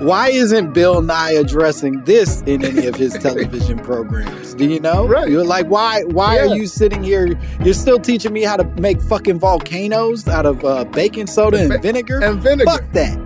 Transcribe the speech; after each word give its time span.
Why 0.00 0.28
isn't 0.30 0.72
Bill 0.72 1.02
Nye 1.02 1.32
addressing 1.32 2.02
this 2.04 2.40
in 2.42 2.64
any 2.64 2.86
of 2.86 2.94
his 2.96 3.12
television 3.14 3.78
programs? 3.80 4.54
Do 4.54 4.66
you 4.66 4.80
know? 4.80 5.06
Right. 5.06 5.28
You're 5.28 5.44
like, 5.44 5.66
why? 5.66 6.04
Why 6.04 6.36
Yeah. 6.36 6.46
are 6.46 6.56
you 6.56 6.66
sitting 6.66 7.02
here? 7.04 7.38
You're 7.62 7.74
still 7.74 7.98
teaching 7.98 8.32
me 8.32 8.42
how 8.42 8.56
to 8.56 8.64
make 8.80 9.00
fucking 9.02 9.38
volcanoes 9.38 10.26
out 10.26 10.46
of 10.46 10.64
uh, 10.64 10.84
baking 10.86 11.26
soda 11.26 11.58
and, 11.58 11.68
ba- 11.68 11.78
vinegar. 11.78 12.24
and 12.24 12.40
vinegar. 12.42 12.70
Fuck 12.70 12.90
that. 12.92 13.18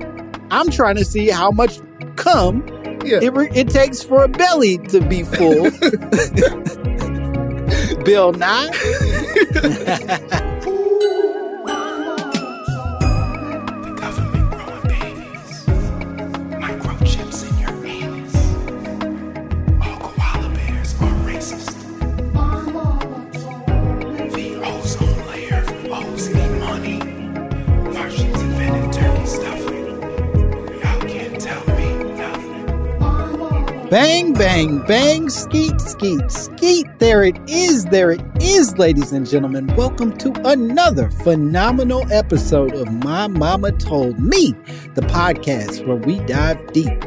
I'm 0.50 0.68
trying 0.70 0.96
to 0.96 1.04
see 1.04 1.28
how 1.30 1.52
much 1.52 1.78
cum 2.16 2.66
Yeah. 3.04 3.20
it, 3.22 3.32
re- 3.32 3.50
it 3.54 3.68
takes 3.68 4.02
for 4.02 4.24
a 4.24 4.28
belly 4.28 4.78
to 4.88 5.00
be 5.00 5.22
full. 5.22 5.70
Bill 8.04 8.32
Nye. 8.32 8.70
Bang, 33.94 34.32
bang, 34.32 34.80
bang, 34.88 35.30
skeet, 35.30 35.80
skeet, 35.80 36.28
skeet. 36.28 36.88
There 36.98 37.22
it 37.22 37.38
is, 37.46 37.84
there 37.84 38.10
it 38.10 38.20
is, 38.42 38.76
ladies 38.76 39.12
and 39.12 39.24
gentlemen. 39.24 39.68
Welcome 39.76 40.16
to 40.16 40.32
another 40.48 41.10
phenomenal 41.10 42.04
episode 42.12 42.74
of 42.74 42.92
My 42.92 43.28
Mama 43.28 43.70
Told 43.70 44.18
Me, 44.18 44.50
the 44.96 45.02
podcast 45.02 45.86
where 45.86 45.94
we 45.94 46.18
dive 46.26 46.72
deep, 46.72 47.00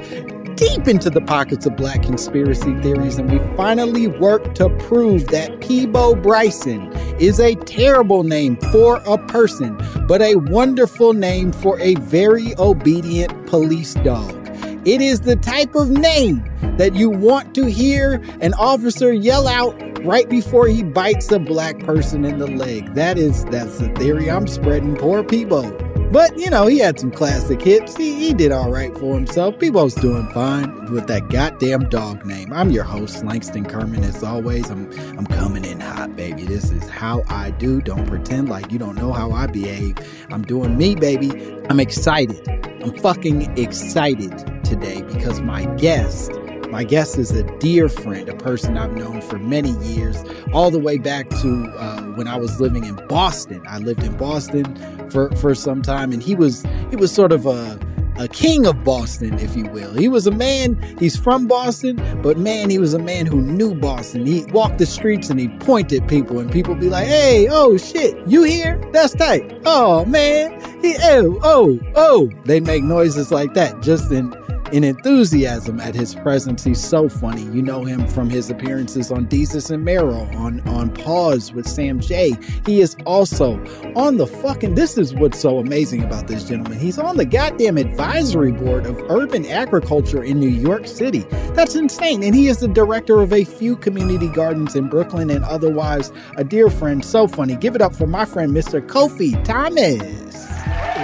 deep 0.55 0.87
into 0.87 1.09
the 1.09 1.19
pockets 1.27 1.65
of 1.65 1.75
black 1.75 2.03
conspiracy 2.03 2.73
theories, 2.79 3.17
and 3.17 3.29
we 3.29 3.39
finally 3.57 4.07
work 4.07 4.55
to 4.55 4.69
prove 4.77 5.27
that 5.27 5.59
Peabo 5.59 6.15
Bryson 6.15 6.89
is 7.19 7.41
a 7.41 7.55
terrible 7.55 8.23
name 8.23 8.55
for 8.71 9.01
a 9.05 9.17
person, 9.27 9.77
but 10.07 10.21
a 10.21 10.35
wonderful 10.35 11.11
name 11.11 11.51
for 11.51 11.77
a 11.81 11.95
very 11.95 12.57
obedient 12.57 13.45
police 13.45 13.93
dog. 13.95 14.46
It 14.87 15.01
is 15.01 15.19
the 15.19 15.35
type 15.35 15.75
of 15.75 15.89
name 15.89 16.49
that 16.77 16.95
you 16.95 17.09
want 17.09 17.53
to 17.55 17.65
hear 17.65 18.23
an 18.39 18.53
officer 18.53 19.11
yell 19.11 19.45
out 19.45 19.75
right 20.05 20.29
before 20.29 20.67
he 20.67 20.81
bites 20.81 21.29
a 21.29 21.39
black 21.39 21.77
person 21.79 22.23
in 22.23 22.39
the 22.39 22.47
leg. 22.47 22.93
That 22.93 23.17
is 23.17 23.43
that's 23.45 23.79
the 23.79 23.89
theory 23.95 24.31
I'm 24.31 24.47
spreading. 24.47 24.95
Poor 24.95 25.25
Peabo. 25.25 25.86
But 26.12 26.38
you 26.38 26.50
know, 26.50 26.68
he 26.68 26.79
had 26.79 27.00
some 27.00 27.12
classic 27.12 27.62
hits. 27.62 27.97
He, 27.97 28.13
he 28.16 28.34
did 28.34 28.51
all 28.53 28.72
right 28.72 28.94
for 28.97 29.13
himself. 29.13 29.59
Peabo's 29.59 29.94
doing 29.94 30.28
fine 30.29 30.91
with 30.91 31.07
that 31.07 31.28
goddamn 31.29 31.90
dog 31.90 32.25
name. 32.25 32.53
I'm 32.53 32.69
your 32.72 32.85
host, 32.85 33.25
Langston 33.25 33.66
Kerman. 33.66 34.03
As 34.06 34.23
always, 34.23 34.69
I'm 34.69 34.90
I'm 35.18 35.25
coming 35.28 35.66
in 35.66 35.81
hot, 35.81 36.16
baby. 36.16 36.44
This 36.44 36.72
is 36.72 36.88
how 36.88 37.23
I 37.28 37.51
do. 37.51 37.81
Don't 37.81 38.07
pretend 38.07 38.47
like 38.47 38.72
you 38.72 38.79
don't 38.79 38.95
know 38.95 39.12
how 39.12 39.31
I 39.31 39.47
behave. 39.47 39.97
I'm 40.29 40.44
doing 40.44 40.78
me, 40.78 40.95
baby. 40.95 41.31
I'm 41.69 41.79
excited. 41.79 42.47
I'm 42.81 42.94
fucking 43.00 43.57
excited 43.57 44.63
today 44.63 45.01
because 45.01 45.41
my 45.41 45.66
guest, 45.75 46.31
my 46.69 46.83
guest 46.83 47.17
is 47.17 47.31
a 47.31 47.44
dear 47.59 47.89
friend, 47.89 48.28
a 48.29 48.35
person 48.35 48.78
I've 48.78 48.94
known 48.94 49.22
for 49.22 49.38
many 49.39 49.72
years, 49.85 50.17
all 50.53 50.72
the 50.72 50.79
way 50.79 50.97
back 50.97 51.29
to 51.29 51.73
uh, 51.78 52.01
when 52.13 52.28
I 52.28 52.38
was 52.38 52.59
living 52.59 52.85
in 52.85 52.95
Boston. 53.07 53.63
I 53.67 53.78
lived 53.79 54.03
in 54.03 54.16
Boston 54.17 55.09
for, 55.09 55.31
for 55.38 55.56
some 55.56 55.81
time, 55.81 56.11
and 56.11 56.22
he 56.22 56.35
was 56.35 56.63
he 56.89 56.95
was 56.95 57.11
sort 57.11 57.31
of 57.31 57.45
a 57.45 57.79
a 58.19 58.27
king 58.27 58.66
of 58.66 58.83
Boston, 58.83 59.38
if 59.39 59.56
you 59.56 59.66
will. 59.66 59.94
He 59.94 60.09
was 60.09 60.25
a 60.25 60.31
man, 60.31 60.81
he's 61.00 61.16
from 61.16 61.47
Boston, 61.47 62.01
but 62.22 62.38
man, 62.38 62.69
he 62.69 62.79
was 62.79 62.94
a 62.94 63.00
man 63.00 63.25
who 63.25 63.41
knew 63.41 63.75
Boston. 63.75 64.25
He 64.25 64.44
walked 64.45 64.79
the 64.79 64.85
streets 64.85 65.29
and 65.29 65.39
he 65.39 65.50
pointed 65.59 66.07
people, 66.07 66.39
and 66.39 66.51
people 66.51 66.75
be 66.75 66.89
like, 66.89 67.07
hey, 67.07 67.47
oh 67.50 67.77
shit, 67.77 68.17
you 68.27 68.44
here? 68.44 68.81
That's 68.91 69.13
tight. 69.13 69.61
Oh 69.66 70.06
man, 70.06 70.59
he, 70.81 70.95
oh, 71.01 71.39
oh, 71.44 71.79
oh. 71.95 72.29
They 72.45 72.59
make 72.59 72.83
noises 72.83 73.31
like 73.31 73.53
that 73.53 73.81
just 73.81 74.11
in 74.11 74.31
in 74.72 74.83
enthusiasm 74.83 75.79
at 75.79 75.95
his 75.95 76.16
presence. 76.16 76.63
He's 76.63 76.83
so 76.83 77.09
funny. 77.09 77.44
You 77.44 77.61
know 77.61 77.83
him 77.83 78.07
from 78.07 78.29
his 78.29 78.50
appearances 78.50 79.11
on 79.11 79.28
Desus 79.28 79.72
and 79.72 79.83
Mero, 79.83 80.23
on, 80.35 80.61
on 80.67 80.94
Pause 80.94 81.53
with 81.53 81.67
Sam 81.67 82.00
J. 82.00 82.35
He 82.66 82.81
is 82.81 82.95
also 83.06 83.63
on 83.95 84.17
the 84.17 84.27
fucking, 84.27 84.75
this 84.75 84.97
is 84.97 85.13
what's 85.13 85.39
so 85.39 85.59
amazing 85.59 86.03
about 86.03 86.27
this 86.27 86.44
gentleman. 86.44 86.80
He's 86.80 86.97
on 86.97 87.18
the 87.18 87.25
goddamn 87.25 87.77
advisory 87.77 88.51
board 88.51 88.86
of 88.86 88.97
urban 89.09 89.45
agriculture 89.45 90.24
in 90.24 90.39
New 90.39 90.50
York 90.50 90.88
City. 90.88 91.25
That's 91.53 91.75
insane. 91.75 92.24
And 92.24 92.36
he 92.36 92.47
is 92.47 92.59
the 92.59 92.68
director 92.68 93.21
of 93.21 93.33
a 93.33 93.44
few 93.44 93.75
community 93.75 94.30
gardens 94.30 94.75
in 94.75 94.89
Brooklyn 94.89 95.30
and 95.30 95.44
otherwise 95.45 96.12
a 96.36 96.44
dear 96.44 96.69
friend. 96.69 97.03
So 97.03 97.27
funny. 97.27 97.56
Give 97.56 97.75
it 97.75 97.81
up 97.81 97.95
for 97.95 98.07
my 98.07 98.25
friend, 98.25 98.51
Mr. 98.51 98.86
Kofi 98.86 99.41
Thomas. 99.44 100.47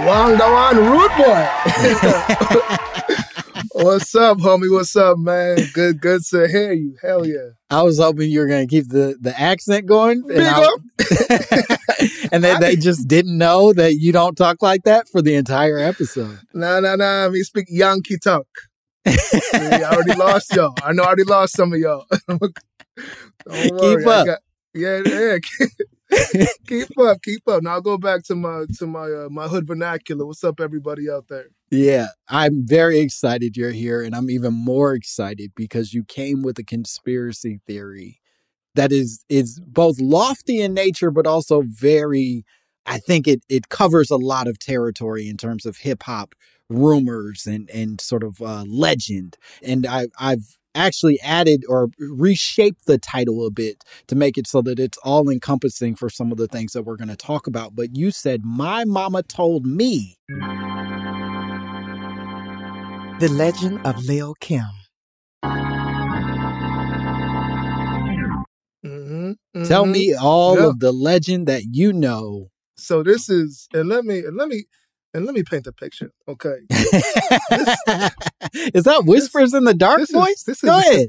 Wang 0.04 0.36
Dawan 0.36 0.76
Rude 0.90 1.16
Boy. 1.16 3.14
What's 3.76 4.14
up, 4.14 4.38
homie? 4.38 4.70
What's 4.70 4.94
up, 4.94 5.18
man? 5.18 5.58
Good, 5.72 6.00
good 6.00 6.22
to 6.26 6.46
hear 6.46 6.72
you. 6.72 6.96
Hell 7.02 7.26
yeah. 7.26 7.50
I 7.70 7.82
was 7.82 7.98
hoping 7.98 8.30
you 8.30 8.38
were 8.38 8.46
going 8.46 8.68
to 8.68 8.70
keep 8.72 8.88
the, 8.88 9.16
the 9.20 9.38
accent 9.38 9.86
going. 9.86 10.18
And, 10.18 10.28
Big 10.28 10.46
I- 10.46 10.62
up. 10.62 11.78
and 12.32 12.44
then 12.44 12.60
they 12.60 12.76
just 12.76 13.08
didn't 13.08 13.36
know 13.36 13.72
that 13.72 13.96
you 13.96 14.12
don't 14.12 14.36
talk 14.36 14.62
like 14.62 14.84
that 14.84 15.08
for 15.08 15.22
the 15.22 15.34
entire 15.34 15.78
episode. 15.78 16.38
Nah, 16.54 16.78
nah, 16.78 16.94
nah. 16.94 17.28
Me 17.30 17.42
speak 17.42 17.66
Yankee 17.68 18.16
talk. 18.16 18.46
I 19.06 19.82
already 19.92 20.14
lost 20.14 20.54
y'all. 20.54 20.74
I 20.84 20.92
know 20.92 21.02
I 21.02 21.06
already 21.06 21.24
lost 21.24 21.56
some 21.56 21.72
of 21.72 21.80
y'all. 21.80 22.06
Worry. 22.38 23.70
Keep 23.96 24.06
up. 24.06 24.26
got- 24.26 24.38
yeah, 24.72 25.02
yeah. 25.04 25.38
keep 26.68 26.96
up, 26.98 27.22
keep 27.22 27.46
up. 27.48 27.62
Now 27.64 27.72
I'll 27.72 27.80
go 27.80 27.98
back 27.98 28.22
to 28.24 28.34
my 28.36 28.66
to 28.78 28.86
my 28.86 29.04
uh, 29.10 29.28
my 29.30 29.48
hood 29.48 29.66
vernacular. 29.66 30.26
What's 30.26 30.44
up, 30.44 30.60
everybody 30.60 31.10
out 31.10 31.26
there? 31.28 31.46
Yeah, 31.74 32.08
I'm 32.28 32.66
very 32.66 33.00
excited 33.00 33.56
you're 33.56 33.72
here, 33.72 34.00
and 34.00 34.14
I'm 34.14 34.30
even 34.30 34.54
more 34.54 34.94
excited 34.94 35.52
because 35.56 35.92
you 35.92 36.04
came 36.04 36.42
with 36.42 36.56
a 36.58 36.64
conspiracy 36.64 37.60
theory 37.66 38.20
that 38.76 38.92
is 38.92 39.24
is 39.28 39.60
both 39.66 40.00
lofty 40.00 40.60
in 40.62 40.74
nature, 40.74 41.10
but 41.10 41.26
also 41.26 41.62
very. 41.66 42.44
I 42.86 42.98
think 42.98 43.26
it 43.26 43.42
it 43.48 43.70
covers 43.70 44.10
a 44.10 44.16
lot 44.16 44.46
of 44.46 44.58
territory 44.58 45.28
in 45.28 45.36
terms 45.36 45.66
of 45.66 45.78
hip 45.78 46.04
hop 46.04 46.34
rumors 46.68 47.44
and 47.46 47.68
and 47.70 48.00
sort 48.00 48.22
of 48.22 48.40
uh, 48.40 48.64
legend. 48.68 49.36
And 49.62 49.84
I 49.86 50.08
I've 50.18 50.58
actually 50.76 51.20
added 51.22 51.64
or 51.68 51.88
reshaped 51.98 52.86
the 52.86 52.98
title 52.98 53.46
a 53.46 53.50
bit 53.50 53.82
to 54.08 54.14
make 54.14 54.38
it 54.38 54.46
so 54.46 54.62
that 54.62 54.78
it's 54.78 54.98
all 54.98 55.28
encompassing 55.28 55.96
for 55.96 56.08
some 56.10 56.30
of 56.30 56.38
the 56.38 56.48
things 56.48 56.72
that 56.72 56.82
we're 56.84 56.96
going 56.96 57.08
to 57.08 57.16
talk 57.16 57.46
about. 57.48 57.74
But 57.74 57.96
you 57.96 58.12
said 58.12 58.42
my 58.44 58.84
mama 58.84 59.24
told 59.24 59.66
me. 59.66 60.18
The 63.20 63.28
Legend 63.30 63.80
of 63.86 64.04
Lil 64.04 64.34
Kim. 64.40 64.64
Mm-hmm, 68.84 69.64
Tell 69.64 69.84
mhm. 69.86 69.92
me 69.92 70.14
all 70.14 70.56
Yeah. 70.58 70.66
of 70.66 70.80
the 70.80 70.92
legend 70.92 71.46
that 71.48 71.62
you 71.70 71.92
know. 71.92 72.48
So 72.76 73.02
this 73.02 73.30
is, 73.30 73.68
and 73.72 73.88
let 73.88 74.04
me, 74.04 74.18
and 74.18 74.36
let 74.36 74.48
me, 74.48 74.64
and 75.14 75.24
let 75.24 75.34
me 75.34 75.42
paint 75.42 75.64
the 75.64 75.72
picture. 75.72 76.10
Okay. 76.28 76.56
is 78.74 78.84
that 78.84 79.04
whispers 79.06 79.54
in 79.54 79.64
the 79.64 79.74
dark 79.74 79.98
this 80.00 80.10
is- 80.10 80.14
voice? 80.16 80.42
this 80.46 80.60
Go 80.60 80.76
is- 80.78 80.84
ahead. 80.84 81.08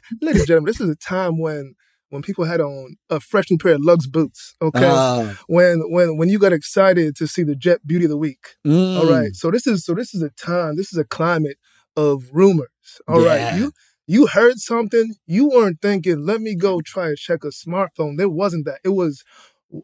Ladies 0.20 0.42
and 0.42 0.48
gentlemen, 0.48 0.66
this 0.66 0.80
is 0.80 0.90
a 0.90 0.96
time 0.96 1.38
when 1.40 1.74
when 2.12 2.22
people 2.22 2.44
had 2.44 2.60
on 2.60 2.96
a 3.10 3.18
fresh 3.20 3.50
new 3.50 3.56
pair 3.56 3.74
of 3.74 3.80
Lugz 3.80 4.06
boots. 4.06 4.54
Okay. 4.60 4.80
Ah, 4.90 5.38
when 5.46 5.80
when 5.90 6.16
when 6.18 6.28
you 6.28 6.38
got 6.38 6.52
excited 6.52 7.16
to 7.16 7.26
see 7.26 7.42
the 7.42 7.56
Jet 7.56 7.86
Beauty 7.86 8.04
of 8.04 8.10
the 8.10 8.16
Week. 8.18 8.44
mm, 8.66 8.98
All 8.98 9.10
right. 9.10 9.34
So 9.34 9.50
this 9.50 9.66
is 9.66 9.84
so 9.84 9.94
this 9.94 10.14
is 10.14 10.22
a 10.22 10.30
time, 10.30 10.76
this 10.76 10.92
is 10.92 10.98
a 10.98 11.04
climate 11.04 11.56
of 11.96 12.24
rumors. 12.32 12.68
All 13.08 13.20
right. 13.24 13.38
Yeah. 13.40 13.56
You 13.56 13.72
you 14.06 14.26
heard 14.26 14.58
something, 14.58 15.14
you 15.26 15.48
weren't 15.48 15.80
thinking, 15.80 16.26
let 16.26 16.40
me 16.42 16.54
go 16.54 16.80
try 16.82 17.08
to 17.08 17.16
check 17.16 17.44
a 17.44 17.48
smartphone. 17.48 18.18
There 18.18 18.28
wasn't 18.28 18.66
that. 18.66 18.80
It 18.84 18.90
was 18.90 19.24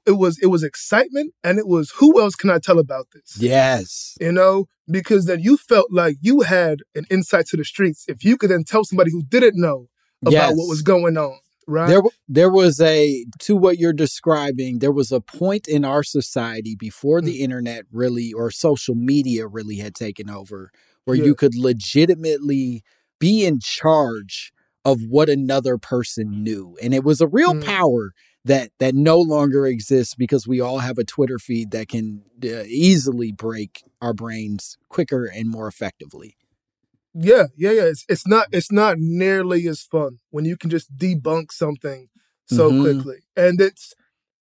it 0.06 0.16
was 0.18 0.38
it 0.42 0.48
was 0.48 0.62
excitement 0.62 1.32
and 1.42 1.58
it 1.58 1.66
was 1.66 1.92
who 1.98 2.20
else 2.20 2.34
can 2.34 2.50
I 2.50 2.58
tell 2.58 2.78
about 2.78 3.06
this? 3.14 3.38
Yes. 3.40 4.16
You 4.20 4.32
know, 4.32 4.66
because 4.90 5.24
then 5.24 5.40
you 5.40 5.56
felt 5.56 5.86
like 5.90 6.16
you 6.20 6.42
had 6.42 6.80
an 6.94 7.06
insight 7.10 7.46
to 7.46 7.56
the 7.56 7.64
streets. 7.64 8.04
If 8.06 8.22
you 8.22 8.36
could 8.36 8.50
then 8.50 8.64
tell 8.64 8.84
somebody 8.84 9.10
who 9.10 9.22
didn't 9.22 9.58
know 9.58 9.86
about 10.20 10.32
Yes. 10.32 10.52
what 10.56 10.68
was 10.68 10.82
going 10.82 11.16
on, 11.16 11.38
right? 11.68 11.86
There, 11.88 12.02
there 12.28 12.50
was 12.50 12.80
a 12.80 13.24
to 13.40 13.56
what 13.56 13.78
you're 13.78 13.92
describing. 13.92 14.80
There 14.80 14.90
was 14.92 15.12
a 15.12 15.20
point 15.20 15.68
in 15.68 15.84
our 15.84 16.02
society 16.02 16.74
before 16.74 17.20
Mm. 17.20 17.24
the 17.26 17.42
internet 17.42 17.84
really 17.92 18.32
or 18.32 18.50
social 18.50 18.96
media 18.96 19.46
really 19.46 19.76
had 19.76 19.94
taken 19.94 20.28
over, 20.28 20.72
where 21.04 21.16
Yeah. 21.16 21.26
you 21.26 21.34
could 21.36 21.54
legitimately 21.54 22.82
be 23.20 23.44
in 23.44 23.60
charge 23.60 24.52
of 24.84 25.02
what 25.08 25.28
another 25.28 25.76
person 25.78 26.42
knew, 26.42 26.76
and 26.82 26.94
it 26.94 27.04
was 27.04 27.20
a 27.20 27.26
real 27.28 27.54
Mm. 27.54 27.64
power 27.64 28.12
that 28.44 28.70
that 28.78 28.94
no 28.94 29.18
longer 29.20 29.66
exists 29.66 30.14
because 30.14 30.46
we 30.48 30.60
all 30.60 30.78
have 30.78 30.96
a 30.96 31.04
Twitter 31.04 31.38
feed 31.38 31.70
that 31.72 31.88
can 31.88 32.22
uh, 32.44 32.62
easily 32.66 33.30
break 33.32 33.82
our 34.00 34.14
brains 34.14 34.78
quicker 34.88 35.24
and 35.26 35.50
more 35.50 35.66
effectively. 35.68 36.36
Yeah, 37.20 37.46
yeah, 37.56 37.72
yeah. 37.72 37.84
It's 37.84 38.04
it's 38.08 38.26
not 38.26 38.46
it's 38.52 38.70
not 38.70 38.96
nearly 38.98 39.66
as 39.66 39.82
fun 39.82 40.18
when 40.30 40.44
you 40.44 40.56
can 40.56 40.70
just 40.70 40.96
debunk 40.96 41.50
something 41.52 42.06
so 42.46 42.70
Mhm. 42.70 42.80
quickly. 42.82 43.16
And 43.36 43.60
it's 43.60 43.92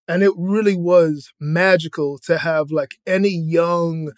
and 0.08 0.24
it 0.24 0.32
really 0.38 0.76
was 0.78 1.32
magical 1.40 2.18
to 2.26 2.38
have 2.38 2.70
like 2.72 2.96
any 3.08 3.30
young 3.36 4.12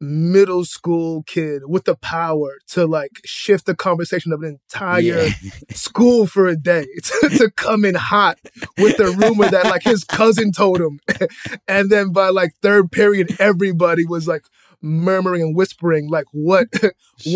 middle 0.00 0.64
school 0.64 1.22
kid 1.22 1.62
with 1.66 1.84
the 1.84 1.94
power 1.96 2.58
to 2.68 2.86
like 2.86 3.12
shift 3.24 3.64
the 3.66 3.74
conversation 3.74 4.30
of 4.32 4.42
an 4.42 4.58
entire 4.72 5.00
Yeah. 5.00 5.30
school 5.72 6.26
for 6.26 6.46
a 6.46 6.56
day 6.56 6.86
to, 7.04 7.28
to 7.38 7.50
come 7.56 7.84
in 7.84 7.94
hot 7.94 8.38
with 8.78 8.96
the 8.98 9.06
rumor 9.06 9.48
that 9.50 9.64
like 9.66 9.82
his 9.84 10.04
cousin 10.04 10.52
told 10.52 10.80
him. 10.80 11.00
and 11.68 11.90
then 11.90 12.12
by 12.12 12.28
like 12.28 12.52
third 12.62 12.90
period, 12.92 13.36
everybody 13.38 14.04
was 14.04 14.26
like 14.28 14.44
murmuring 14.82 15.42
and 15.42 15.56
whispering 15.56 16.08
like 16.08 16.26
what 16.32 16.66
what 16.82 16.92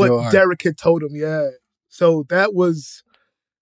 Sure. 0.07 0.31
Derek 0.31 0.63
had 0.63 0.77
told 0.79 1.03
him. 1.03 1.11
Yeah. 1.15 1.49
So 1.89 2.25
that 2.29 2.55
was 2.55 3.03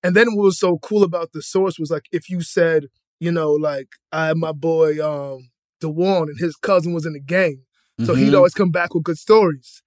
and 0.02 0.14
then 0.14 0.34
what 0.34 0.44
was 0.44 0.58
so 0.58 0.78
cool 0.78 1.02
about 1.02 1.32
the 1.32 1.42
source 1.42 1.78
was 1.78 1.90
like 1.90 2.06
if 2.12 2.28
you 2.30 2.40
said, 2.42 2.86
you 3.20 3.32
know, 3.32 3.52
like 3.52 3.88
I 4.12 4.26
had 4.28 4.36
my 4.36 4.52
boy 4.52 4.98
um 5.04 5.50
DeWan 5.82 6.22
and 6.28 6.38
his 6.38 6.56
cousin 6.56 6.92
was 6.92 7.06
in 7.06 7.12
the 7.14 7.20
gang. 7.20 7.62
So 8.04 8.14
he'd 8.14 8.32
Mhm. 8.32 8.36
always 8.36 8.54
come 8.54 8.70
back 8.70 8.94
with 8.94 9.02
good 9.04 9.19
stories. 9.19 9.82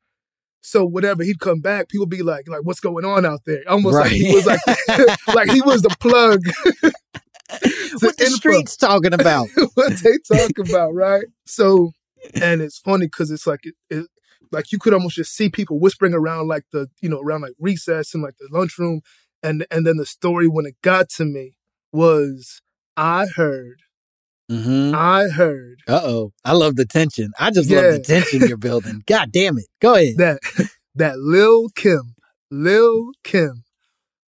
So 0.64 0.86
whatever 0.86 1.24
he'd 1.24 1.40
come 1.40 1.60
back, 1.60 1.90
people 1.90 2.06
be 2.06 2.22
like, 2.22 2.48
like, 2.48 2.62
what's 2.64 2.80
going 2.82 3.04
on 3.06 3.26
out 3.26 3.42
there? 3.46 3.64
Almost 3.68 3.96
like 3.96 4.12
he 4.12 4.34
was 4.34 4.46
like, 4.46 4.60
like 5.36 5.50
he 5.50 5.62
was 5.62 5.82
the 5.82 5.90
plug. 6.00 6.42
what 8.02 8.18
the 8.18 8.26
info. 8.26 8.36
streets 8.36 8.78
talking 8.78 9.14
about? 9.14 9.48
what 9.76 9.94
they 10.04 10.18
talk 10.20 10.52
about, 10.60 10.94
right? 10.94 11.24
So, 11.46 11.92
and 12.42 12.62
it's 12.62 12.78
funny 12.80 13.06
because 13.08 13.32
it's 13.32 13.48
like 13.48 13.62
it, 13.64 13.76
it, 13.90 14.06
like 14.52 14.72
you 14.72 14.78
could 14.80 14.94
almost 14.94 15.16
just 15.16 15.34
see 15.36 15.50
people 15.50 15.80
whispering 15.80 16.14
around 16.14 16.48
like 16.48 16.66
the 16.72 16.88
you 17.02 17.10
know 17.10 17.20
around 17.20 17.42
like 17.42 17.54
recess 17.60 18.14
and 18.14 18.24
like 18.24 18.36
the 18.40 18.48
lunchroom, 18.52 19.02
and 19.44 19.66
and 19.72 19.86
then 19.86 19.98
the 19.98 20.06
story 20.06 20.48
when 20.48 20.66
it 20.66 20.76
got 20.82 21.10
to 21.10 21.26
me 21.26 21.56
was 21.94 22.62
I 22.98 23.28
heard, 23.28 23.80
hmm 24.50 24.94
I 24.94 25.28
heard 25.30 25.80
Uh 25.88 26.02
oh. 26.04 26.32
I 26.46 26.54
love 26.54 26.76
the 26.76 26.86
tension. 26.86 27.32
I 27.40 27.52
just 27.52 27.70
love 27.70 27.86
the 27.86 28.00
tension 28.02 28.42
you're 28.48 28.58
building. 28.58 29.04
God 29.08 29.32
damn 29.32 29.58
it. 29.58 29.66
Go 29.82 29.96
ahead. 29.96 30.18
that 30.18 30.40
that 30.96 31.20
Lil 31.20 31.70
Kim, 31.70 32.16
Lil 32.50 33.12
Kim, 33.24 33.64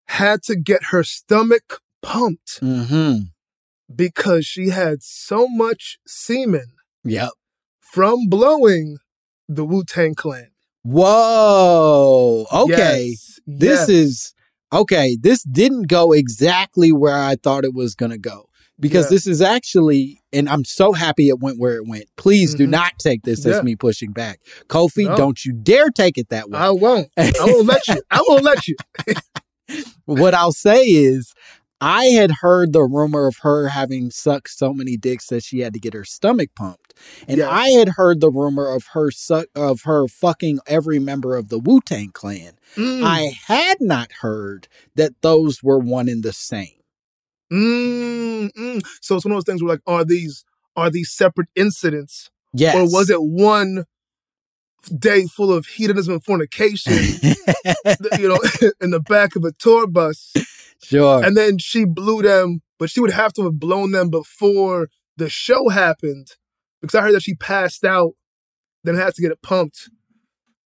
had 0.06 0.43
to 0.44 0.56
get 0.56 0.85
her 0.91 1.03
stomach 1.03 1.81
pumped 2.03 2.61
Mm-hmm. 2.61 3.25
because 3.94 4.47
she 4.47 4.69
had 4.69 5.03
so 5.03 5.49
much 5.49 5.99
semen 6.06 6.67
Yep. 7.05 7.31
From 7.93 8.27
blowing 8.29 8.97
the 9.49 9.65
Wu 9.65 9.85
Tang 9.85 10.15
Clan. 10.15 10.49
Whoa. 10.83 12.47
Okay. 12.53 13.09
Yes, 13.11 13.41
This 13.47 13.81
yes. 13.81 13.89
is 13.91 14.35
okay. 14.73 15.17
This 15.21 15.43
didn't 15.43 15.89
go 15.89 16.12
exactly 16.12 16.91
where 16.93 17.17
I 17.19 17.37
thought 17.37 17.65
it 17.65 17.75
was 17.75 17.94
gonna 17.94 18.17
go. 18.19 18.47
Because 18.81 19.05
Yeah. 19.06 19.11
this 19.11 19.27
is 19.27 19.43
actually, 19.43 20.21
and 20.33 20.49
I'm 20.49 20.65
so 20.65 20.93
happy 20.93 21.29
it 21.29 21.39
went 21.41 21.59
where 21.59 21.77
it 21.77 21.87
went. 21.87 22.06
Please 22.17 22.55
do 22.55 22.67
Mhm. 22.67 22.71
not 22.71 22.93
take 22.99 23.23
this 23.23 23.44
Yeah. 23.44 23.59
as 23.59 23.62
me 23.62 23.77
pushing 23.77 24.12
back. 24.12 24.41
Kofi, 24.69 25.05
No. 25.05 25.17
don't 25.17 25.44
you 25.44 25.53
dare 25.53 25.91
take 25.91 26.17
it 26.17 26.31
that 26.31 26.49
way. 26.51 26.58
I 26.58 26.70
won't. 26.70 27.08
I 27.17 27.31
won't 27.41 27.67
let 27.67 27.87
you. 27.89 28.03
I 28.11 28.22
won't 28.27 28.43
let 28.43 28.67
you. 28.67 28.77
what 30.06 30.34
I'll 30.34 30.53
say 30.53 30.84
is, 30.84 31.32
I 31.82 32.05
had 32.06 32.31
heard 32.41 32.72
the 32.72 32.82
rumor 32.84 33.27
of 33.27 33.39
her 33.43 33.69
having 33.69 34.10
sucked 34.10 34.51
so 34.51 34.72
many 34.72 34.96
dicks 34.96 35.27
that 35.27 35.43
she 35.43 35.58
had 35.60 35.72
to 35.74 35.81
get 35.81 35.94
her 35.94 36.05
stomach 36.05 36.51
pumped, 36.55 36.94
and 37.27 37.39
Yes. 37.39 37.48
I 37.51 37.69
had 37.70 37.91
heard 37.91 38.20
the 38.20 38.31
rumor 38.31 38.69
of 38.72 38.86
her 38.93 39.10
suck 39.10 39.46
of 39.56 39.82
her 39.82 40.06
fucking 40.06 40.60
every 40.67 40.98
member 40.98 41.36
of 41.36 41.48
the 41.48 41.58
Wu 41.58 41.81
Tang 41.81 42.10
Clan. 42.12 42.53
Mm, 42.77 43.03
I 43.03 43.36
had 43.46 43.81
not 43.81 44.12
heard 44.20 44.69
that 44.94 45.20
those 45.22 45.62
were 45.62 45.79
one 45.79 46.08
and 46.08 46.22
the 46.22 46.32
same. 46.32 46.79
mm, 47.53 48.51
mm. 48.53 48.82
So 49.01 49.17
it's 49.17 49.24
one 49.24 49.32
of 49.32 49.36
those 49.36 49.44
things 49.44 49.62
where 49.62 49.72
like, 49.72 49.82
are 49.86 50.05
these 50.05 50.44
are 50.77 50.89
these 50.91 51.10
separate 51.12 51.48
incidents, 51.55 52.31
Yes, 52.55 52.77
or 52.77 52.84
was 52.84 53.10
it 53.10 53.20
one 53.22 53.84
day 54.98 55.27
full 55.27 55.53
of 55.53 55.67
hedonism 55.67 56.15
and 56.15 56.24
fornication? 56.24 56.93
you 58.19 58.29
know, 58.29 58.39
in 58.81 58.91
the 58.91 59.01
back 59.06 59.36
of 59.36 59.44
a 59.44 59.53
tour 59.53 59.86
bus, 59.86 60.32
sure. 60.82 61.24
and 61.24 61.36
then 61.36 61.58
she 61.58 61.84
blew 61.84 62.22
them, 62.22 62.60
but 62.79 62.91
she 62.91 63.01
would 63.01 63.10
have 63.12 63.32
to 63.34 63.43
have 63.44 63.58
blown 63.58 63.93
them 63.93 64.10
before 64.10 64.89
the 65.17 65.29
show 65.29 65.69
happened, 65.69 66.29
because 66.81 66.94
I 66.94 67.03
heard 67.03 67.15
that 67.15 67.22
she 67.22 67.34
passed 67.34 67.84
out, 67.84 68.12
then 68.84 68.94
had 68.96 69.15
to 69.15 69.22
get 69.22 69.31
it 69.32 69.43
pumped, 69.43 69.89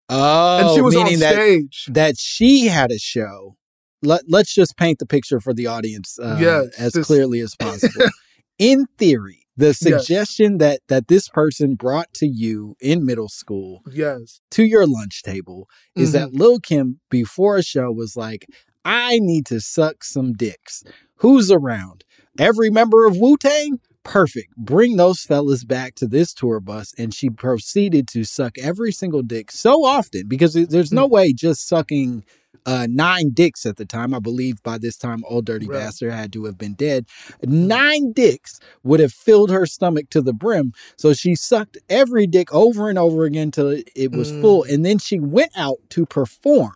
oh, 0.08 0.58
and 0.68 0.74
she 0.74 0.80
was 0.80 0.96
on 0.96 1.04
meaning 1.04 1.18
that 1.20 1.34
stage. 1.34 1.86
that 1.90 2.18
she 2.18 2.66
had 2.66 2.90
a 2.90 2.98
show. 2.98 3.56
Let, 4.02 4.22
let's 4.28 4.54
just 4.54 4.76
paint 4.76 4.98
the 4.98 5.06
picture 5.06 5.40
for 5.40 5.52
the 5.54 5.66
audience 5.66 6.18
uh, 6.18 6.38
Yes, 6.40 6.66
as 6.78 6.92
this- 6.92 7.06
clearly 7.06 7.40
as 7.40 7.54
possible. 7.56 8.06
in 8.58 8.86
theory, 8.98 9.46
the 9.56 9.72
suggestion 9.74 10.58
that 10.58 10.80
that 10.88 11.08
this 11.08 11.28
person 11.28 11.74
brought 11.74 12.12
to 12.14 12.26
you 12.26 12.76
in 12.80 13.04
middle 13.06 13.28
school 13.28 13.82
Yes. 13.90 14.40
to 14.52 14.64
your 14.64 14.86
lunch 14.86 15.22
table 15.22 15.66
is 15.96 16.12
Mm-hmm. 16.12 16.18
that 16.18 16.38
Lil 16.38 16.60
Kim 16.60 17.00
before 17.10 17.56
a 17.56 17.62
show 17.62 17.90
was 17.90 18.16
like, 18.16 18.46
"I 18.86 19.18
need 19.18 19.44
to 19.46 19.60
suck 19.60 20.04
some 20.04 20.32
dicks. 20.32 20.84
Who's 21.16 21.50
around? 21.50 22.04
Every 22.38 22.70
member 22.70 23.06
of 23.06 23.16
Wu 23.16 23.36
Tang." 23.36 23.80
Perfect. 24.04 24.56
Bring 24.56 24.96
those 24.96 25.22
fellas 25.24 25.64
back 25.64 25.96
to 25.96 26.06
this 26.06 26.32
tour 26.32 26.60
bus. 26.60 26.94
And 26.96 27.12
she 27.12 27.28
proceeded 27.28 28.06
to 28.08 28.22
suck 28.22 28.56
every 28.56 28.92
single 28.92 29.22
dick 29.22 29.50
so 29.50 29.84
often 29.84 30.28
because 30.28 30.54
there's 30.54 30.90
Mm. 30.90 30.94
no 31.02 31.06
way 31.08 31.32
just 31.32 31.66
sucking 31.66 32.24
uh, 32.64 32.86
nine 32.90 33.30
dicks 33.32 33.64
at 33.64 33.76
the 33.76 33.84
time. 33.84 34.12
I 34.14 34.18
believe 34.18 34.60
by 34.64 34.76
this 34.78 34.96
time, 34.96 35.22
old 35.28 35.44
dirty 35.46 35.66
Right. 35.68 35.80
bastard 35.80 36.12
had 36.12 36.32
to 36.32 36.44
have 36.46 36.58
been 36.58 36.74
dead. 36.74 37.06
Nine 37.44 38.12
dicks 38.12 38.58
would 38.82 38.98
have 38.98 39.12
filled 39.12 39.50
her 39.50 39.66
stomach 39.66 40.10
to 40.10 40.20
the 40.20 40.32
brim. 40.32 40.72
So 40.96 41.12
she 41.12 41.34
sucked 41.36 41.78
every 41.88 42.26
dick 42.26 42.52
over 42.52 42.88
and 42.88 42.98
over 42.98 43.24
again 43.24 43.50
till 43.52 43.68
it, 43.68 44.10
was 44.12 44.30
full. 44.30 44.64
Mm. 44.64 44.72
And 44.74 44.86
then 44.86 44.98
she 44.98 45.20
went 45.20 45.52
out 45.56 45.78
to 45.90 46.06
perform. 46.06 46.72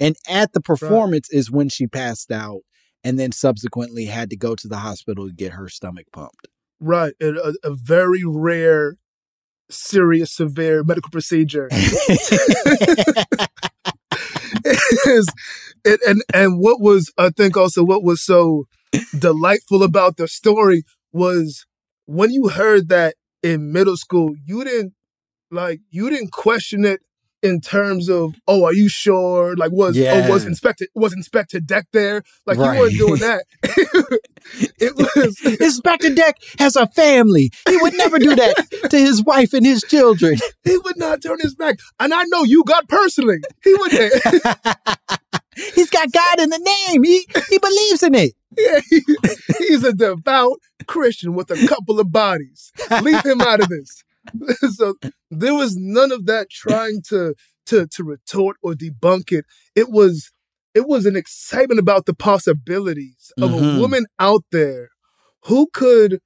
And 0.00 0.16
at 0.28 0.52
the 0.52 0.60
performance 0.60 1.28
is 1.30 1.50
when 1.50 1.68
she 1.68 1.86
passed 1.86 2.32
out 2.32 2.62
and 3.04 3.18
then 3.18 3.32
subsequently 3.32 4.06
had 4.06 4.30
to 4.30 4.36
go 4.36 4.54
to 4.54 4.66
the 4.68 4.78
hospital 4.78 5.28
to 5.28 5.34
get 5.34 5.52
her 5.52 5.68
stomach 5.68 6.06
pumped. 6.12 6.48
Right. 6.80 7.12
A, 7.20 7.52
a 7.62 7.74
very 7.74 8.24
rare, 8.24 8.96
serious, 9.70 10.34
severe 10.34 10.82
medical 10.82 11.10
procedure. 11.10 11.68
is 15.06 15.28
it, 15.84 16.00
and 16.06 16.22
and 16.34 16.58
what 16.58 16.80
was 16.80 17.12
I 17.18 17.30
think 17.30 17.56
also 17.56 17.84
what 17.84 18.02
was 18.02 18.24
so 18.24 18.64
delightful 19.18 19.82
about 19.82 20.16
the 20.16 20.28
story 20.28 20.82
was 21.12 21.66
when 22.06 22.30
you 22.30 22.48
heard 22.48 22.88
that 22.88 23.14
in 23.42 23.72
middle 23.72 23.96
school, 23.96 24.34
you 24.44 24.64
didn't 24.64 24.94
like 25.50 25.80
you 25.90 26.10
didn't 26.10 26.32
question 26.32 26.84
it 26.84 27.00
in 27.42 27.60
terms 27.60 28.08
of 28.10 28.34
oh 28.48 28.64
are 28.64 28.74
you 28.74 28.88
sure 28.88 29.56
like 29.56 29.72
was 29.72 29.96
Yeah. 29.96 30.24
oh 30.26 30.30
was 30.32 30.44
inspected 30.44 30.88
was 30.94 31.14
Inspectah 31.14 31.64
Deck 31.66 31.86
there 31.92 32.22
like 32.46 32.58
Right. 32.58 32.74
you 32.74 32.80
weren't 32.80 32.98
doing 32.98 33.20
that 33.20 33.44
it 34.78 34.94
was 34.96 35.36
Inspectah 35.58 36.14
Deck 36.14 36.36
has 36.58 36.76
a 36.76 36.86
family. 36.88 37.50
He 37.68 37.76
would 37.78 37.94
never 37.96 38.18
do 38.18 38.34
that 38.36 38.88
to 38.90 38.98
his 38.98 39.22
wife 39.24 39.52
and 39.54 39.64
his 39.64 39.82
children. 39.88 40.36
he 40.64 40.76
would 40.78 40.98
not 40.98 41.22
turn 41.22 41.38
his 41.40 41.54
back 41.54 41.78
and 41.98 42.12
I 42.12 42.24
know 42.24 42.44
you 42.44 42.62
got 42.64 42.88
personally 42.88 43.38
he 43.64 43.74
would 43.74 43.92
He's 45.74 45.90
got 45.90 46.10
God 46.12 46.40
in 46.40 46.48
the 46.50 46.58
name. 46.88 47.02
He 47.04 47.26
he 47.48 47.58
believes 47.58 48.02
in 48.02 48.14
it. 48.14 48.32
Yeah, 48.56 48.80
he- 48.88 49.02
he's 49.58 49.84
a 49.84 49.92
devout 49.92 50.58
Christian 50.86 51.34
with 51.34 51.50
a 51.50 51.66
couple 51.66 52.00
of 52.00 52.10
bodies. 52.10 52.72
Leave 53.02 53.24
him 53.24 53.40
out 53.40 53.60
of 53.60 53.68
this. 53.68 54.02
so 54.74 54.94
there 55.30 55.54
was 55.54 55.76
none 55.76 56.12
of 56.12 56.26
that 56.26 56.50
trying 56.50 57.02
to 57.08 57.34
to 57.66 57.86
to 57.86 58.04
retort 58.04 58.56
or 58.62 58.72
debunk 58.74 59.32
it. 59.32 59.44
It 59.74 59.90
was 59.90 60.30
it 60.74 60.86
was 60.86 61.06
an 61.06 61.16
excitement 61.16 61.80
about 61.80 62.06
the 62.06 62.14
possibilities 62.14 63.32
of 63.38 63.50
Mhm. 63.50 63.74
a 63.76 63.80
woman 63.80 64.06
out 64.18 64.44
there 64.52 64.88
who 65.44 65.68
could 65.72 66.20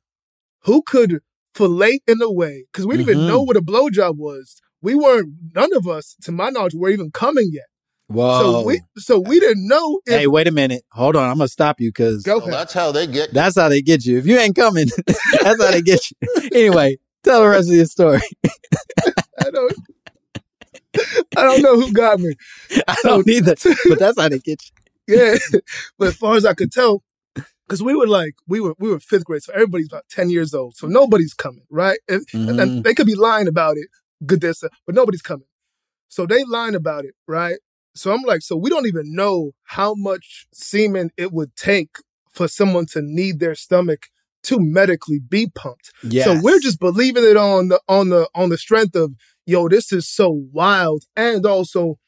who 0.65 0.83
could 0.83 1.21
fillet 1.55 2.01
in 2.07 2.21
a 2.21 2.31
way 2.33 2.65
because 2.73 2.87
we 2.87 2.97
didn't 2.97 3.11
even 3.11 3.25
Mhm. 3.25 3.29
know 3.29 3.43
what 3.43 3.57
a 3.57 3.63
blowjob 3.63 4.17
was. 4.17 4.61
We 4.83 4.95
weren't 4.95 5.29
none 5.55 5.73
of 5.75 5.87
us, 5.89 6.17
to 6.23 6.33
my 6.33 6.51
knowledge, 6.51 6.75
were 6.75 6.91
even 6.91 7.11
coming 7.11 7.51
yet. 7.53 7.65
Whoa. 8.09 8.39
So 8.41 8.67
we 8.67 8.81
so 8.99 9.19
we 9.19 9.41
didn't 9.41 9.67
know 9.67 10.01
if 10.05 10.15
hey, 10.21 10.27
wait 10.27 10.47
a 10.47 10.51
minute. 10.51 10.83
Hold 10.93 11.17
on. 11.17 11.31
I'm 11.31 11.39
gonna 11.39 11.49
stop 11.49 11.81
you 11.81 11.89
because 11.91 12.23
Well, 12.27 12.41
that's 12.47 12.73
how 12.75 12.93
they 12.93 13.07
get. 13.07 13.33
that's 13.33 13.57
how 13.57 13.69
they 13.71 13.81
get 13.81 14.05
you. 14.05 14.19
If 14.19 14.27
you 14.27 14.39
ain't 14.39 14.57
coming, 14.57 14.89
that's 15.43 15.63
how 15.63 15.71
they 15.71 15.81
get 15.81 16.01
you. 16.11 16.17
Anyway, 16.53 16.99
tell 17.25 17.43
the 17.43 17.49
rest 17.49 17.69
of 17.69 17.75
your 17.75 17.87
story. 17.87 18.21
I 19.41 19.51
don't 19.51 19.75
I 21.37 21.43
don't 21.43 21.63
know 21.63 21.77
who 21.81 21.93
got 21.93 22.21
me. 22.21 22.35
I 22.89 22.97
don't 23.03 23.29
either, 23.29 23.55
but 23.89 23.99
that's 23.99 24.21
how 24.21 24.29
they 24.29 24.39
get 24.39 24.63
you. 25.09 25.17
Yeah. 25.17 25.37
but 25.99 26.09
as 26.09 26.17
far 26.17 26.37
as 26.37 26.45
I 26.47 26.55
could 26.55 26.73
tell, 26.73 27.03
because 27.67 27.83
we 27.83 27.95
were 27.95 28.07
like, 28.07 28.35
we 28.47 28.61
were 28.61 28.75
we 28.79 28.89
were 28.91 29.01
fifth 29.01 29.25
grade, 29.25 29.43
so 29.43 29.53
everybody's 29.53 29.89
about 29.89 30.05
10 30.11 30.31
years 30.31 30.55
old. 30.55 30.77
So 30.77 30.87
nobody's 30.87 31.35
coming, 31.35 31.65
right? 31.71 31.99
And, 32.09 32.27
Mhm. 32.29 32.61
and 32.63 32.85
they 32.85 32.95
could 32.95 33.07
be 33.07 33.15
lying 33.17 33.49
about 33.49 33.77
it, 33.77 33.89
good 34.25 34.41
this, 34.41 34.63
uh, 34.63 34.69
but 34.87 34.95
nobody's 34.95 35.23
coming. 35.23 35.47
So 36.09 36.27
they 36.27 36.45
lying 36.45 36.75
about 36.77 37.05
it, 37.05 37.15
right? 37.27 37.57
So 37.97 38.13
I'm 38.13 38.23
like, 38.23 38.43
so 38.43 38.57
we 38.57 38.71
don't 38.71 38.87
even 38.87 39.15
know 39.15 39.53
how 39.65 39.95
much 39.95 40.47
semen 40.53 41.11
it 41.17 41.33
would 41.33 41.55
take 41.57 41.97
for 42.33 42.49
someone 42.49 42.87
to 42.87 43.03
need 43.03 43.41
their 43.41 43.55
stomach 43.55 44.07
to 44.45 44.59
medically 44.61 45.19
be 45.19 45.49
pumped. 45.55 45.93
Yes. 46.03 46.25
So 46.25 46.41
we're 46.41 46.61
just 46.61 46.81
believing 46.81 47.25
it 47.25 47.37
on 47.37 47.69
the 47.69 47.81
on 47.89 48.09
the 48.11 48.29
on 48.35 48.51
the 48.51 48.59
strength 48.59 48.95
of 48.95 49.15
yo, 49.47 49.69
this 49.69 49.93
is 49.93 50.09
so 50.09 50.31
wild, 50.53 51.05
and 51.17 51.45
also 51.45 51.99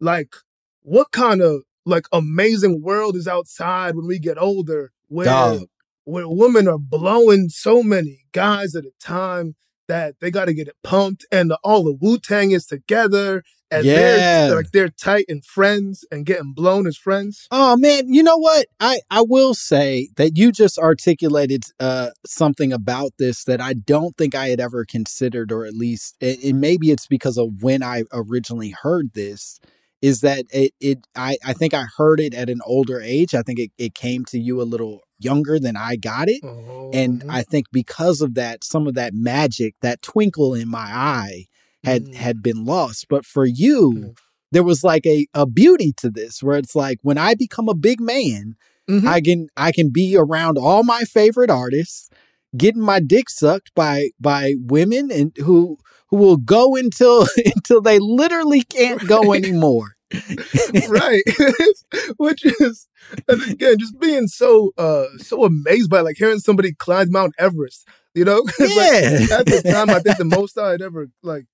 like 0.00 0.34
what 0.82 1.12
kind 1.12 1.42
of 1.42 1.62
like 1.84 2.06
amazing 2.12 2.82
world 2.82 3.16
is 3.16 3.26
outside 3.26 3.96
when 3.96 4.06
we 4.06 4.18
get 4.18 4.38
older, 4.38 4.92
where 5.08 5.26
Dog. 5.26 5.62
where 6.04 6.28
women 6.28 6.68
are 6.68 6.78
blowing 6.78 7.48
so 7.48 7.82
many 7.82 8.24
guys 8.32 8.74
at 8.74 8.84
a 8.84 8.92
time 9.00 9.56
that 9.90 10.14
they 10.20 10.30
got 10.30 10.46
to 10.46 10.54
get 10.54 10.68
it 10.68 10.76
pumped, 10.82 11.26
and 11.30 11.50
the, 11.50 11.58
all 11.62 11.84
the 11.84 11.92
Wu 12.00 12.18
Tang 12.18 12.50
is 12.52 12.66
together, 12.66 13.42
and 13.70 13.84
Yeah. 13.84 14.46
they're 14.48 14.56
like 14.56 14.70
they're 14.72 14.88
tight 14.88 15.26
and 15.28 15.44
friends 15.44 16.04
and 16.10 16.26
getting 16.26 16.52
blown 16.52 16.86
as 16.86 16.96
friends. 16.96 17.46
Oh 17.50 17.76
man, 17.76 18.12
you 18.12 18.22
know 18.22 18.36
what? 18.38 18.66
I 18.80 19.00
I 19.10 19.22
will 19.22 19.54
say 19.54 20.08
that 20.16 20.36
you 20.36 20.50
just 20.52 20.78
articulated 20.78 21.64
uh 21.78 22.10
something 22.26 22.72
about 22.72 23.12
this 23.18 23.44
that 23.44 23.60
I 23.60 23.74
don't 23.74 24.16
think 24.16 24.34
I 24.34 24.48
had 24.48 24.60
ever 24.60 24.84
considered, 24.84 25.52
or 25.52 25.64
at 25.66 25.74
least, 25.74 26.16
and 26.20 26.38
and 26.42 26.60
maybe 26.60 26.90
it's 26.90 27.06
because 27.06 27.36
of 27.38 27.62
when 27.62 27.82
I 27.82 28.04
originally 28.12 28.74
heard 28.82 29.10
this. 29.14 29.60
Is 30.02 30.20
that 30.22 30.46
it? 30.50 30.72
It 30.80 31.06
I 31.14 31.36
I 31.44 31.52
think 31.52 31.74
I 31.74 31.84
heard 31.98 32.20
it 32.20 32.32
at 32.34 32.48
an 32.48 32.60
older 32.64 33.00
age. 33.00 33.34
I 33.34 33.42
think 33.42 33.58
it 33.58 33.70
it 33.76 33.94
came 33.94 34.24
to 34.26 34.38
you 34.38 34.60
a 34.62 34.64
little 34.64 35.02
younger 35.20 35.58
than 35.58 35.76
I 35.76 35.96
got 35.96 36.28
it, 36.28 36.42
and 36.42 37.22
Mhm. 37.22 37.26
I 37.30 37.42
think 37.42 37.66
because 37.72 38.20
of 38.20 38.34
that, 38.34 38.64
some 38.64 38.86
of 38.86 38.94
that 38.94 39.14
magic, 39.14 39.74
that 39.82 40.02
twinkle 40.02 40.54
in 40.54 40.68
my 40.68 40.80
eye, 40.90 41.46
had 41.84 42.06
Mm. 42.06 42.14
had 42.14 42.42
been 42.42 42.64
lost. 42.64 43.06
But 43.08 43.24
for 43.24 43.46
you, 43.46 43.92
Mm. 43.96 44.14
there 44.52 44.62
was 44.64 44.82
like 44.84 45.06
a, 45.06 45.26
a 45.34 45.46
beauty 45.46 45.92
to 45.98 46.10
this 46.10 46.42
where 46.42 46.58
it's 46.58 46.74
like 46.74 46.98
when 47.02 47.16
I 47.18 47.34
become 47.34 47.68
a 47.68 47.74
big 47.74 48.00
man, 48.00 48.56
Mhm. 48.88 49.06
I 49.06 49.20
can 49.20 49.48
I 49.56 49.72
can 49.72 49.90
be 49.90 50.16
around 50.16 50.58
all 50.58 50.82
my 50.82 51.02
favorite 51.02 51.50
artists, 51.50 52.10
getting 52.56 52.82
my 52.82 53.00
dick 53.00 53.30
sucked 53.30 53.72
by 53.74 54.10
by 54.20 54.54
women 54.60 55.10
and 55.10 55.32
who 55.38 55.78
who 56.08 56.16
will 56.16 56.36
go 56.36 56.74
until 56.76 57.26
until 57.56 57.80
they 57.80 57.98
literally 58.00 58.62
can't 58.62 59.06
go 59.06 59.32
anymore. 59.32 59.94
right 60.88 61.22
which 62.16 62.44
is 62.60 62.88
and 63.28 63.42
again 63.50 63.78
just 63.78 63.98
being 64.00 64.26
so 64.28 64.72
uh 64.78 65.06
so 65.18 65.44
amazed 65.44 65.90
by 65.90 66.00
like 66.00 66.16
hearing 66.18 66.38
somebody 66.38 66.72
climb 66.74 67.10
mount 67.10 67.34
everest 67.38 67.86
you 68.14 68.24
know 68.24 68.42
'Cause, 68.42 68.58
like, 68.76 68.92
Yeah. 68.92 69.38
at 69.38 69.46
the 69.46 69.62
time 69.70 69.90
i 69.90 70.00
think 70.00 70.18
the 70.18 70.24
most 70.24 70.58
i 70.58 70.70
had 70.72 70.82
ever 70.82 71.08
like 71.22 71.46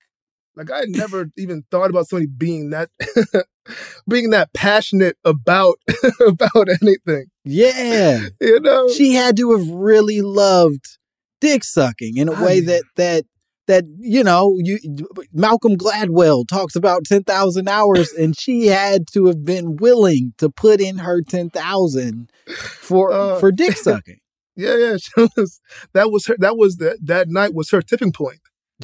like 0.56 0.70
i 0.70 0.78
had 0.80 0.88
never 0.90 1.30
even 1.36 1.64
thought 1.70 1.90
about 1.90 2.08
somebody 2.08 2.26
being 2.28 2.70
that 2.70 2.90
being 4.08 4.30
that 4.30 4.52
passionate 4.54 5.16
about 5.24 5.76
about 6.26 6.68
anything 6.82 7.26
Yeah. 7.44 8.26
you 8.40 8.60
know 8.60 8.88
She 8.88 9.14
had 9.14 9.36
to 9.38 9.52
have 9.56 9.68
really 9.68 10.22
loved 10.22 10.98
dick 11.40 11.64
sucking 11.64 12.16
in 12.16 12.28
a 12.28 12.44
way 12.44 12.60
that 12.60 12.82
that 12.96 13.24
that 13.66 13.84
you 13.98 14.22
know 14.24 14.56
you 14.58 14.78
Malcolm 15.32 15.76
Gladwell 15.76 16.46
talks 16.46 16.76
about 16.76 17.04
10,000 17.04 17.68
hours 17.68 18.12
and 18.12 18.36
she 18.38 18.66
had 18.66 19.06
to 19.12 19.26
have 19.26 19.44
been 19.44 19.76
willing 19.76 20.34
to 20.38 20.48
put 20.50 20.80
in 20.80 20.98
her 20.98 21.22
10,000 21.22 22.30
for 22.56 23.12
Uh, 23.12 23.38
for 23.40 23.50
dick 23.52 23.76
sucking. 23.76 24.18
yeah 24.56 24.76
yeah 24.76 24.96
she 25.00 25.10
was, 25.36 25.60
that 25.92 26.10
was 26.10 26.26
her 26.26 26.36
that 26.38 26.56
was 26.56 26.76
the, 26.76 26.96
that 27.02 27.28
night 27.28 27.54
was 27.54 27.70
her 27.70 27.82
tipping 27.82 28.12
point 28.12 28.40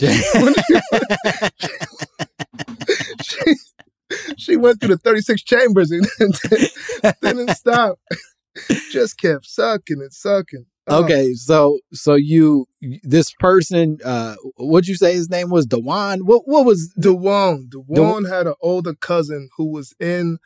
she, 3.22 3.54
she 4.38 4.56
went 4.56 4.80
through 4.80 4.96
the 4.96 5.00
36 5.02 5.42
chambers 5.42 5.90
and 5.90 6.06
didn't 7.20 7.50
stop. 7.50 7.98
Just 8.90 9.18
kept 9.18 9.46
sucking 9.46 10.00
and 10.00 10.12
sucking. 10.12 10.66
Oh, 10.88 11.04
okay, 11.04 11.32
so 11.34 11.78
so 11.92 12.14
you 12.14 12.66
this 13.02 13.32
person 13.38 13.98
uh 14.04 14.34
what'd 14.56 14.88
you 14.88 14.96
say 14.96 15.12
his 15.14 15.30
name 15.30 15.50
was 15.50 15.66
Dewan? 15.66 16.26
What 16.26 16.42
what 16.46 16.64
was 16.64 16.92
Dewan. 16.98 17.68
Dewan 17.70 18.24
had 18.24 18.46
an 18.46 18.54
older 18.60 18.94
cousin 18.94 19.48
who 19.56 19.70
was 19.70 19.94
in 20.00 20.38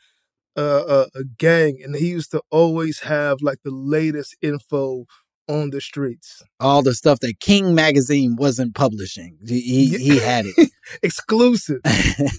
uh, 0.57 1.07
a, 1.15 1.19
a 1.21 1.25
gang, 1.39 1.81
and 1.83 1.97
he 1.97 2.09
used 2.09 2.31
to 2.33 2.43
always 2.51 3.01
have 3.01 3.39
like 3.43 3.59
the 3.65 3.71
latest 3.71 4.37
info 4.43 5.07
on 5.49 5.71
the 5.71 5.81
streets. 5.81 6.43
all 6.61 6.83
the 6.83 6.95
stuff 6.95 7.21
that 7.21 7.41
King 7.41 7.75
magazine 7.75 8.37
wasn't 8.37 8.75
publishing? 8.75 9.39
He 9.47 9.61
he, 9.97 10.19
had 10.19 10.47
it. 10.47 10.71
Exclusive. 11.03 11.81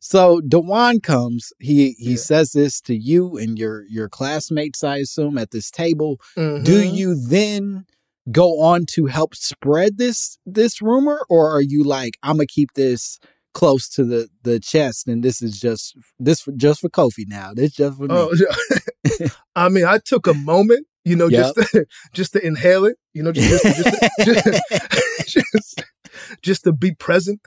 So 0.00 0.40
Dewan 0.40 1.00
comes. 1.00 1.52
He 1.58 1.90
he 1.98 2.12
Yeah. 2.12 2.16
says 2.16 2.52
this 2.52 2.80
to 2.82 2.94
you 2.94 3.36
and 3.36 3.58
your 3.58 3.84
your 3.88 4.08
classmates, 4.08 4.82
I 4.84 4.98
assume, 4.98 5.36
at 5.36 5.50
this 5.50 5.70
table. 5.70 6.18
Do 6.36 6.82
Mhm. 6.82 6.94
you 6.94 7.14
then 7.14 7.84
go 8.30 8.60
on 8.60 8.86
to 8.94 9.06
help 9.06 9.34
spread 9.34 9.98
this 9.98 10.38
this 10.46 10.80
rumor, 10.80 11.20
or 11.28 11.50
are 11.50 11.60
you 11.60 11.84
like, 11.84 12.16
I'm 12.22 12.36
gonna 12.36 12.46
keep 12.46 12.72
this 12.74 13.18
close 13.52 13.88
to 13.90 14.04
the 14.04 14.28
the 14.42 14.58
chest, 14.58 15.06
and 15.06 15.22
this 15.22 15.42
is 15.42 15.60
just 15.60 15.96
this 16.18 16.40
for, 16.40 16.52
just 16.52 16.80
for 16.80 16.88
Kofi 16.88 17.24
now. 17.28 17.52
This 17.52 17.72
just 17.72 17.98
for 17.98 18.04
me. 18.08 18.14
Oh. 18.16 18.32
I 19.56 19.68
mean, 19.68 19.84
I 19.84 19.98
took 19.98 20.26
a 20.26 20.34
moment, 20.34 20.86
you 21.04 21.16
know, 21.16 21.30
just 21.30 21.54
to, 21.54 21.86
just 22.12 22.32
to 22.32 22.44
inhale 22.44 22.84
it, 22.84 22.96
you 23.12 23.22
know, 23.22 23.32
just 23.32 23.62
just, 23.62 23.84
just, 24.24 24.60
just, 25.26 25.46
just, 25.52 25.84
just 26.42 26.64
to 26.64 26.72
be 26.72 26.94
present. 26.94 27.40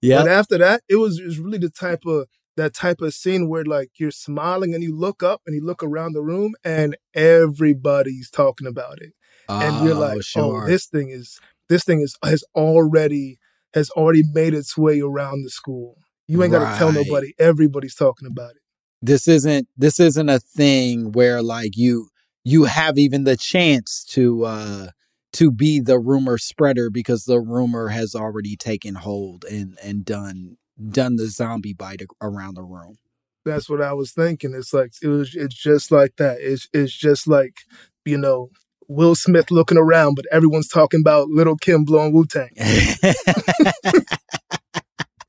yeah. 0.00 0.22
But 0.22 0.28
after 0.28 0.58
that, 0.58 0.82
it 0.88 0.96
was, 0.96 1.18
it 1.18 1.24
was 1.24 1.38
really 1.38 1.58
the 1.58 1.70
type 1.70 2.04
of 2.06 2.26
that 2.56 2.74
type 2.74 3.00
of 3.00 3.14
scene 3.14 3.48
where 3.48 3.64
like 3.64 3.90
you're 3.98 4.10
smiling 4.10 4.74
and 4.74 4.82
you 4.82 4.94
look 4.94 5.22
up 5.22 5.40
and 5.46 5.56
you 5.56 5.64
look 5.64 5.82
around 5.82 6.12
the 6.12 6.22
room 6.22 6.54
and 6.64 6.96
everybody's 7.14 8.30
talking 8.30 8.66
about 8.66 9.00
it. 9.00 9.12
oh, 9.48 9.60
And 9.60 9.86
you're 9.86 9.96
ah, 9.96 10.00
like, 10.14 10.20
oh, 10.36 10.66
this 10.66 10.86
thing 10.86 11.08
is 11.08 11.40
this 11.68 11.84
thing 11.84 12.00
is 12.00 12.16
has 12.22 12.44
already 12.54 13.38
has 13.72 13.88
already 13.90 14.22
made 14.34 14.52
its 14.52 14.76
way 14.76 15.00
around 15.00 15.42
the 15.42 15.50
school. 15.50 15.96
You 16.28 16.42
ain't 16.42 16.52
gotta 16.52 16.78
tell 16.78 16.92
nobody. 16.92 17.32
Everybody's 17.38 17.94
talking 17.94 18.28
about 18.28 18.50
it. 18.50 18.62
this 19.00 19.26
isn't 19.28 19.66
this 19.76 19.98
isn't 19.98 20.28
a 20.28 20.38
thing 20.38 21.12
where 21.12 21.42
like 21.42 21.76
you 21.76 22.08
you 22.44 22.64
have 22.64 22.98
even 22.98 23.24
the 23.24 23.36
chance 23.36 24.04
to 24.10 24.44
uh 24.44 24.86
to 25.32 25.50
be 25.50 25.80
the 25.80 25.98
rumor 25.98 26.36
spreader 26.36 26.90
because 26.90 27.24
the 27.24 27.40
rumor 27.40 27.88
has 27.88 28.14
already 28.14 28.56
taken 28.56 28.96
hold 28.96 29.44
and 29.44 29.78
and 29.82 30.04
done 30.04 30.56
done 30.90 31.16
the 31.16 31.26
zombie 31.26 31.74
bite 31.74 32.02
around 32.20 32.54
the 32.54 32.62
room. 32.62 32.96
That's 33.44 33.68
what 33.68 33.82
I 33.82 33.92
was 33.92 34.12
thinking. 34.12 34.54
It's 34.54 34.72
like 34.72 34.92
it 35.02 35.08
was 35.08 35.34
it's 35.34 35.54
just 35.54 35.90
like 35.90 36.16
that. 36.16 36.38
It's 36.40 36.68
it's 36.72 36.96
just 36.96 37.26
like, 37.26 37.54
you 38.04 38.18
know, 38.18 38.50
Will 38.88 39.14
Smith 39.14 39.50
looking 39.50 39.78
around, 39.78 40.14
but 40.14 40.26
everyone's 40.30 40.68
talking 40.68 41.00
about 41.00 41.28
Little 41.28 41.56
Kim 41.56 41.84
blowing 41.84 42.12
Wu 42.12 42.24
Tang. 42.26 42.50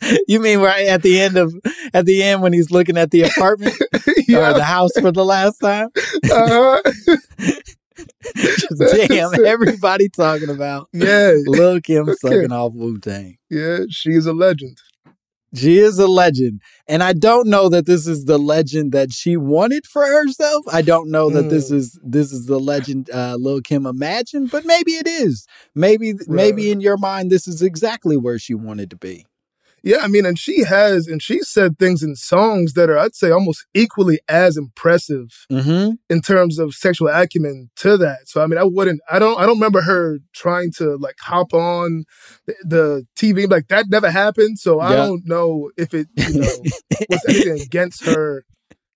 you 0.28 0.40
mean 0.40 0.60
right 0.60 0.88
at 0.88 1.02
the 1.04 1.20
end 1.20 1.38
of 1.38 1.54
at 1.94 2.06
the 2.06 2.24
end 2.24 2.42
when 2.42 2.54
he's 2.54 2.72
looking 2.72 2.98
at 2.98 3.12
the 3.12 3.22
apartment 3.30 3.76
or 3.82 4.54
the 4.54 4.64
house 4.64 4.92
for 5.00 5.12
the 5.12 5.26
last 5.26 5.58
time? 5.60 5.90
Uh-huh. 6.32 6.82
Just 8.36 8.80
damn, 9.10 9.46
everybody 9.46 10.10
talking 10.10 10.50
about 10.50 10.90
Yeah. 10.94 11.34
Lil 11.46 11.82
Kim 11.82 12.10
Okay. 12.10 12.14
sucking 12.22 12.52
off 12.52 12.74
Wu 12.74 12.98
Tang. 13.00 13.38
Yeah, 13.50 13.80
she's 13.90 14.26
a 14.26 14.34
legend. 14.34 14.78
She 15.56 15.78
is 15.78 16.00
a 16.00 16.08
legend. 16.08 16.62
And 16.88 17.04
I 17.04 17.14
don't 17.14 17.48
know 17.48 17.70
that 17.70 17.86
this 17.86 18.08
is 18.08 18.26
the 18.26 18.40
legend 18.40 18.92
that 18.94 19.12
she 19.12 19.38
wanted 19.38 19.86
for 19.86 20.04
herself. 20.04 20.66
I 20.72 20.82
don't 20.82 21.12
know 21.12 21.30
that 21.30 21.50
this 21.50 21.70
Mm. 21.70 21.76
is 21.76 22.00
this 22.04 22.32
is 22.32 22.48
the 22.48 22.60
legend 22.60 23.12
uh 23.14 23.36
Lil 23.40 23.62
Kim 23.62 23.86
imagined, 23.86 24.50
but 24.50 24.66
maybe 24.66 24.94
it 24.94 25.08
is. 25.08 25.46
Maybe 25.76 26.16
maybe 26.28 26.72
in 26.72 26.82
your 26.82 26.98
mind 26.98 27.30
this 27.30 27.48
is 27.48 27.62
exactly 27.62 28.18
where 28.18 28.40
she 28.40 28.56
wanted 28.56 28.90
to 28.92 28.96
be. 28.98 29.28
Yeah, 29.86 29.98
I 30.02 30.08
mean, 30.08 30.26
and 30.26 30.40
she 30.40 30.64
has, 30.64 31.08
and 31.08 31.22
she 31.22 31.40
said 31.42 31.78
things 31.78 32.02
in 32.02 32.16
songs 32.16 32.72
that 32.74 32.90
are, 32.90 32.98
I'd 32.98 33.16
say, 33.16 33.32
almost 33.32 33.66
equally 33.74 34.20
as 34.30 34.56
impressive 34.56 35.46
Mm-hmm. 35.52 35.96
in 36.10 36.22
terms 36.22 36.58
of 36.58 36.74
sexual 36.74 37.10
acumen 37.10 37.70
to 37.78 37.98
that. 37.98 38.20
So, 38.30 38.42
I 38.42 38.48
mean, 38.48 38.58
I 38.58 38.64
wouldn't, 38.64 39.02
I 39.12 39.20
don't, 39.20 39.38
I 39.38 39.46
don't 39.46 39.56
remember 39.58 39.82
her 39.82 40.20
trying 40.34 40.72
to 40.78 40.96
like 40.98 41.16
hop 41.20 41.54
on 41.54 42.06
the, 42.48 42.56
the 42.64 43.08
TV 43.18 43.50
like 43.50 43.68
that. 43.68 43.88
Never 43.90 44.10
happened. 44.10 44.58
So 44.58 44.80
I 44.80 44.92
Yeah. 44.92 44.96
don't 44.96 45.24
know 45.26 45.70
if 45.78 45.94
it, 45.94 46.08
you 46.16 46.34
know, 46.40 46.64
was 47.10 47.26
anything 47.26 47.52
against 47.62 48.06
her, 48.06 48.46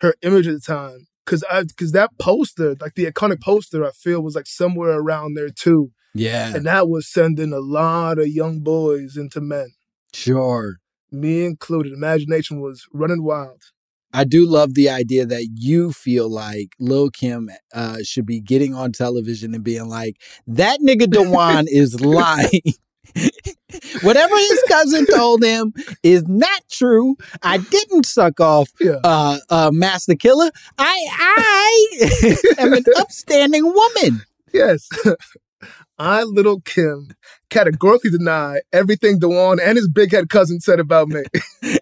her 0.01 0.15
image 0.21 0.47
at 0.47 0.53
the 0.53 0.59
time. 0.61 1.07
Cause 1.25 1.43
I, 1.51 1.65
cause 1.77 1.91
that 1.91 2.11
poster, 2.17 2.75
like 2.79 2.95
the 2.95 3.05
iconic 3.11 3.41
poster, 3.41 3.83
I 3.85 3.91
feel 3.91 4.21
was 4.21 4.35
like 4.35 4.47
somewhere 4.47 4.91
around 4.97 5.33
there 5.33 5.49
too, 5.49 5.91
Yeah, 6.13 6.55
and 6.55 6.65
that 6.65 6.87
was 6.87 7.11
sending 7.11 7.51
a 7.51 7.59
lot 7.59 8.17
of 8.19 8.29
young 8.29 8.61
boys 8.61 9.17
into 9.17 9.41
men 9.41 9.71
sure. 10.17 10.77
me 11.11 11.45
included. 11.45 11.93
Imagination 11.93 12.59
was 12.59 12.85
running 12.93 13.23
wild. 13.23 13.61
I 14.13 14.23
do 14.23 14.45
love 14.45 14.73
the 14.73 14.89
idea 14.89 15.25
that 15.25 15.47
you 15.55 15.91
feel 15.91 16.29
like 16.29 16.69
Lil 16.79 17.09
Kim 17.11 17.49
uh, 17.73 17.97
should 18.03 18.25
be 18.25 18.39
getting 18.39 18.73
on 18.73 18.91
television 18.93 19.53
and 19.53 19.63
being 19.63 19.87
like, 19.89 20.15
that 20.47 20.79
nigga 20.79 21.09
Dewan 21.09 21.65
is 21.69 21.99
lying. 22.01 22.61
Whatever 24.01 24.35
his 24.37 24.63
cousin 24.69 25.05
told 25.07 25.43
him 25.43 25.73
is 26.03 26.23
not 26.27 26.61
true. 26.71 27.15
I 27.43 27.57
didn't 27.57 28.05
suck 28.05 28.39
off 28.39 28.69
Yeah. 28.79 28.99
uh, 29.03 29.39
uh, 29.49 29.71
Masta 29.73 30.15
Killa. 30.15 30.51
I 30.77 30.97
I 31.09 32.35
am 32.59 32.73
an 32.73 32.85
upstanding 32.97 33.65
woman. 33.65 34.21
Yes. 34.53 34.87
I, 35.97 36.23
little 36.23 36.61
Kim, 36.61 37.09
categorically 37.49 38.11
deny 38.11 38.59
everything 38.71 39.19
Dewan 39.19 39.59
and 39.59 39.77
his 39.77 39.87
big 39.89 40.11
head 40.11 40.29
cousin 40.29 40.59
said 40.59 40.79
about 40.79 41.07
me. 41.07 41.23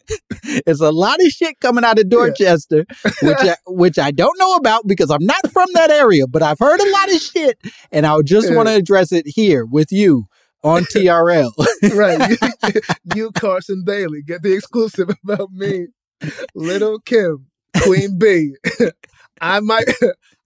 There's 0.66 0.80
a 0.80 0.92
lot 0.92 1.20
of 1.20 1.28
shit 1.32 1.60
coming 1.60 1.84
out 1.84 2.00
of 2.00 2.10
Dorchester, 2.10 2.86
which 3.22 3.38
I, 3.40 3.56
which 3.68 4.00
I 4.00 4.12
don't 4.12 4.38
know 4.40 4.56
about 4.56 4.88
because 4.88 5.10
I'm 5.10 5.26
not 5.26 5.52
from 5.52 5.68
that 5.74 5.92
area, 5.92 6.28
but 6.28 6.42
I've 6.44 6.60
heard 6.60 6.80
a 6.80 6.92
lot 6.92 7.14
of 7.14 7.20
shit, 7.22 7.58
and 7.92 8.06
I 8.06 8.16
just 8.24 8.50
Yeah. 8.50 8.56
want 8.56 8.70
to 8.70 8.76
address 8.76 9.12
it 9.12 9.26
here 9.28 9.66
with 9.66 9.92
you 9.92 10.28
on 10.64 10.84
TRL. 10.96 11.52
right. 11.96 12.38
You, 12.42 12.82
you, 13.16 13.32
Carson 13.32 13.84
Daly, 13.86 14.22
get 14.24 14.42
the 14.44 14.54
exclusive 14.54 15.10
about 15.24 15.52
me. 15.52 15.88
Little 16.56 17.00
Kim, 17.00 17.48
Queen 17.84 18.18
B. 18.18 18.54
I 19.42 19.60
might 19.60 19.86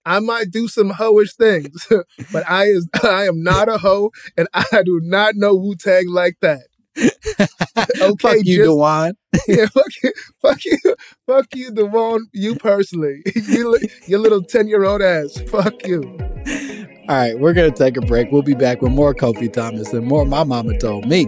I 0.06 0.20
might 0.20 0.52
do 0.52 0.68
some 0.68 0.92
hoish 0.92 1.36
things, 1.36 1.88
but 2.32 2.50
I 2.50 2.66
is 2.66 2.88
I 3.04 3.26
am 3.28 3.44
not 3.44 3.70
a 3.70 3.78
hoe 3.78 4.12
and 4.38 4.48
I 4.54 4.64
do 4.84 5.00
not 5.04 5.36
know 5.36 5.56
Wu 5.56 5.76
Tang 5.76 6.08
like 6.10 6.38
that. 6.42 6.62
Okay, 6.98 8.16
Fuck 8.20 8.36
you, 8.44 8.58
just- 8.58 8.64
Dewan. 8.68 9.14
yeah, 9.48 9.68
fuck 9.68 9.86
you, 10.04 10.12
fuck 10.42 10.66
you, 10.66 10.78
fuck 11.28 11.46
you, 11.56 11.72
Devon, 11.72 12.28
you 12.34 12.56
personally, 12.56 13.22
you, 13.36 13.78
your 14.08 14.20
little 14.20 14.42
ten 14.44 14.68
year 14.68 14.84
old 14.84 15.02
ass, 15.02 15.40
fuck 15.50 15.86
you. 15.88 16.02
All 17.08 17.16
right, 17.16 17.40
we're 17.40 17.54
gonna 17.54 17.72
take 17.72 17.96
a 17.98 18.02
break. 18.02 18.32
We'll 18.32 18.42
be 18.42 18.56
back 18.56 18.82
with 18.82 18.92
more 18.92 19.14
Kofi 19.14 19.52
Thomas 19.52 19.94
and 19.94 20.06
more. 20.08 20.26
My 20.26 20.44
mama 20.44 20.78
told 20.80 21.08
me. 21.08 21.28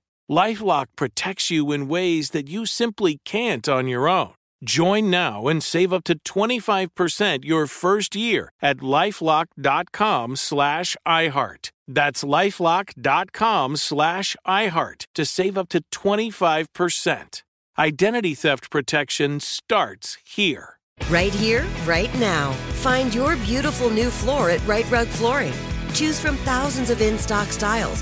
Lifelock 0.31 0.85
protects 0.95 1.51
you 1.51 1.73
in 1.73 1.89
ways 1.89 2.29
that 2.29 2.47
you 2.47 2.65
simply 2.65 3.19
can't 3.25 3.67
on 3.67 3.89
your 3.89 4.07
own. 4.07 4.31
Join 4.63 5.09
now 5.09 5.49
and 5.49 5.61
save 5.61 5.91
up 5.91 6.05
to 6.05 6.17
25% 6.19 7.43
your 7.43 7.67
first 7.67 8.15
year 8.15 8.53
at 8.61 8.77
lifelock.com 8.77 10.37
slash 10.37 10.95
iHeart. 11.05 11.71
That's 11.85 12.23
lifelock.com 12.23 13.75
slash 13.75 14.35
iHeart 14.47 15.05
to 15.15 15.25
save 15.25 15.57
up 15.57 15.67
to 15.69 15.81
25%. 15.91 17.43
Identity 17.77 18.35
theft 18.35 18.71
protection 18.71 19.41
starts 19.41 20.17
here. 20.23 20.77
Right 21.09 21.33
here, 21.33 21.67
right 21.85 22.13
now. 22.19 22.53
Find 22.83 23.13
your 23.13 23.35
beautiful 23.37 23.89
new 23.89 24.09
floor 24.09 24.49
at 24.49 24.65
Right 24.65 24.89
Rug 24.89 25.07
Flooring. 25.07 25.53
Choose 25.93 26.19
from 26.21 26.37
thousands 26.37 26.89
of 26.89 27.01
in 27.01 27.17
stock 27.17 27.47
styles, 27.47 28.01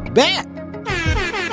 back. 0.13 0.45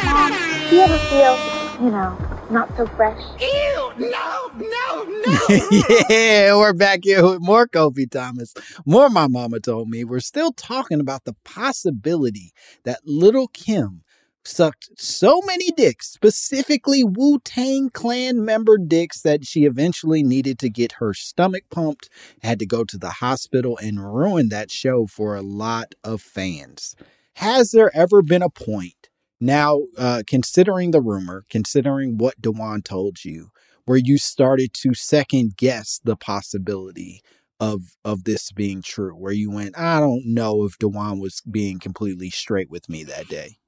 Mom, 0.05 0.33
do 0.69 0.77
you 0.77 0.83
ever 0.83 0.99
feel, 0.99 1.39
you 1.85 1.91
know, 1.91 2.19
not 2.51 2.77
so 2.77 2.87
fresh? 2.89 3.21
Ew, 3.41 3.93
no, 3.99 4.51
no, 4.57 5.05
no. 5.05 5.39
yeah, 6.11 6.57
we're 6.57 6.73
back 6.73 7.01
here 7.05 7.25
with 7.25 7.41
more 7.41 7.69
Kofi 7.69 8.11
Thomas. 8.11 8.55
More 8.85 9.09
My 9.11 9.29
Mama 9.29 9.61
Told 9.61 9.89
Me. 9.89 10.03
We're 10.03 10.21
still 10.21 10.53
talking 10.53 10.99
about 10.99 11.25
the 11.25 11.37
possibility 11.45 12.53
that 12.85 13.01
little 13.05 13.49
Kim 13.49 14.03
sucked 14.45 14.89
so 14.97 15.41
many 15.43 15.71
dicks, 15.71 16.11
specifically 16.11 17.05
Wu 17.05 17.39
Tang 17.45 17.91
Clan 17.91 18.45
member 18.45 18.77
dicks, 18.79 19.21
that 19.21 19.45
she 19.45 19.67
eventually 19.67 20.23
needed 20.25 20.59
to 20.61 20.71
get 20.71 20.93
her 20.93 21.15
stomach 21.15 21.65
pumped, 21.71 22.09
had 22.43 22.59
to 22.59 22.67
go 22.67 22.83
to 22.85 22.99
the 22.99 23.11
hospital, 23.11 23.79
and 23.79 24.03
ruined 24.03 24.51
that 24.51 24.71
show 24.73 25.07
for 25.07 25.37
a 25.37 25.43
lot 25.43 25.95
of 26.03 26.21
fans. 26.21 26.97
Has 27.39 27.71
there 27.71 27.97
ever 27.97 28.21
been 28.21 28.43
a 28.43 28.51
point 28.51 29.11
now, 29.41 29.83
uh, 29.97 30.25
considering 30.27 30.91
the 30.91 31.01
rumor, 31.01 31.45
considering 31.49 32.19
what 32.19 32.41
Dewan 32.41 32.83
told 32.83 33.25
you, 33.25 33.51
where 33.85 33.97
you 33.97 34.19
started 34.19 34.75
to 34.83 34.93
second 34.93 35.57
guess 35.57 36.01
the 36.03 36.17
possibility 36.17 37.23
of 37.61 37.97
of 38.05 38.25
this 38.25 38.51
being 38.51 38.83
true, 38.83 39.13
where 39.13 39.33
you 39.33 39.53
went, 39.53 39.79
I 39.79 40.01
don't 40.01 40.25
know 40.27 40.65
if 40.65 40.79
Dewan 40.79 41.21
was 41.21 41.41
being 41.49 41.79
completely 41.79 42.29
straight 42.29 42.71
with 42.71 42.89
me 42.89 43.05
that 43.05 43.29
day. 43.29 43.59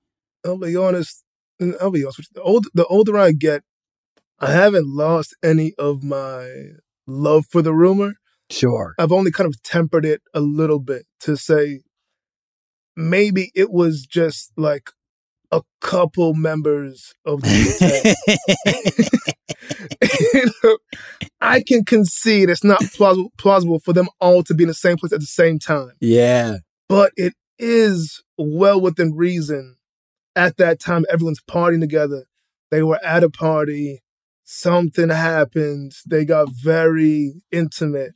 I'll 0.44 0.58
be 0.58 0.76
honest. 0.76 1.22
I'll 1.80 1.92
be 1.92 2.02
honest. 2.02 2.34
The, 2.34 2.42
old, 2.42 2.66
the 2.74 2.86
older 2.86 3.16
I 3.16 3.30
get, 3.30 3.62
I 4.40 4.50
haven't 4.50 4.88
lost 4.88 5.36
any 5.44 5.74
of 5.78 6.02
my 6.02 6.70
love 7.06 7.46
for 7.48 7.62
the 7.62 7.72
rumor. 7.72 8.14
Sure. 8.50 8.96
I've 8.98 9.12
only 9.12 9.30
kind 9.30 9.46
of 9.46 9.62
tempered 9.62 10.04
it 10.04 10.22
a 10.34 10.40
little 10.40 10.80
bit 10.80 11.06
to 11.20 11.36
say 11.36 11.82
maybe 12.96 13.50
it 13.54 13.70
was 13.70 14.06
just 14.06 14.52
like 14.56 14.90
a 15.52 15.62
couple 15.80 16.34
members 16.34 17.14
of 17.24 17.42
the 17.42 18.16
you 20.32 20.50
know, 20.62 20.78
I 21.40 21.62
can 21.62 21.84
concede 21.84 22.50
it's 22.50 22.64
not 22.64 22.80
plausible, 22.94 23.32
plausible 23.38 23.80
for 23.80 23.92
them 23.92 24.08
all 24.20 24.42
to 24.44 24.54
be 24.54 24.64
in 24.64 24.68
the 24.68 24.74
same 24.74 24.96
place 24.96 25.12
at 25.12 25.20
the 25.20 25.26
same 25.26 25.58
time. 25.58 25.92
Yeah. 26.00 26.58
But 26.88 27.12
it 27.16 27.34
is 27.58 28.22
well 28.38 28.80
within 28.80 29.14
reason. 29.14 29.76
At 30.36 30.56
that 30.58 30.78
time, 30.78 31.04
everyone's 31.10 31.42
partying 31.42 31.80
together. 31.80 32.24
They 32.70 32.82
were 32.82 33.04
at 33.04 33.24
a 33.24 33.30
party. 33.30 34.00
Something 34.44 35.08
happened. 35.08 35.92
They 36.06 36.24
got 36.24 36.50
very 36.50 37.42
intimate. 37.50 38.12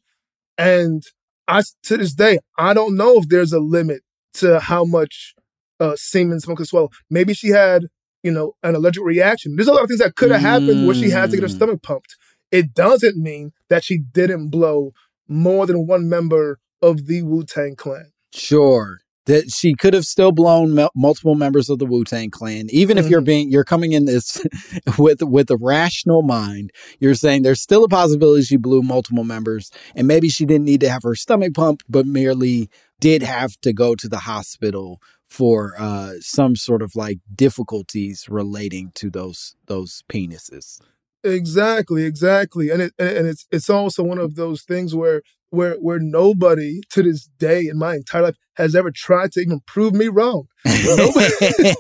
And 0.57 1.03
I, 1.49 1.63
to 1.85 1.97
this 1.97 2.15
day, 2.15 2.39
I 2.57 2.73
don't 2.73 2.97
know 2.97 3.19
if 3.19 3.29
there's 3.29 3.53
a 3.53 3.59
limit 3.59 4.03
to 4.35 4.61
how 4.61 4.85
much 4.85 5.35
uh, 5.81 5.95
semen 5.97 6.41
could 6.41 6.67
swallow. 6.67 6.91
Maybe 7.11 7.35
she 7.35 7.49
had, 7.49 7.85
you 8.23 8.31
know, 8.31 8.55
an 8.63 8.75
allergic 8.75 9.03
reaction. 9.05 9.57
There's 9.57 9.69
a 9.69 9.73
lot 9.73 9.83
of 9.83 9.89
things 9.89 10.01
that 10.01 10.17
could 10.17 10.31
have 10.31 10.41
happened 10.41 10.87
where 10.87 10.95
she 10.95 11.11
had 11.11 11.31
to 11.31 11.37
get 11.37 11.43
her 11.43 11.49
Mm. 11.49 11.57
stomach 11.57 11.83
pumped. 11.83 12.17
It 12.51 12.75
doesn't 12.75 13.17
mean 13.17 13.53
that 13.69 13.85
she 13.85 13.99
didn't 13.99 14.49
blow 14.51 14.93
more 15.27 15.67
than 15.67 15.87
one 15.87 16.09
member 16.09 16.59
of 16.83 17.07
the 17.07 17.23
Wu 17.23 17.45
Tang 17.45 17.75
Clan. 17.77 18.13
Sure. 18.33 18.99
That 19.27 19.51
she 19.51 19.75
could 19.75 19.95
have 19.95 20.05
still 20.05 20.33
blown 20.33 20.75
mul- 20.75 20.91
multiple 20.95 21.35
members 21.35 21.71
of 21.71 21.79
the 21.79 21.87
Wu 21.87 22.05
Tang 22.05 22.31
Clan, 22.31 22.67
even 22.71 22.99
if 22.99 23.09
you're 23.09 23.23
being 23.23 23.51
you're 23.51 23.65
coming 23.65 23.93
in 23.93 24.05
this 24.05 24.45
with 24.99 25.23
with 25.23 25.51
a 25.51 25.57
rational 25.57 26.21
mind. 26.21 26.71
You're 27.01 27.15
saying 27.15 27.41
there's 27.43 27.63
still 27.63 27.85
a 27.85 27.89
possibility 27.89 28.43
she 28.43 28.59
blew 28.59 28.83
multiple 28.83 29.25
members, 29.25 29.71
and 29.97 30.07
maybe 30.07 30.29
she 30.29 30.45
didn't 30.45 30.67
need 30.67 30.81
to 30.83 30.91
have 30.91 31.05
her 31.05 31.15
stomach 31.15 31.55
pumped, 31.55 31.85
but 31.89 32.05
merely 32.07 32.69
did 33.05 33.23
have 33.23 33.61
to 33.61 33.71
go 33.75 33.95
to 33.95 34.09
the 34.09 34.21
hospital 34.21 34.99
for 35.29 35.75
uh, 35.79 36.13
some 36.21 36.57
sort 36.57 36.81
of 36.81 36.97
like 36.97 37.19
difficulties 37.35 38.31
relating 38.31 38.93
to 38.95 39.11
those 39.11 39.55
those 39.67 40.03
penises. 40.11 40.81
Exactly, 41.23 42.05
exactly, 42.05 42.71
and 42.71 42.81
it 42.81 42.95
and 42.99 43.27
it's 43.27 43.47
it's 43.51 43.69
also 43.69 44.03
one 44.03 44.17
of 44.17 44.37
those 44.37 44.63
things 44.63 44.95
where 44.95 45.21
where 45.51 45.75
where 45.75 45.99
nobody 45.99 46.81
to 46.93 47.03
this 47.03 47.29
day 47.39 47.67
in 47.67 47.77
my 47.77 47.97
entire 47.97 48.23
life 48.23 48.37
has 48.57 48.75
ever 48.75 48.91
tried 48.91 49.33
to 49.33 49.41
even 49.41 49.61
prove 49.67 49.93
me 49.93 50.09
wrong. 50.09 50.45
Nobody, 50.65 51.75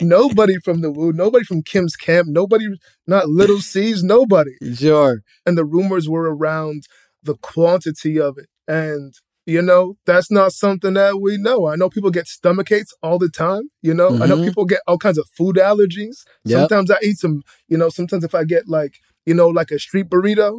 nobody 0.00 0.56
from 0.64 0.80
the 0.80 0.90
Wu, 0.90 1.12
nobody 1.12 1.44
from 1.44 1.62
Kim's 1.62 1.94
camp, 1.94 2.26
nobody, 2.28 2.66
not 3.06 3.28
Lil' 3.28 3.60
Cease, 3.60 4.02
nobody. 4.02 4.56
Sure. 4.74 5.20
And 5.46 5.56
the 5.56 5.64
rumors 5.64 6.08
were 6.08 6.34
around 6.34 6.88
the 7.22 7.36
quantity 7.36 8.18
of 8.18 8.36
it, 8.36 8.48
and 8.66 9.14
you 9.54 9.62
know 9.62 9.96
that's 10.06 10.30
not 10.30 10.52
something 10.52 10.94
that 10.94 11.20
we 11.20 11.38
know. 11.38 11.66
I 11.72 11.74
know 11.76 11.88
people 11.88 12.10
get 12.18 12.26
stomach 12.28 12.70
aches 12.70 12.92
all 13.02 13.18
the 13.18 13.30
time. 13.30 13.64
You 13.82 13.94
know, 13.94 14.10
I 14.22 14.26
know 14.26 14.36
Mhm. 14.36 14.44
people 14.46 14.66
get 14.66 14.82
all 14.86 14.98
kinds 14.98 15.18
of 15.18 15.26
food 15.36 15.56
allergies. 15.56 16.16
Yep. 16.44 16.58
Sometimes 16.60 16.90
I 16.90 16.98
eat 17.02 17.18
some. 17.18 17.42
You 17.68 17.78
know, 17.78 17.88
sometimes 17.88 18.24
if 18.24 18.34
I 18.34 18.44
get 18.44 18.68
like 18.68 18.94
you 19.26 19.34
know 19.34 19.48
like 19.48 19.70
a 19.72 19.78
street 19.78 20.08
burrito. 20.10 20.50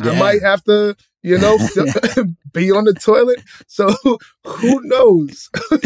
I 0.00 0.18
might 0.18 0.42
have 0.42 0.62
to, 0.64 0.96
you 1.22 1.38
know, 1.38 1.56
be 2.52 2.72
on 2.72 2.84
the 2.84 2.94
toilet. 2.94 3.40
So 3.68 3.94
who 4.44 4.80
knows? 4.94 5.48
Who 5.70 5.78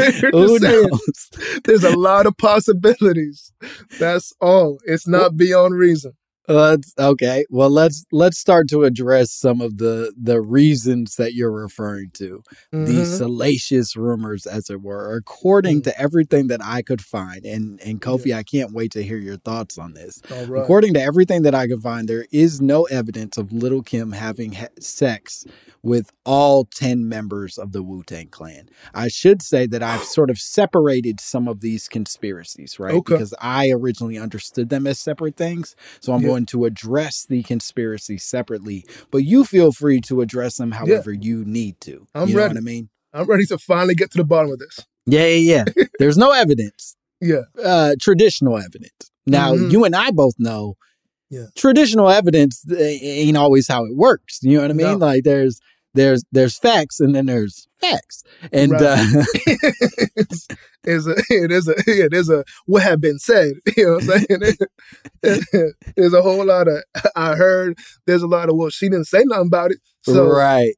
saying, 0.58 0.88
knows? 0.88 1.30
there's 1.64 1.84
a 1.84 1.94
lot 2.08 2.24
of 2.24 2.34
possibilities. 2.38 3.52
That's 3.98 4.32
all. 4.40 4.78
It's 4.86 5.06
not 5.06 5.36
beyond 5.36 5.74
reason. 5.74 6.12
Let's 6.48 6.94
okay. 6.98 7.44
Well, 7.50 7.68
let's 7.70 8.04
let's 8.10 8.38
start 8.38 8.68
to 8.70 8.84
address 8.84 9.30
some 9.32 9.60
of 9.60 9.76
the 9.76 10.12
the 10.20 10.40
reasons 10.40 11.16
that 11.16 11.34
you're 11.34 11.52
referring 11.52 12.10
to. 12.14 12.42
These 12.72 13.08
Mhm. 13.10 13.16
salacious 13.18 13.96
rumors, 13.96 14.46
as 14.46 14.70
it 14.70 14.80
were, 14.80 15.14
according 15.14 15.82
to 15.82 16.00
everything 16.00 16.46
that 16.48 16.60
I 16.64 16.80
could 16.82 17.02
find. 17.02 17.44
And 17.44 17.80
and 17.82 18.00
Kofi, 18.00 18.34
I 18.34 18.42
can't 18.42 18.72
wait 18.72 18.92
to 18.92 19.02
hear 19.02 19.18
your 19.18 19.36
thoughts 19.36 19.76
on 19.76 19.92
this. 19.92 20.20
Right. 20.30 20.62
According 20.62 20.94
to 20.94 21.02
everything 21.02 21.42
that 21.42 21.54
I 21.54 21.66
could 21.68 21.82
find, 21.82 22.08
there 22.08 22.26
is 22.32 22.60
no 22.62 22.84
evidence 22.84 23.36
of 23.36 23.52
Little 23.52 23.82
Kim 23.82 24.12
having 24.12 24.52
ha- 24.52 24.68
sex 24.80 25.44
with 25.82 26.10
all 26.24 26.64
10 26.64 27.08
members 27.08 27.56
of 27.56 27.72
the 27.72 27.82
Wu 27.82 28.02
Tang 28.02 28.26
Clan. 28.28 28.68
I 28.94 29.08
should 29.08 29.42
say 29.42 29.66
that 29.66 29.82
I've 29.82 30.02
sort 30.04 30.30
of 30.30 30.38
separated 30.38 31.20
some 31.20 31.46
of 31.46 31.60
these 31.60 31.88
conspiracies, 31.88 32.78
right? 32.80 32.94
Okay. 32.94 33.14
Because 33.14 33.34
I 33.40 33.70
originally 33.70 34.18
understood 34.18 34.70
them 34.70 34.86
as 34.86 34.98
separate 34.98 35.36
things. 35.36 35.76
So 36.00 36.12
I'm 36.12 36.22
Yeah. 36.22 36.28
going 36.28 36.37
to 36.46 36.64
address 36.64 37.24
the 37.28 37.42
conspiracy 37.42 38.18
separately, 38.18 38.84
but 39.10 39.18
you 39.18 39.44
feel 39.44 39.72
free 39.72 40.00
to 40.02 40.20
address 40.20 40.56
them 40.56 40.72
however 40.72 41.12
you 41.12 41.44
need 41.44 41.80
to. 41.82 42.06
I'm 42.14 42.28
you 42.28 42.34
know 42.34 42.42
ready. 42.42 42.54
what 42.54 42.58
I 42.58 42.64
mean? 42.64 42.88
I'm 43.12 43.26
ready 43.26 43.46
to 43.46 43.58
finally 43.58 43.94
get 43.94 44.10
to 44.12 44.18
the 44.18 44.24
bottom 44.24 44.50
of 44.52 44.58
this. 44.58 44.80
Yeah, 45.06 45.26
yeah, 45.26 45.64
yeah. 45.76 45.84
There's 45.98 46.18
no 46.18 46.32
evidence 46.32 46.96
Yeah. 47.20 47.42
uh, 47.64 47.94
traditional 48.00 48.58
evidence. 48.58 49.10
Now, 49.26 49.54
Mhm. 49.54 49.72
you 49.72 49.84
and 49.84 49.94
I 49.96 50.10
both 50.10 50.34
know 50.38 50.76
Yeah. 51.30 51.46
traditional 51.56 52.08
evidence 52.10 52.62
uh, 52.70 52.76
ain't 52.78 53.36
always 53.36 53.68
how 53.68 53.84
it 53.84 53.96
works. 53.96 54.38
You 54.42 54.56
know 54.56 54.62
what 54.62 54.70
I 54.70 54.74
mean? 54.74 54.86
No. 54.98 55.06
Like 55.06 55.24
there's 55.24 55.60
there's 55.94 56.24
there's 56.32 56.58
facts 56.58 57.00
and 57.00 57.14
then 57.14 57.26
there's 57.26 57.67
facts. 57.80 58.22
And 58.52 58.72
Right. 58.72 58.82
uh, 58.82 58.96
it's, 60.16 60.46
it's 60.84 61.06
a, 61.06 61.14
it 61.30 61.50
is 61.52 61.68
a, 61.68 61.74
it 61.86 62.12
is 62.14 62.28
a, 62.30 62.44
what 62.66 62.82
have 62.82 63.00
been 63.00 63.18
said. 63.18 63.54
You 63.76 63.84
know 63.86 63.92
what 63.94 64.02
I'm 64.02 64.54
saying? 65.22 65.72
there's 65.96 66.14
a 66.14 66.22
whole 66.22 66.44
lot 66.44 66.68
of, 66.68 66.82
I 67.16 67.34
heard 67.36 67.78
there's 68.06 68.22
a 68.22 68.26
lot 68.26 68.48
of, 68.48 68.56
well, 68.56 68.70
she 68.70 68.88
didn't 68.88 69.06
say 69.06 69.22
nothing 69.24 69.46
about 69.48 69.70
it. 69.72 69.78
So, 70.02 70.26
right. 70.28 70.74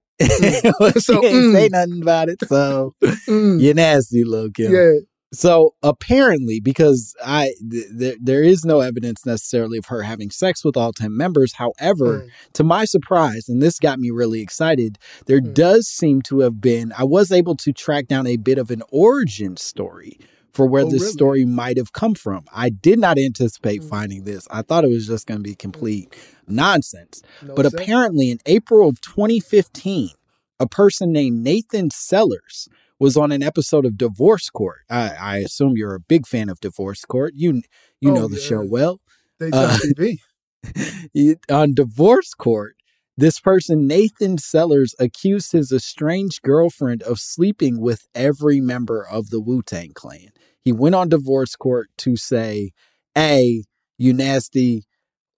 Well, 0.81 0.93
she 0.93 1.01
So, 1.01 1.21
didn't 1.21 1.53
say 1.55 1.69
mm. 1.69 1.73
nothing 1.73 2.03
about 2.03 2.29
it, 2.29 2.39
so 2.47 2.95
mm, 3.03 3.61
you're 3.61 3.75
nasty, 3.75 4.23
little 4.25 4.51
Kim. 4.51 4.73
yeah. 4.73 4.93
So 5.33 5.75
apparently, 5.83 6.59
because 6.59 7.15
I 7.25 7.55
th- 7.71 7.87
th- 7.99 8.19
there 8.21 8.43
is 8.43 8.65
no 8.65 8.81
evidence 8.81 9.25
necessarily 9.25 9.79
of 9.79 9.87
her 9.87 10.03
having 10.03 10.31
sex 10.31 10.65
with 10.65 10.77
all 10.77 10.93
ten 10.93 11.17
members. 11.17 11.53
However, 11.55 12.23
Mm. 12.23 12.29
to 12.55 12.65
my 12.65 12.85
surprise, 12.85 13.49
and 13.49 13.63
this 13.63 13.79
got 13.79 14.01
me 14.01 14.11
really 14.11 14.41
excited, 14.41 14.99
there 15.27 15.41
Mm. 15.41 15.55
does 15.55 15.87
seem 15.87 16.21
to 16.23 16.41
have 16.41 16.61
been. 16.61 16.93
I 16.99 17.05
was 17.05 17.31
able 17.31 17.55
to 17.59 17.73
track 17.73 18.09
down 18.09 18.27
a 18.27 18.37
bit 18.37 18.59
of 18.59 18.71
an 18.73 18.83
origin 18.91 19.57
story 19.57 20.19
for 20.53 20.67
where 20.67 20.83
Oh, 20.83 20.91
this 20.91 21.03
really? 21.03 21.13
story 21.13 21.45
might 21.45 21.77
have 21.77 21.93
come 21.93 22.15
from. 22.17 22.45
I 22.53 22.69
did 22.69 22.99
not 22.99 23.17
anticipate 23.17 23.83
Mm. 23.83 23.89
finding 23.89 24.25
this. 24.25 24.49
I 24.51 24.63
thought 24.63 24.85
it 24.85 24.91
was 24.91 25.07
just 25.07 25.29
going 25.29 25.39
to 25.39 25.49
be 25.49 25.55
complete 25.55 26.13
nonsense. 26.49 27.23
No 27.47 27.55
but 27.55 27.67
sense. 27.67 27.75
apparently, 27.75 28.31
in 28.33 28.39
April 28.47 28.89
of 28.89 29.01
2015, 29.01 30.11
a 30.59 30.67
person 30.67 31.13
named 31.13 31.45
Nathan 31.45 31.91
Sellers 31.93 32.69
was 33.01 33.17
on 33.17 33.33
an 33.33 33.43
episode 33.43 33.85
of 33.85 33.99
Divorce 33.99 34.49
Court. 34.51 34.83
I, 34.89 35.11
I 35.21 35.37
assume 35.39 35.77
you're 35.77 35.95
a 35.97 36.01
big 36.01 36.27
fan 36.27 36.49
of 36.49 36.61
Divorce 36.61 37.05
Court. 37.05 37.33
You 37.35 37.63
you 38.01 38.13
Oh, 38.13 38.15
know 38.15 38.29
the 38.29 38.37
yeah. 38.39 38.47
show 38.47 38.65
well. 38.65 39.01
Daytime 39.41 39.71
Uh, 39.71 39.79
TV. 39.79 40.19
On 41.51 41.75
Divorce 41.75 42.35
Court, 42.35 42.77
this 43.17 43.41
person, 43.41 43.87
Nathan 43.87 44.39
Sellers, 44.39 44.95
accused 44.99 45.53
his 45.53 45.73
estranged 45.73 46.43
girlfriend 46.43 47.03
of 47.03 47.19
sleeping 47.19 47.81
with 47.81 48.07
every 48.15 48.61
member 48.61 49.07
of 49.07 49.31
the 49.31 49.41
Wu 49.41 49.63
Tang 49.63 49.93
Clan. 49.95 50.29
He 50.61 50.73
went 50.73 50.95
on 50.95 51.09
Divorce 51.09 51.57
Court 51.57 51.89
to 51.99 52.17
say, 52.17 52.73
"A, 53.17 53.65
you 53.99 54.13
nasty 54.13 54.85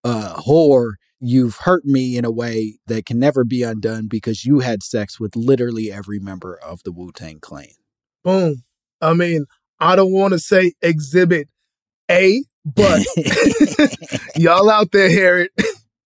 uh, 0.04 0.34
whore, 0.34 0.92
you've 1.20 1.56
hurt 1.56 1.84
me 1.84 2.16
in 2.16 2.24
a 2.24 2.30
way 2.30 2.78
that 2.86 3.06
can 3.06 3.18
never 3.18 3.44
be 3.44 3.62
undone 3.62 4.08
because 4.08 4.44
you 4.44 4.60
had 4.60 4.82
sex 4.82 5.20
with 5.20 5.36
literally 5.36 5.90
every 5.92 6.18
member 6.18 6.56
of 6.56 6.82
the 6.84 6.92
Wu 6.92 7.12
Tang 7.12 7.40
Clan." 7.40 7.68
Boom. 8.24 8.64
I 9.00 9.14
mean, 9.14 9.46
I 9.80 9.96
don't 9.96 10.12
want 10.12 10.32
to 10.32 10.38
say 10.38 10.72
exhibit 10.80 11.48
A, 12.10 12.44
but 12.64 13.04
y'all 14.36 14.70
out 14.70 14.92
there 14.92 15.08
hear 15.08 15.38
it. 15.38 15.52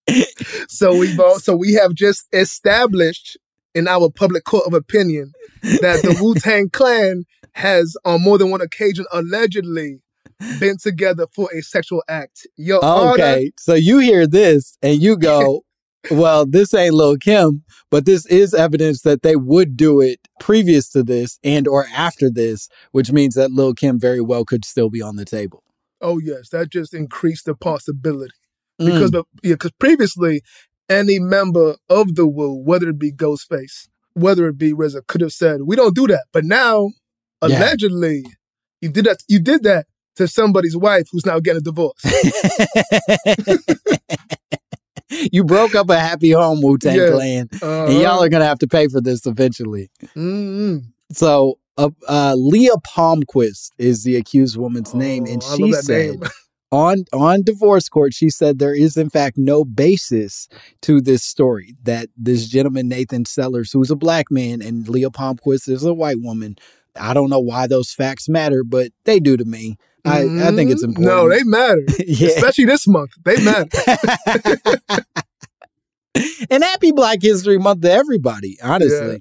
so 0.68 0.96
we 0.96 1.14
both, 1.16 1.42
so 1.42 1.54
we 1.54 1.74
have 1.74 1.94
just 1.94 2.26
established 2.32 3.36
in 3.74 3.86
our 3.86 4.10
public 4.10 4.44
court 4.44 4.66
of 4.66 4.72
opinion 4.72 5.32
that 5.62 6.00
the 6.02 6.16
Wu 6.22 6.34
Tang 6.34 6.70
Clan 6.70 7.24
has, 7.52 7.96
on 8.04 8.22
more 8.22 8.38
than 8.38 8.50
one 8.50 8.62
occasion, 8.62 9.04
allegedly 9.12 10.00
been 10.58 10.76
together 10.78 11.26
for 11.34 11.48
a 11.54 11.62
sexual 11.62 12.02
act. 12.08 12.46
Yo, 12.56 12.80
Honor, 12.80 13.12
Okay, 13.12 13.52
so 13.58 13.74
you 13.74 13.98
hear 13.98 14.26
this 14.26 14.76
and 14.82 15.00
you 15.00 15.16
go, 15.16 15.64
well, 16.10 16.46
this 16.46 16.72
ain't 16.74 16.94
Lil 16.94 17.16
Kim, 17.16 17.64
but 17.90 18.04
this 18.04 18.26
is 18.26 18.54
evidence 18.54 19.02
that 19.02 19.22
they 19.22 19.36
would 19.36 19.76
do 19.76 20.00
it 20.00 20.20
previous 20.40 20.88
to 20.90 21.02
this 21.02 21.38
and 21.42 21.66
or 21.66 21.86
after 21.94 22.30
this, 22.30 22.68
which 22.92 23.10
means 23.12 23.34
that 23.34 23.50
Lil 23.50 23.74
Kim 23.74 23.98
very 23.98 24.20
well 24.20 24.44
could 24.44 24.64
still 24.64 24.90
be 24.90 25.02
on 25.02 25.16
the 25.16 25.24
table. 25.24 25.62
Oh 26.00 26.18
yes, 26.18 26.50
that 26.50 26.70
just 26.70 26.92
increased 26.94 27.46
the 27.46 27.54
possibility 27.54 28.34
Mm. 28.78 28.86
because 28.92 29.10
the 29.10 29.24
yeah, 29.42 29.54
because 29.54 29.70
previously 29.80 30.42
any 30.90 31.18
member 31.18 31.76
of 31.88 32.14
the 32.14 32.26
Wu, 32.26 32.52
whether 32.54 32.90
it 32.90 32.98
be 32.98 33.10
Ghostface, 33.10 33.88
whether 34.12 34.46
it 34.48 34.58
be 34.58 34.72
RZA, 34.74 35.06
could 35.06 35.22
have 35.22 35.32
said 35.32 35.62
we 35.62 35.76
don't 35.76 35.94
do 35.94 36.06
that. 36.08 36.26
But 36.30 36.44
now, 36.44 36.90
Yeah. 37.42 37.56
allegedly, 37.58 38.26
you 38.82 38.90
did 38.90 39.06
that. 39.06 39.22
You 39.28 39.38
did 39.40 39.62
that 39.62 39.86
to 40.16 40.26
somebody's 40.28 40.76
wife 40.76 41.08
who's 41.12 41.26
now 41.26 41.38
getting 41.40 41.58
a 41.58 41.62
divorce. 41.62 42.00
you 45.32 45.44
broke 45.44 45.74
up 45.74 45.88
a 45.90 45.98
happy 45.98 46.30
home, 46.30 46.62
Wu 46.62 46.78
Tang 46.78 46.96
Yeah. 46.96 47.10
Clan, 47.12 47.48
Uh-huh. 47.62 47.86
and 47.86 48.00
y'all 48.00 48.22
are 48.22 48.28
gonna 48.28 48.44
have 48.46 48.58
to 48.60 48.66
pay 48.66 48.88
for 48.88 49.00
this 49.00 49.26
eventually. 49.26 49.90
Mm-mm. 50.16 50.82
So, 51.12 51.58
uh, 51.78 51.90
uh, 52.08 52.34
Leah 52.36 52.76
Palmquist 52.86 53.70
is 53.78 54.04
the 54.04 54.16
accused 54.16 54.56
woman's 54.56 54.94
name, 54.94 55.26
and 55.26 55.42
Oh, 55.44 55.56
she 55.56 55.72
said 55.72 56.16
on 56.72 57.04
on 57.12 57.42
divorce 57.42 57.88
court, 57.88 58.14
she 58.14 58.30
said 58.30 58.58
there 58.58 58.74
is 58.74 58.96
in 58.96 59.10
fact 59.10 59.36
no 59.38 59.64
basis 59.64 60.48
to 60.82 61.00
this 61.00 61.22
story 61.22 61.76
that 61.84 62.08
this 62.16 62.46
gentleman 62.48 62.88
Nathan 62.88 63.24
Sellers, 63.26 63.72
who's 63.72 63.90
a 63.90 63.96
black 63.96 64.30
man, 64.30 64.60
and 64.62 64.88
Leah 64.88 65.10
Palmquist 65.10 65.68
is 65.68 65.84
a 65.84 65.94
white 65.94 66.20
woman. 66.20 66.56
I 66.98 67.12
don't 67.14 67.28
know 67.30 67.40
why 67.40 67.66
those 67.66 67.92
facts 67.92 68.28
matter, 68.28 68.64
but 68.64 68.90
they 69.04 69.20
do 69.20 69.36
to 69.36 69.44
me. 69.44 69.76
I, 70.06 70.48
I 70.48 70.52
think 70.54 70.70
it's 70.70 70.82
Mhm. 70.84 70.96
important. 70.96 71.06
No, 71.06 71.28
they 71.28 71.42
matter, 71.44 71.82
Yeah. 72.06 72.28
especially 72.28 72.64
this 72.66 72.86
month. 72.86 73.10
They 73.24 73.42
matter. 73.44 73.68
and 76.50 76.64
happy 76.64 76.92
Black 76.92 77.20
History 77.22 77.58
Month 77.58 77.82
to 77.82 77.90
everybody, 77.90 78.56
honestly. 78.62 79.12
Yeah. 79.12 79.18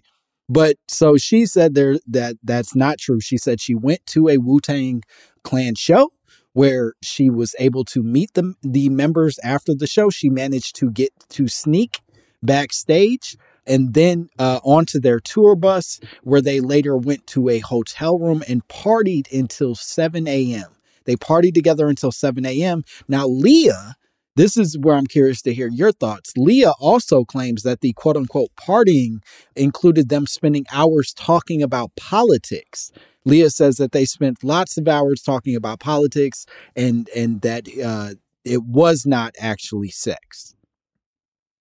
But 0.48 0.78
so 0.88 1.18
she 1.18 1.46
said 1.46 1.74
there 1.74 1.98
that 2.08 2.36
that's 2.44 2.76
not 2.76 3.00
true. 3.00 3.20
She 3.20 3.38
said 3.38 3.60
she 3.60 3.74
went 3.76 4.06
to 4.08 4.30
a 4.30 4.38
Wu 4.38 4.60
Tang 4.60 5.02
Clan 5.44 5.74
show 5.76 6.12
where 6.54 6.94
she 7.02 7.30
was 7.30 7.56
able 7.60 7.84
to 7.86 8.04
meet 8.04 8.34
the 8.36 8.54
the 8.62 8.90
members 8.90 9.40
after 9.44 9.74
the 9.74 9.88
show. 9.88 10.10
She 10.12 10.30
managed 10.30 10.76
to 10.78 10.92
get 10.92 11.10
to 11.30 11.48
sneak 11.48 12.00
backstage 12.44 13.36
and 13.66 13.96
then 13.96 14.30
uh, 14.38 14.60
onto 14.64 15.00
their 15.00 15.20
tour 15.20 15.56
bus, 15.56 16.00
where 16.22 16.42
they 16.42 16.60
later 16.60 16.96
went 16.96 17.26
to 17.26 17.50
a 17.50 17.58
hotel 17.58 18.20
room 18.20 18.44
and 18.48 18.68
partied 18.68 19.26
until 19.34 19.74
7 19.74 20.28
a.m. 20.28 20.68
They 21.06 21.16
partied 21.16 21.54
together 21.54 21.88
until 21.88 22.12
7 22.12 22.46
a.m. 22.46 22.84
Now, 23.08 23.28
Leah, 23.28 23.96
this 24.36 24.58
is 24.58 24.78
where 24.78 24.96
I'm 24.96 25.08
curious 25.08 25.42
to 25.44 25.54
hear 25.54 25.70
your 25.70 25.92
thoughts. 25.92 26.34
Leah 26.36 26.74
also 26.80 27.24
claims 27.24 27.64
that 27.64 27.82
the 27.82 27.94
quote 27.94 28.18
unquote 28.18 28.50
partying 28.60 29.22
included 29.56 30.10
them 30.10 30.28
spending 30.28 30.66
hours 30.72 31.14
talking 31.14 31.64
about 31.64 31.96
politics. 31.96 32.92
Leah 33.24 33.50
says 33.50 33.78
that 33.78 33.92
they 33.92 34.06
spent 34.06 34.44
lots 34.44 34.78
of 34.78 34.88
hours 34.88 35.22
talking 35.22 35.56
about 35.56 35.80
politics 35.80 36.46
and 36.76 37.10
and 37.16 37.42
that 37.42 37.68
uh, 37.84 38.16
it 38.44 38.64
was 38.64 39.06
not 39.06 39.34
actually 39.40 39.90
sex. 39.90 40.56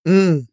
Mm. 0.07 0.47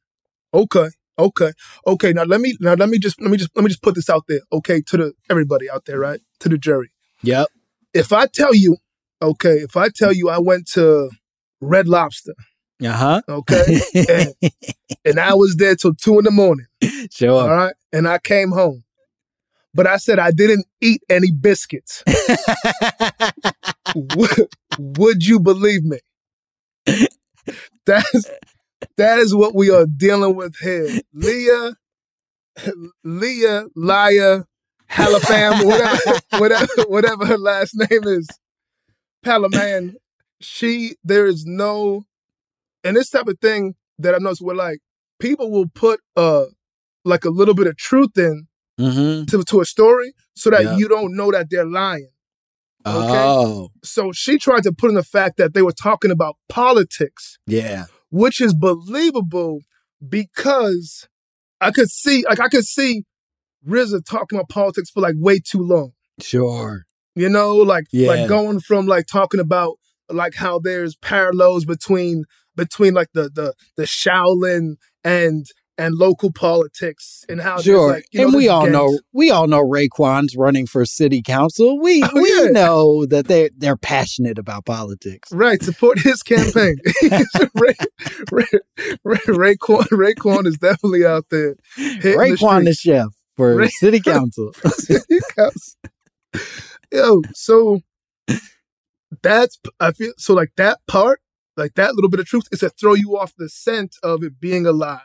Okay. 0.54 0.90
Okay. 1.18 1.52
Okay. 1.88 2.14
Now 2.14 2.24
let 2.24 2.40
me 2.40 2.56
now 2.60 2.76
let 2.76 2.90
me 2.90 3.00
just 3.00 3.20
let 3.22 3.32
me 3.32 3.38
just 3.38 3.52
let 3.56 3.64
me 3.64 3.70
just 3.70 3.82
put 3.82 3.96
this 3.96 4.10
out 4.10 4.26
there. 4.28 4.42
Okay, 4.54 4.82
to 4.82 4.98
the 4.98 5.14
everybody 5.30 5.70
out 5.70 5.86
there, 5.86 6.00
right? 6.00 6.22
To 6.40 6.50
the 6.50 6.58
jury. 6.58 6.92
Yep. 7.24 7.48
If 7.94 8.14
I 8.14 8.28
tell 8.28 8.56
you, 8.56 8.78
okay, 9.22 9.56
if 9.60 9.76
I 9.78 9.90
tell 9.90 10.12
you 10.14 10.30
I 10.30 10.40
went 10.40 10.68
to 10.74 11.10
Red 11.62 11.88
Lobster, 11.88 12.34
Uh 12.84 12.92
huh. 12.92 13.22
okay, 13.30 13.80
and, 14.10 14.34
and 15.06 15.20
I 15.20 15.34
was 15.34 15.56
there 15.58 15.76
till 15.76 15.94
two 15.94 16.18
in 16.20 16.26
the 16.26 16.32
morning, 16.32 16.66
Sure. 17.12 17.42
all 17.42 17.50
right, 17.50 17.74
and 17.94 18.08
I 18.08 18.18
came 18.20 18.52
home, 18.52 18.84
but 19.74 19.88
I 19.88 19.98
said 19.98 20.20
I 20.20 20.32
didn't 20.32 20.66
eat 20.82 21.02
any 21.10 21.32
biscuits. 21.32 22.04
would, 23.96 24.48
would 24.78 25.26
you 25.26 25.40
believe 25.40 25.84
me? 25.84 26.00
That's 27.86 28.30
that 28.98 29.20
is 29.20 29.34
what 29.36 29.54
we 29.56 29.70
are 29.70 29.86
dealing 29.86 30.36
with 30.36 30.56
here. 30.62 31.00
Leah, 31.14 31.74
Leah, 33.04 33.66
liar, 33.76 34.46
Halifam, 34.90 35.66
whatever, 35.66 36.20
whatever, 36.38 36.68
whatever 36.88 37.26
her 37.26 37.38
last 37.38 37.76
name 37.76 38.04
is, 38.06 38.28
Palaman. 39.26 39.96
She, 40.40 40.96
there 41.04 41.28
is 41.28 41.46
no, 41.46 42.04
and 42.84 42.96
this 42.98 43.10
type 43.10 43.28
of 43.28 43.40
thing 43.40 43.76
that 44.00 44.16
I 44.16 44.18
noticed, 44.18 44.42
where 44.42 44.56
like 44.56 44.80
people 45.20 45.52
will 45.52 45.68
put 45.68 46.00
uh 46.16 46.46
like 47.06 47.26
a 47.26 47.30
little 47.30 47.54
bit 47.54 47.68
of 47.68 47.78
truth 47.78 48.18
in 48.18 48.48
Mm-hmm. 48.80 49.26
to 49.26 49.44
to 49.44 49.62
a 49.62 49.66
story 49.66 50.14
so 50.36 50.50
that 50.50 50.78
you 50.80 50.88
don't 50.88 51.16
know 51.16 51.30
that 51.30 51.48
they're 51.52 51.66
lying. 51.66 52.10
Oh, 52.84 53.70
So 53.84 54.12
she 54.12 54.40
tried 54.40 54.64
to 54.64 54.72
put 54.72 54.90
in 54.90 54.96
the 54.96 55.04
fact 55.04 55.38
that 55.38 55.54
they 55.54 55.62
were 55.62 55.72
talking 55.72 56.10
about 56.10 56.38
politics, 56.50 57.38
yeah. 57.46 57.86
which 58.10 58.42
is 58.42 58.56
believable 58.56 59.60
because 60.08 61.08
I 61.60 61.70
could 61.72 61.90
see, 61.90 62.24
like, 62.28 62.40
I 62.40 62.48
could 62.48 62.64
see 62.64 63.04
RZA 63.68 64.04
talking 64.04 64.40
about 64.40 64.50
politics 64.50 64.90
for 64.90 65.02
like 65.02 65.16
way 65.18 65.40
too 65.40 65.62
long. 65.62 65.92
Sure. 66.20 66.86
You 67.16 67.30
know, 67.30 67.56
like, 67.58 67.86
Yeah. 67.92 68.08
like 68.10 68.30
going 68.30 68.60
from 68.62 68.86
like 68.88 69.06
talking 69.06 69.40
about 69.40 69.76
like 70.10 70.36
how 70.36 70.60
there's 70.60 70.96
parallels 70.98 71.66
between 71.66 72.24
between 72.56 72.94
like 72.94 73.10
the 73.14 73.30
the 73.34 73.54
the 73.78 73.84
Shaolin 73.84 74.76
and 75.04 75.46
and 75.78 75.96
local 75.96 76.32
politics 76.32 77.24
and 77.30 77.42
how 77.42 77.60
Sure. 77.60 77.94
like, 77.94 78.06
you 78.12 78.20
know, 78.20 78.26
and 78.28 78.36
we 78.36 78.48
all 78.50 78.64
gangs. 78.64 78.74
know 78.74 79.00
we 79.14 79.32
all 79.32 79.48
know 79.48 79.64
Raekwon's 79.64 80.36
running 80.36 80.68
for 80.68 80.86
city 80.86 81.22
council. 81.22 81.80
We 81.80 82.04
Oh, 82.04 82.10
we 82.14 82.30
yeah. 82.44 82.50
know 82.52 83.06
that 83.08 83.28
they 83.28 83.50
they're 83.58 83.78
passionate 83.78 84.38
about 84.38 84.66
politics. 84.66 85.30
Right, 85.32 85.62
support 85.64 86.00
his 86.00 86.22
campaign. 86.24 86.76
Ray, 87.56 87.74
Ray, 88.32 88.46
Ray, 89.04 89.18
Raekwon, 89.28 89.88
Raekwon 89.92 90.46
is 90.46 90.58
definitely 90.58 91.06
out 91.06 91.26
there. 91.32 91.56
Raekwon 91.78 92.60
the 92.60 92.66
the 92.72 92.74
chef 92.74 93.08
for 93.36 93.56
Ray- 93.56 93.70
city 93.70 94.00
council. 94.06 94.52
streets. 94.54 95.78
Yo, 96.92 97.22
so 97.34 97.82
that's 99.22 99.60
I 99.80 99.92
feel 99.92 100.14
so 100.18 100.34
like 100.34 100.52
that 100.58 100.80
part, 100.88 101.22
like 101.56 101.76
that 101.76 101.96
little 101.96 102.10
bit 102.10 102.20
of 102.20 102.26
truth, 102.26 102.48
is 102.52 102.60
to 102.60 102.70
throw 102.70 102.94
you 102.94 103.18
off 103.18 103.34
the 103.38 103.50
scent 103.50 103.96
of 104.04 104.24
it 104.24 104.40
being 104.40 104.66
a 104.66 104.72
lie. 104.72 105.02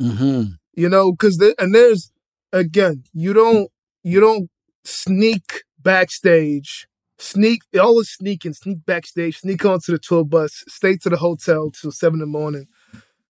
hmm 0.00 0.42
You 0.74 0.88
know, 0.88 1.12
because 1.12 1.38
there, 1.38 1.54
and 1.58 1.74
there's 1.74 2.10
again, 2.52 3.04
you 3.12 3.32
don't 3.32 3.70
you 4.02 4.20
don't 4.20 4.50
sneak 4.84 5.64
backstage, 5.78 6.86
sneak 7.18 7.62
all 7.78 7.98
the 7.98 8.04
sneaking, 8.04 8.54
sneak 8.54 8.84
backstage, 8.86 9.40
sneak 9.40 9.64
onto 9.64 9.92
the 9.92 9.98
tour 9.98 10.24
bus, 10.24 10.64
stay 10.68 10.96
to 10.98 11.08
the 11.10 11.16
hotel 11.16 11.70
till 11.70 11.92
seven 11.92 12.16
in 12.16 12.20
the 12.20 12.26
morning. 12.26 12.66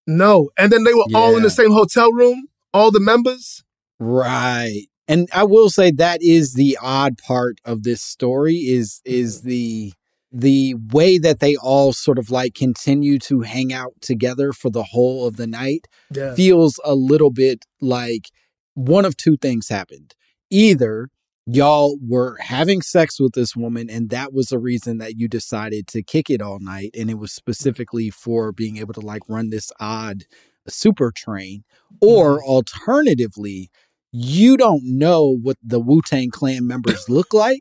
No, 0.06 0.50
and 0.56 0.70
then 0.70 0.84
they 0.84 0.94
were 0.94 1.06
all 1.14 1.36
in 1.36 1.42
the 1.42 1.50
same 1.50 1.72
hotel 1.72 2.12
room, 2.12 2.46
all 2.72 2.92
the 2.92 3.00
members. 3.00 3.64
Right. 3.98 4.86
And 5.08 5.28
I 5.32 5.44
will 5.44 5.70
say 5.70 5.90
that 5.92 6.22
is 6.22 6.54
the 6.54 6.78
odd 6.82 7.18
part 7.18 7.60
of 7.64 7.82
this 7.82 8.02
story 8.02 8.56
is 8.56 9.00
is 9.04 9.38
mm-hmm. 9.38 9.48
the 9.48 9.92
the 10.32 10.74
way 10.92 11.18
that 11.18 11.40
they 11.40 11.56
all 11.56 11.92
sort 11.92 12.18
of 12.18 12.30
like 12.30 12.54
continue 12.54 13.18
to 13.18 13.40
hang 13.40 13.72
out 13.72 13.94
together 14.00 14.52
for 14.52 14.70
the 14.70 14.82
whole 14.82 15.26
of 15.26 15.36
the 15.36 15.46
night 15.46 15.86
Yeah, 16.10 16.34
feels 16.34 16.80
a 16.84 16.94
little 16.94 17.30
bit 17.30 17.64
like 17.80 18.30
one 18.74 19.04
of 19.04 19.16
two 19.16 19.36
things 19.36 19.68
happened. 19.68 20.14
Either 20.50 21.08
y'all 21.46 21.96
were 22.06 22.36
having 22.40 22.82
sex 22.82 23.20
with 23.20 23.32
this 23.34 23.54
woman 23.54 23.88
and 23.88 24.10
that 24.10 24.32
was 24.32 24.48
the 24.48 24.58
reason 24.58 24.98
that 24.98 25.16
you 25.16 25.28
decided 25.28 25.86
to 25.86 26.02
kick 26.02 26.28
it 26.28 26.42
all 26.42 26.58
night 26.58 26.90
and 26.98 27.08
it 27.08 27.14
was 27.14 27.30
mm-hmm. 27.30 27.36
specifically 27.36 28.10
for 28.10 28.50
being 28.50 28.78
able 28.78 28.92
to 28.92 29.00
like 29.00 29.22
run 29.28 29.50
this 29.50 29.70
odd 29.78 30.24
super 30.68 31.12
train 31.12 31.62
or 32.00 32.38
mm-hmm. 32.38 32.48
alternatively 32.50 33.70
you 34.12 34.56
don't 34.56 34.82
know 34.84 35.36
what 35.42 35.56
the 35.62 35.78
Wu-Tang 35.78 36.30
clan 36.30 36.66
members 36.66 37.08
look 37.08 37.34
like. 37.34 37.58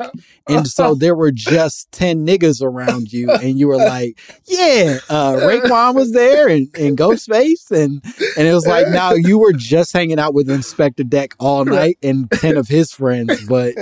And 0.47 0.67
so 0.67 0.95
there 0.99 1.15
were 1.15 1.31
just 1.31 1.91
10 1.91 2.25
niggas 2.25 2.61
around 2.61 3.11
you 3.11 3.31
and 3.31 3.59
you 3.59 3.67
were 3.67 3.77
like 3.77 4.19
yeah 4.45 4.99
uh 5.09 5.33
Raekwon 5.33 5.95
was 5.95 6.11
there 6.13 6.47
and, 6.47 6.67
and 6.77 6.97
Ghostface. 6.97 7.71
And 7.71 8.01
and 8.37 8.47
it 8.47 8.53
was 8.53 8.65
like 8.65 8.87
now 8.89 9.13
you 9.13 9.37
were 9.39 9.53
just 9.53 9.91
hanging 9.91 10.19
out 10.19 10.33
with 10.33 10.47
Inspectah 10.47 11.09
Deck 11.09 11.35
all 11.39 11.65
night 11.65 11.97
and 12.01 12.29
10 12.31 12.57
of 12.57 12.67
his 12.67 12.91
friends 12.91 13.45
but 13.47 13.73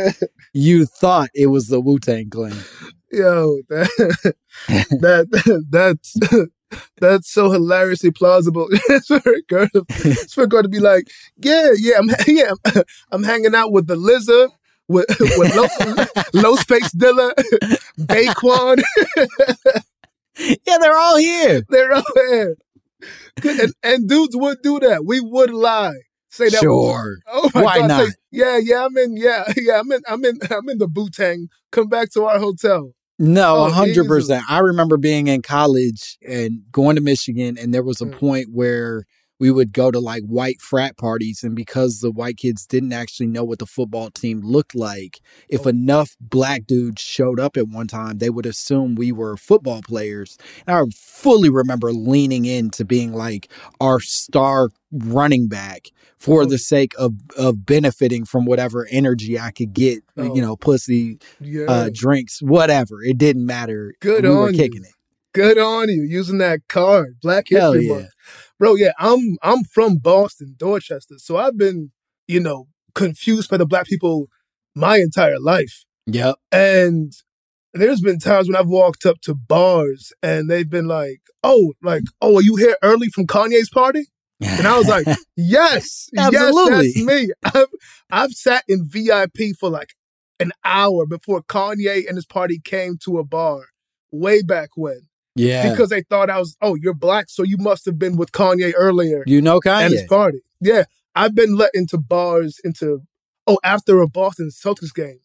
you 0.53 0.85
thought 0.85 1.29
it 1.33 1.47
was 1.47 1.67
the 1.67 1.81
Wu-Tang 1.81 2.29
clan. 2.29 2.55
Yo, 3.11 3.59
that, 3.69 4.35
that 4.67 5.65
that's 5.69 6.17
that's 6.99 7.29
so 7.29 7.51
hilariously 7.51 8.11
plausible. 8.11 8.67
it's 8.71 9.07
for 9.07 9.21
girl, 9.47 9.67
it's 9.73 10.33
for 10.33 10.47
girl 10.47 10.63
to 10.63 10.69
be 10.69 10.79
like, 10.79 11.07
yeah, 11.37 11.71
yeah, 11.75 11.97
I'm 11.97 12.09
yeah, 12.27 12.51
I'm, 13.11 13.23
hanging 13.23 13.55
out 13.55 13.71
with 13.71 13.87
the 13.87 13.95
lizard, 13.95 14.49
with 14.87 15.05
with 15.19 15.55
low, 15.55 16.41
low 16.41 16.55
space 16.55 16.91
Dilla, 16.93 17.33
Baquan. 17.99 18.81
yeah, 20.37 20.77
they're 20.79 20.97
all 20.97 21.17
here. 21.17 21.63
They're 21.69 21.93
all 21.93 22.03
here. 22.15 22.57
And, 23.43 23.73
and 23.83 24.07
dudes 24.07 24.35
would 24.37 24.61
do 24.61 24.79
that. 24.79 25.05
We 25.05 25.19
would 25.19 25.51
lie. 25.51 25.99
Say 26.29 26.49
that. 26.49 26.61
Sure. 26.61 27.17
Oh 27.27 27.51
my 27.53 27.61
Why 27.61 27.79
God. 27.79 27.87
not? 27.87 28.07
Say, 28.07 28.13
yeah, 28.31 28.57
yeah, 28.57 28.85
I'm 28.85 28.97
in. 28.97 29.17
Yeah, 29.17 29.43
yeah, 29.55 29.79
I'm 29.79 29.91
in. 29.91 30.01
I'm 30.07 30.25
in. 30.25 30.39
I'm 30.49 30.67
in 30.67 30.79
the 30.79 30.87
Bootang. 30.87 31.47
Come 31.71 31.89
back 31.89 32.11
to 32.13 32.23
our 32.23 32.39
hotel. 32.39 32.93
No, 33.19 33.57
Oh, 33.57 33.65
a 33.65 33.69
hundred 33.69 33.93
Jesus. 33.95 34.07
percent. 34.07 34.45
I 34.49 34.59
remember 34.59 34.97
being 34.97 35.27
in 35.27 35.41
college 35.41 36.17
and 36.27 36.61
going 36.71 36.95
to 36.95 37.01
Michigan, 37.01 37.57
and 37.57 37.73
there 37.73 37.83
was 37.83 38.01
a 38.01 38.05
Mm. 38.07 38.17
point 38.19 38.47
where 38.51 39.05
we 39.39 39.51
would 39.51 39.73
go 39.73 39.91
to 39.91 39.99
like 39.99 40.23
white 40.23 40.61
frat 40.61 40.97
parties, 40.97 41.43
and 41.43 41.55
because 41.55 41.99
the 41.99 42.11
white 42.11 42.37
kids 42.37 42.65
didn't 42.65 42.93
actually 42.93 43.27
know 43.27 43.43
what 43.43 43.59
the 43.59 43.65
football 43.65 44.09
team 44.09 44.41
looked 44.41 44.75
like, 44.75 45.19
if 45.49 45.65
enough 45.65 46.15
black 46.21 46.65
dudes 46.65 47.01
showed 47.01 47.39
up 47.39 47.57
at 47.57 47.67
one 47.67 47.87
time, 47.87 48.19
they 48.19 48.29
would 48.29 48.45
assume 48.45 48.95
we 48.95 49.11
were 49.11 49.35
football 49.35 49.81
players. 49.81 50.37
And 50.67 50.75
I 50.77 50.81
fully 50.95 51.49
remember 51.49 51.91
leaning 51.91 52.45
into 52.45 52.85
being 52.85 53.11
like 53.13 53.49
our 53.81 53.99
star 53.99 54.69
running 54.91 55.47
back 55.47 55.87
for 56.19 56.43
Oh. 56.43 56.45
the 56.45 56.59
sake 56.59 56.93
of 56.97 57.13
of 57.37 57.65
benefiting 57.65 58.25
from 58.25 58.45
whatever 58.45 58.87
energy 58.91 59.39
I 59.39 59.51
could 59.51 59.73
get, 59.73 60.03
Oh. 60.15 60.35
you 60.35 60.41
know, 60.41 60.55
pussy, 60.55 61.17
Yeah. 61.41 61.65
uh, 61.65 61.89
drinks, 61.91 62.41
whatever. 62.41 63.03
It 63.03 63.17
didn't 63.17 63.45
matter. 63.45 63.93
Good 63.99 64.23
we 64.23 64.29
were 64.29 64.47
on 64.47 64.53
you. 64.53 64.59
kicking 64.59 64.83
it. 64.83 64.93
Good 65.33 65.57
on 65.57 65.89
you 65.89 66.03
using 66.03 66.37
that 66.37 66.59
card, 66.69 67.15
Black 67.21 67.47
Hell 67.49 67.73
History 67.73 67.87
yeah. 67.87 67.93
Month, 67.95 68.09
bro. 68.63 68.75
Yeah, 68.75 68.93
I'm 68.97 69.37
I'm 69.43 69.65
from 69.65 69.97
Boston, 69.97 70.55
Dorchester, 70.57 71.15
so 71.17 71.35
I've 71.35 71.57
been 71.57 71.91
you 72.29 72.39
know 72.39 72.67
confused 72.95 73.49
by 73.49 73.57
the 73.57 73.65
black 73.65 73.87
people 73.87 74.27
my 74.73 74.97
entire 74.99 75.37
life, 75.39 75.83
Yep. 76.07 76.35
and 76.51 77.11
there's 77.73 77.99
been 77.99 78.19
times 78.19 78.47
when 78.47 78.55
I've 78.55 78.67
walked 78.69 79.05
up 79.05 79.19
to 79.23 79.33
bars 79.35 80.13
and 80.23 80.49
they've 80.49 80.69
been 80.69 80.87
like, 80.87 81.19
"Oh, 81.43 81.73
like, 81.81 82.03
oh, 82.21 82.37
are 82.37 82.41
you 82.41 82.55
here 82.55 82.77
early 82.81 83.09
from 83.09 83.27
Kanye's 83.27 83.69
party?" 83.69 84.05
And 84.39 84.65
I 84.65 84.77
was 84.77 84.87
like, 84.87 85.07
"Yes, 85.35 86.07
Absolutely. 86.17 86.85
yes, 86.85 86.93
that's 86.95 87.05
me." 87.05 87.27
I've 87.43 87.67
I've 88.11 88.31
sat 88.31 88.63
in 88.69 88.87
VIP 88.87 89.57
for 89.59 89.69
like 89.69 89.89
an 90.39 90.53
hour 90.63 91.05
before 91.05 91.41
Kanye 91.43 92.07
and 92.07 92.15
his 92.15 92.25
party 92.25 92.61
came 92.63 92.97
to 93.03 93.17
a 93.17 93.25
bar 93.25 93.65
way 94.11 94.41
back 94.41 94.69
when 94.75 95.01
yeah. 95.35 95.69
because 95.69 95.89
they 95.89 96.01
thought 96.03 96.29
I 96.29 96.39
was, 96.39 96.55
oh, 96.61 96.75
you're 96.75 96.93
black, 96.93 97.29
so 97.29 97.43
you 97.43 97.57
must 97.57 97.85
have 97.85 97.97
been 97.97 98.17
with 98.17 98.31
Kanye 98.31 98.73
earlier 98.75 99.23
you 99.27 99.41
know 99.41 99.59
Kanye. 99.59 99.81
at 99.85 99.91
his 99.91 100.03
party. 100.03 100.39
Yeah, 100.61 100.83
I've 101.15 101.35
been 101.35 101.55
let 101.55 101.71
into 101.73 101.97
bars 101.97 102.59
into 102.63 103.01
oh 103.47 103.59
after 103.63 104.01
a 104.01 104.07
Boston 104.07 104.49
Celtics 104.49 104.93
game. 104.93 105.19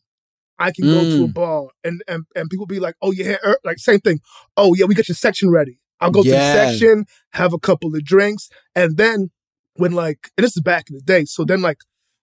I 0.59 0.73
can 0.73 0.87
go 0.87 1.05
to 1.05 1.25
a 1.25 1.29
Mm. 1.29 1.35
bar 1.35 1.67
and, 1.85 2.03
and 2.09 2.25
and 2.35 2.51
people 2.51 2.67
be 2.67 2.81
like, 2.81 2.97
oh 3.01 3.13
yeah, 3.13 3.37
er, 3.47 3.59
like 3.65 3.79
same 3.79 4.01
thing. 4.01 4.21
Oh 4.57 4.75
yeah, 4.75 4.87
we 4.87 4.95
got 4.97 5.09
your 5.09 5.15
section 5.15 5.51
ready. 5.51 5.79
I'll 6.01 6.11
go 6.11 6.23
to 6.23 6.29
the 6.31 6.37
section, 6.53 7.07
have 7.33 7.53
a 7.53 7.59
couple 7.59 7.95
of 7.95 8.05
drinks, 8.05 8.49
and 8.75 8.97
then 8.97 9.31
when 9.75 9.93
like 9.93 10.31
and 10.37 10.45
this 10.45 10.57
is 10.57 10.63
back 10.63 10.91
in 10.91 10.97
the 10.97 11.03
day, 11.03 11.25
so 11.27 11.45
then 11.45 11.61
like 11.61 11.79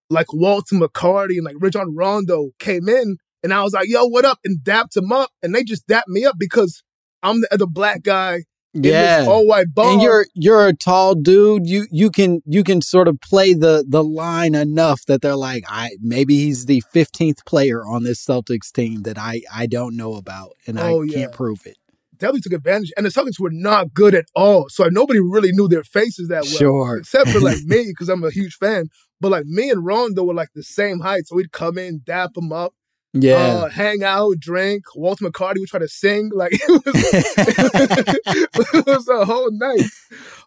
like 0.10 0.34
Walter 0.34 0.76
McCarty 0.76 1.36
and 1.38 1.46
like 1.46 1.56
Rajon 1.60 1.96
Rondo 1.96 2.52
came 2.60 2.90
in, 2.90 3.18
and 3.44 3.54
I 3.54 3.64
was 3.64 3.74
like, 3.74 3.88
yo, 3.88 4.06
what 4.06 4.26
up? 4.26 4.40
And 4.44 4.60
dapped 4.60 4.98
him 4.98 5.12
up, 5.14 5.30
and 5.42 5.56
they 5.56 5.64
just 5.64 5.88
dapped 5.88 6.10
me 6.10 6.26
up 6.26 6.36
because 6.38 6.84
I'm 7.26 7.42
the, 7.42 7.58
the 7.58 7.68
black 7.68 8.04
guy 8.04 8.44
Yeah. 8.74 9.26
all 9.28 9.48
white 9.48 9.74
bar. 9.74 9.92
and 9.94 10.02
you're 10.02 10.26
you're 10.34 10.68
a 10.68 10.74
tall 10.74 11.16
dude. 11.16 11.66
You 11.68 11.88
you 11.92 12.10
can 12.12 12.42
you 12.46 12.64
can 12.64 12.82
sort 12.82 13.08
of 13.08 13.20
play 13.22 13.54
the 13.54 13.86
the 13.88 14.04
line 14.04 14.54
enough 14.56 15.02
that 15.08 15.22
they're 15.22 15.36
like, 15.50 15.64
I 15.68 15.92
maybe 16.02 16.36
he's 16.38 16.66
the 16.66 16.82
fifteenth 16.92 17.46
player 17.46 17.86
on 17.86 18.04
this 18.04 18.24
Celtics 18.24 18.72
team 18.72 19.02
that 19.04 19.18
I 19.18 19.42
I 19.54 19.66
don't 19.68 19.96
know 19.96 20.16
about 20.16 20.52
and 20.68 20.78
Oh, 20.80 21.02
I 21.02 21.06
yeah. 21.06 21.16
can't 21.16 21.32
prove 21.34 21.66
it. 21.66 21.78
definitely 22.18 22.42
took 22.42 22.54
advantage. 22.54 22.92
And 22.98 23.06
the 23.06 23.10
Celtics 23.10 23.40
were 23.40 23.52
not 23.52 23.94
good 23.94 24.14
at 24.16 24.26
all. 24.36 24.68
So 24.70 24.86
nobody 24.90 25.20
really 25.20 25.52
knew 25.52 25.68
their 25.68 25.84
faces 25.84 26.28
that 26.30 26.44
well. 26.44 26.58
Sure. 26.64 26.98
Except 26.98 27.30
for 27.30 27.40
like 27.42 27.62
me, 27.66 27.86
because 27.88 28.08
I'm 28.10 28.24
a 28.24 28.32
huge 28.32 28.56
fan. 28.56 28.88
But 29.22 29.32
like 29.32 29.46
me 29.46 29.70
and 29.70 29.86
Rondo 29.86 30.24
were 30.24 30.34
like 30.34 30.50
the 30.56 30.64
same 30.64 31.00
height. 31.00 31.28
So 31.28 31.36
we'd 31.36 31.52
come 31.54 31.78
in, 31.78 32.02
dap 32.06 32.34
them 32.34 32.52
up, 32.52 32.74
Yeah. 33.18 33.36
uh, 33.36 33.70
hang 33.70 34.04
out, 34.04 34.40
drink. 34.40 34.84
Walter 34.96 35.26
McCarty 35.26 35.60
would 35.60 35.70
try 35.70 35.80
to 35.80 35.88
sing. 35.88 36.32
Like 36.34 36.52
it 36.56 36.70
was, 36.70 36.84
it 38.74 38.86
was 38.86 39.08
a 39.08 39.26
whole 39.26 39.52
night. 39.52 39.90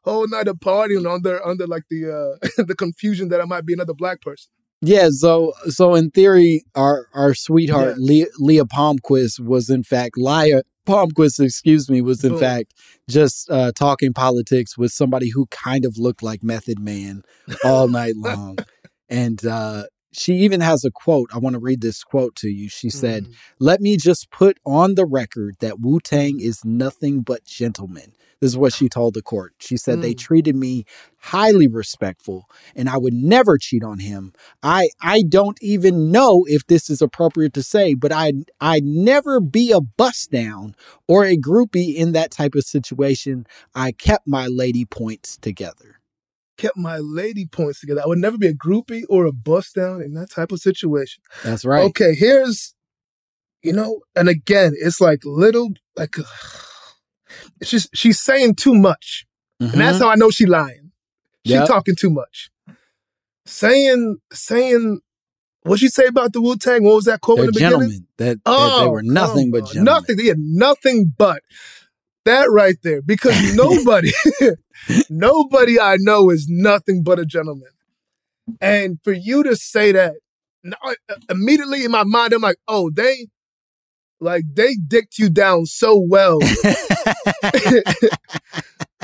Whole 0.05 0.29
night 0.29 0.49
of 0.49 0.57
partying 0.57 1.11
under 1.11 1.45
under 1.45 1.67
like 1.67 1.85
the 1.91 2.11
uh 2.11 2.63
the 2.63 2.75
confusion 2.75 3.29
that 3.29 3.41
I 3.41 3.45
might 3.45 3.65
be 3.67 3.73
another 3.73 3.95
black 3.95 4.21
person. 4.21 4.51
Yeah, 4.81 5.09
so 5.11 5.55
so 5.67 5.95
in 5.95 6.11
theory, 6.11 6.65
our 6.75 7.07
our 7.15 7.35
sweetheart 7.35 7.97
Yes. 7.97 7.99
Leah, 7.99 8.27
Leah 8.39 8.65
Palmquist 8.65 9.41
was 9.41 9.71
in 9.71 9.83
fact 9.83 10.17
Leah 10.17 10.63
Palmquist, 10.87 11.45
excuse 11.45 11.91
me, 11.91 12.01
was 12.01 12.25
in 12.25 12.39
fact 12.39 12.75
just 13.11 13.51
uh, 13.51 13.73
talking 13.73 14.13
politics 14.13 14.79
with 14.79 14.93
somebody 14.93 15.31
who 15.31 15.47
kind 15.47 15.85
of 15.85 15.99
looked 15.99 16.23
like 16.23 16.43
Method 16.43 16.79
Man 16.79 17.23
all 17.65 17.89
night 17.89 18.15
long, 18.17 18.59
and 19.09 19.45
uh, 19.45 19.85
she 20.13 20.35
even 20.35 20.61
has 20.61 20.85
a 20.85 20.91
quote. 20.91 21.31
I 21.33 21.39
want 21.39 21.55
to 21.55 21.61
read 21.61 21.81
this 21.81 22.03
quote 22.05 22.35
to 22.37 22.49
you. 22.49 22.69
She 22.69 22.91
said, 22.91 23.25
Mm. 23.27 23.35
"Let 23.59 23.81
me 23.81 23.97
just 23.97 24.31
put 24.31 24.59
on 24.65 24.95
the 24.95 25.07
record 25.07 25.57
that 25.61 25.81
Wu 25.81 26.01
Tang 26.01 26.41
is 26.41 26.65
nothing 26.65 27.21
but 27.21 27.45
gentlemen." 27.45 28.13
This 28.41 28.53
is 28.53 28.57
what 28.57 28.73
she 28.73 28.89
told 28.89 29.15
the 29.15 29.23
court. 29.23 29.55
She 29.59 29.77
said 29.77 30.01
they 30.01 30.15
Mm. 30.15 30.19
treated 30.19 30.55
me 30.55 30.85
highly 31.19 31.67
respectful 31.67 32.45
and 32.77 32.89
I 32.89 32.97
would 32.97 33.13
never 33.13 33.59
cheat 33.59 33.83
on 33.83 33.99
him. 33.99 34.33
I 34.63 34.91
I 35.01 35.23
don't 35.29 35.59
even 35.61 36.13
know 36.13 36.45
if 36.49 36.65
this 36.67 36.89
is 36.89 37.03
appropriate 37.03 37.53
to 37.55 37.63
say, 37.65 37.95
but 37.95 38.13
I 38.13 38.33
I'd 38.61 38.85
never 38.85 39.41
be 39.41 39.73
a 39.73 39.81
bust 39.81 40.31
down 40.31 40.77
or 41.09 41.25
a 41.25 41.37
groupie 41.37 41.97
in 41.97 42.13
that 42.13 42.31
type 42.31 42.55
of 42.55 42.63
situation. 42.63 43.45
I 43.75 43.91
kept 43.91 44.29
my 44.29 44.47
lady 44.47 44.85
points 44.85 45.37
together. 45.37 45.98
Kept 46.59 46.77
my 46.77 46.99
lady 46.99 47.47
points 47.47 47.81
together. 47.81 48.03
I 48.05 48.07
would 48.09 48.19
never 48.19 48.37
be 48.37 48.49
a 48.49 48.55
groupie 48.55 49.05
or 49.09 49.25
a 49.25 49.33
bust 49.33 49.75
down 49.77 50.03
in 50.03 50.13
that 50.15 50.31
type 50.31 50.53
of 50.53 50.59
situation. 50.61 51.23
That's 51.43 51.65
right. 51.65 51.85
Okay, 51.85 52.15
here's, 52.15 52.75
you 53.63 53.73
know, 53.73 54.01
and 54.15 54.29
again, 54.29 54.73
it's 54.79 55.01
like 55.01 55.21
little, 55.25 55.71
like, 55.97 56.17
it's 57.61 57.71
just 57.71 57.89
she's 57.95 58.21
saying 58.21 58.57
too 58.57 58.75
much, 58.75 59.25
and 59.61 59.81
that's 59.81 59.99
Mhm. 59.99 60.01
how 60.03 60.11
I 60.11 60.15
know 60.17 60.31
she 60.31 60.47
lying. 60.47 60.93
She 61.47 61.55
Yep. 61.55 61.69
talking 61.69 61.97
too 61.97 62.11
much, 62.11 62.51
saying, 63.47 64.19
saying, 64.33 65.01
what 65.63 65.79
she 65.79 65.89
say 65.89 66.07
about 66.07 66.33
the 66.33 66.41
Wu 66.41 66.57
Tang? 66.57 66.85
What 66.85 66.95
was 66.97 67.05
that 67.07 67.21
quote 67.21 67.37
They're 67.37 67.45
in 67.45 67.47
the 67.47 67.53
beginning? 67.53 67.79
gentlemen. 67.79 68.07
That, 68.19 68.27
that 68.29 68.41
Oh, 68.47 68.83
they 68.85 68.89
were 68.89 69.03
nothing 69.03 69.51
but 69.51 69.65
gentlemen. 69.65 69.85
Nothing. 69.85 70.17
Yeah, 70.21 70.35
nothing 70.37 71.13
but 71.17 71.43
that 72.29 72.51
right 72.51 72.77
there. 72.83 73.03
Because 73.03 73.55
nobody, 73.57 74.11
nobody 75.11 75.81
I 75.81 75.97
know 75.99 76.31
is 76.31 76.47
nothing 76.49 77.03
but 77.03 77.19
a 77.19 77.27
gentleman. 77.27 77.71
And 78.61 78.99
for 79.05 79.13
you 79.13 79.43
to 79.43 79.57
say 79.57 79.93
that, 79.93 80.15
uh, 80.83 80.95
immediately 81.31 81.85
in 81.85 81.91
my 81.91 82.05
mind, 82.05 82.33
I'm 82.33 82.43
like, 82.43 82.59
oh, 82.67 82.91
they, 82.91 83.29
like, 84.21 84.45
they 84.53 84.75
dicked 84.77 85.19
you 85.19 85.31
down 85.31 85.67
so 85.67 85.97
well 86.09 86.39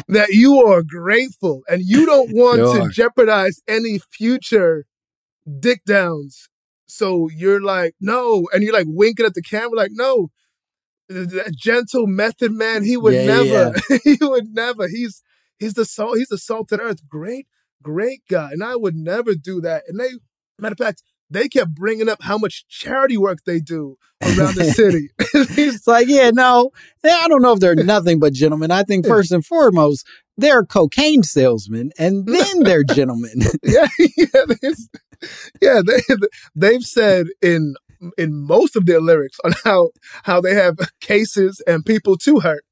that 0.09 0.29
you 0.31 0.57
are 0.66 0.83
grateful 0.83 1.62
and 1.68 1.83
you 1.85 2.07
don't 2.07 2.31
want 2.35 2.59
Sure. 2.59 2.83
to 2.89 2.89
jeopardize 2.91 3.61
any 3.68 3.99
future 3.99 4.87
dick 5.61 5.81
downs. 5.87 6.49
So 6.87 7.29
you're 7.35 7.61
like, 7.62 7.95
no. 8.01 8.47
And 8.53 8.62
you're 8.62 8.72
like 8.72 8.87
winking 8.89 9.27
at 9.27 9.35
the 9.35 9.43
camera, 9.43 9.77
like, 9.77 9.91
no. 9.93 10.29
Th- 11.11 11.29
That 11.29 11.55
gentle 11.57 12.07
method 12.07 12.53
man, 12.53 12.85
he 12.85 12.97
would 12.97 13.15
Yeah, 13.15 13.27
never, 13.27 13.75
he 14.05 14.19
would 14.21 14.55
never. 14.55 14.89
He's 14.89 15.23
he's 15.59 15.75
the 15.75 15.85
salt, 15.85 16.19
he's 16.19 16.29
the 16.29 16.39
salted 16.39 16.81
earth. 16.81 17.09
Great, 17.09 17.47
great 17.83 18.23
guy. 18.29 18.51
And 18.53 18.63
I 18.63 18.77
would 18.77 18.97
never 18.97 19.35
do 19.35 19.61
that. 19.61 19.85
And 19.89 19.99
they, 19.99 20.09
matter 20.59 20.73
of 20.73 20.79
fact, 20.79 21.03
they 21.31 21.49
kept 21.49 21.75
bringing 21.75 22.09
up 22.09 22.23
how 22.23 22.39
much 22.39 22.67
charity 22.69 23.17
work 23.17 23.39
they 23.45 23.61
do 23.61 23.97
around 24.23 24.55
the 24.57 24.65
city. 24.65 25.11
it's 25.19 25.87
like, 25.87 26.07
yeah, 26.09 26.31
no, 26.31 26.71
I 27.03 27.29
don't 27.29 27.43
know 27.43 27.53
if 27.53 27.61
they're 27.61 27.75
nothing 27.75 28.19
but 28.19 28.33
gentlemen. 28.33 28.71
I 28.71 28.83
think 28.83 29.07
first 29.07 29.33
and 29.33 29.45
foremost, 29.45 30.07
they're 30.37 30.65
cocaine 30.65 31.23
salesmen, 31.23 31.93
and 31.99 32.27
then 32.27 32.61
they're 32.61 32.85
gentlemen. 32.85 33.43
yeah, 33.63 33.87
yeah, 34.17 34.45
yeah. 35.61 35.81
They 35.87 36.01
they've 36.55 36.83
said 36.83 37.27
in 37.43 37.75
in 38.19 38.35
most 38.35 38.77
of 38.77 38.87
their 38.87 39.01
lyrics 39.01 39.39
on 39.45 39.53
how 39.65 39.91
how 40.25 40.41
they 40.41 40.55
have 40.55 40.77
cases 41.01 41.63
and 41.67 41.85
people 41.85 42.17
to 42.19 42.41
hurt. 42.41 42.65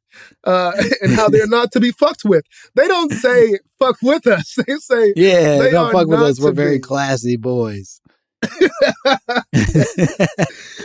Uh, 0.44 0.72
and 1.00 1.12
how 1.14 1.26
they're 1.28 1.46
not 1.46 1.72
to 1.72 1.80
be 1.80 1.90
fucked 1.90 2.22
with. 2.24 2.44
They 2.74 2.86
don't 2.86 3.12
say 3.12 3.58
"fuck 3.78 3.96
with 4.02 4.26
us." 4.26 4.56
They 4.66 4.76
say, 4.76 5.14
"Yeah, 5.16 5.58
they 5.58 5.70
don't 5.70 5.90
fuck 5.90 6.06
with 6.06 6.20
us. 6.20 6.38
We're 6.38 6.52
very 6.52 6.76
be." 6.76 6.82
classy 6.82 7.36
boys." 7.38 8.00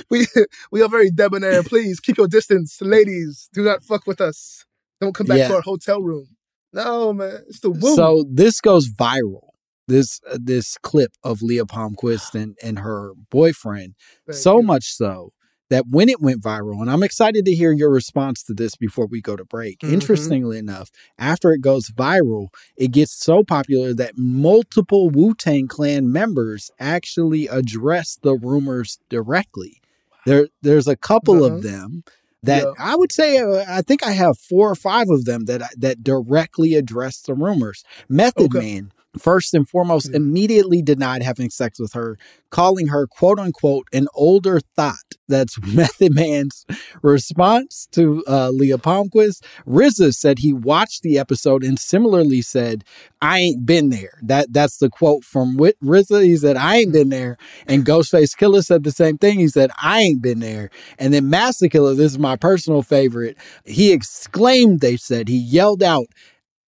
we 0.10 0.26
we 0.72 0.82
are 0.82 0.90
very 0.90 1.12
debonair. 1.12 1.64
Please 1.64 2.00
keep 2.00 2.18
your 2.18 2.28
distance, 2.28 2.80
ladies. 2.82 3.50
Do 3.54 3.64
not 3.64 3.84
fuck 3.84 4.08
with 4.08 4.22
us. 4.22 4.66
Don't 5.02 5.14
come 5.14 5.28
back 5.28 5.40
Yeah. 5.40 5.48
to 5.50 5.56
our 5.56 5.62
hotel 5.62 6.02
room. 6.02 6.28
No, 6.74 7.14
man, 7.14 7.44
it's 7.48 7.60
the 7.60 7.72
woo. 7.72 7.96
So 7.96 8.26
this 8.30 8.62
goes 8.62 8.90
viral. 8.90 9.47
This 9.88 10.20
uh, 10.30 10.38
this 10.42 10.78
clip 10.80 11.14
of 11.24 11.42
Leah 11.42 11.66
Palmquist 11.66 12.36
and 12.42 12.58
and 12.64 12.80
her 12.80 13.14
boyfriend, 13.32 13.96
so 14.32 14.62
much 14.62 14.86
so 14.94 15.32
that 15.70 15.86
when 15.90 16.08
it 16.08 16.22
went 16.22 16.42
viral, 16.42 16.80
and 16.82 16.90
I'm 16.90 17.04
excited 17.04 17.44
to 17.46 17.54
hear 17.54 17.74
your 17.74 17.90
response 17.90 18.42
to 18.44 18.54
this 18.54 18.76
before 18.78 19.06
we 19.06 19.22
go 19.22 19.36
to 19.36 19.44
break. 19.46 19.80
Mhm. 19.80 19.92
Interestingly 19.94 20.58
enough, 20.58 20.90
after 21.18 21.52
it 21.52 21.60
goes 21.62 21.90
viral, 21.90 22.48
it 22.78 22.92
gets 22.92 23.12
so 23.14 23.44
popular 23.44 23.94
that 23.94 24.14
multiple 24.18 25.10
Wu 25.10 25.34
Tang 25.36 25.68
Clan 25.68 26.12
members 26.12 26.72
actually 26.80 27.48
address 27.48 28.18
the 28.22 28.36
rumors 28.36 29.00
directly. 29.10 29.82
There, 30.26 30.48
there's 30.62 30.88
a 30.88 30.96
couple 30.96 31.44
Uh-huh. 31.44 31.56
of 31.56 31.64
them 31.64 32.04
that 32.44 32.64
Yeah. 32.64 32.72
I 32.80 32.96
would 32.96 33.12
say 33.12 33.38
uh, 33.40 33.66
I 33.68 33.82
think 33.82 34.04
I 34.06 34.12
have 34.12 34.38
four 34.38 34.70
or 34.72 34.76
five 34.76 35.10
of 35.10 35.26
them 35.26 35.46
that 35.46 35.62
that 35.78 36.04
directly 36.04 36.76
address 36.76 37.20
the 37.22 37.34
rumors. 37.34 37.84
Method 38.08 38.56
Okay. 38.56 38.60
Man, 38.76 38.92
first 39.18 39.53
and 39.53 39.68
foremost, 39.68 40.09
Yeah. 40.09 40.18
immediately 40.18 40.82
denied 40.82 41.24
having 41.24 41.49
sex 41.49 41.80
with 41.80 41.93
her, 41.93 42.18
calling 42.49 42.88
her 42.88 43.07
quote 43.07 43.39
unquote 43.39 43.88
an 43.93 44.07
older 44.13 44.59
thought. 44.76 44.95
That's 45.28 45.57
Method 45.74 46.15
Man's 46.15 46.65
response 47.01 47.88
to 47.91 48.24
uh, 48.28 48.49
Leah 48.49 48.78
Palmquist. 48.78 49.43
RZA 49.68 50.13
said 50.13 50.39
he 50.39 50.53
watched 50.53 51.01
the 51.01 51.18
episode 51.20 51.63
and 51.63 51.78
similarly 51.78 52.41
said, 52.41 52.84
"I 53.22 53.39
ain't 53.39 53.65
been 53.65 53.89
there." 53.89 54.20
That 54.24 54.53
that's 54.53 54.78
the 54.78 54.89
quote 54.89 55.24
from 55.24 55.57
Wit- 55.57 55.78
RZA. 55.84 56.24
He 56.24 56.38
said, 56.38 56.55
"I 56.57 56.78
ain't 56.78 56.93
been 56.93 57.09
there," 57.09 57.38
and 57.68 57.86
Ghostface 57.86 58.38
Killah 58.38 58.63
said 58.63 58.84
the 58.84 58.91
same 58.91 59.18
thing. 59.18 59.39
He 59.39 59.47
said, 59.49 59.72
"I 59.82 60.01
ain't 60.01 60.22
been 60.22 60.39
there." 60.39 60.70
And 60.97 61.13
then 61.13 61.30
Masta 61.30 61.68
Killa, 61.68 61.93
this 61.93 62.13
is 62.13 62.20
my 62.20 62.36
personal 62.38 62.82
favorite. 62.82 63.38
He 63.65 63.91
exclaimed, 63.91 64.80
"They 64.80 64.95
said," 64.95 65.28
he 65.28 65.38
yelled 65.38 65.84
out, 65.84 66.07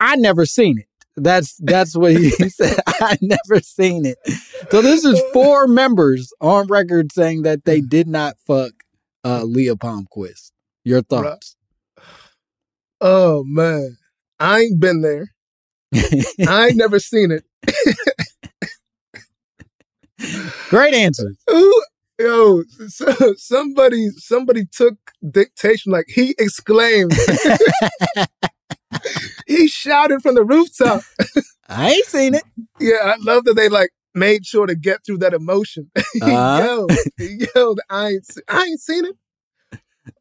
"I 0.01 0.17
never 0.17 0.45
seen 0.45 0.79
it." 0.79 0.85
That's 1.23 1.55
that's 1.57 1.95
what 1.95 2.13
he, 2.13 2.29
said. 2.29 2.79
I 2.87 3.17
never 3.21 3.61
seen 3.61 4.05
it. 4.05 4.17
So 4.71 4.81
this 4.81 5.05
is 5.05 5.21
four 5.33 5.67
members 5.67 6.33
on 6.41 6.67
record 6.67 7.11
saying 7.11 7.43
that 7.43 7.65
they 7.65 7.81
did 7.81 8.07
not 8.07 8.35
fuck 8.45 8.71
uh, 9.23 9.43
Leah 9.43 9.75
Palmquist. 9.75 10.51
Your 10.83 11.01
thoughts? 11.01 11.55
oh 13.01 13.43
man, 13.45 13.97
I 14.39 14.61
ain't 14.61 14.79
been 14.79 15.01
there. 15.01 15.33
I 16.47 16.67
ain't 16.67 16.77
never 16.77 16.99
seen 16.99 17.31
it. 17.31 17.43
Great 20.69 20.93
answer. 20.93 21.33
Ooh, 21.51 21.83
yo, 22.19 22.63
so, 22.87 23.13
somebody 23.37 24.09
somebody 24.17 24.65
took 24.65 24.95
dictation 25.31 25.91
like 25.91 26.05
he 26.07 26.35
exclaimed. 26.37 27.13
He 29.59 29.67
shouted 29.67 30.21
from 30.21 30.35
the 30.35 30.43
rooftop. 30.43 31.03
I 31.69 31.91
ain't 31.91 32.05
seen 32.05 32.33
it. 32.35 32.43
Yeah, 32.79 32.97
I 33.03 33.15
love 33.19 33.43
that 33.45 33.55
they 33.55 33.69
like 33.69 33.91
made 34.15 34.45
sure 34.45 34.65
to 34.67 34.75
get 34.75 35.05
through 35.05 35.19
that 35.19 35.33
emotion. 35.33 35.91
he 36.13 36.19
Uh-huh. 36.21 36.57
yelled, 36.57 36.91
he 37.17 37.45
yelled, 37.55 37.79
I 37.89 38.09
ain't, 38.09 38.25
I 38.47 38.63
ain't 38.65 38.79
seen 38.79 39.05
it. 39.05 39.15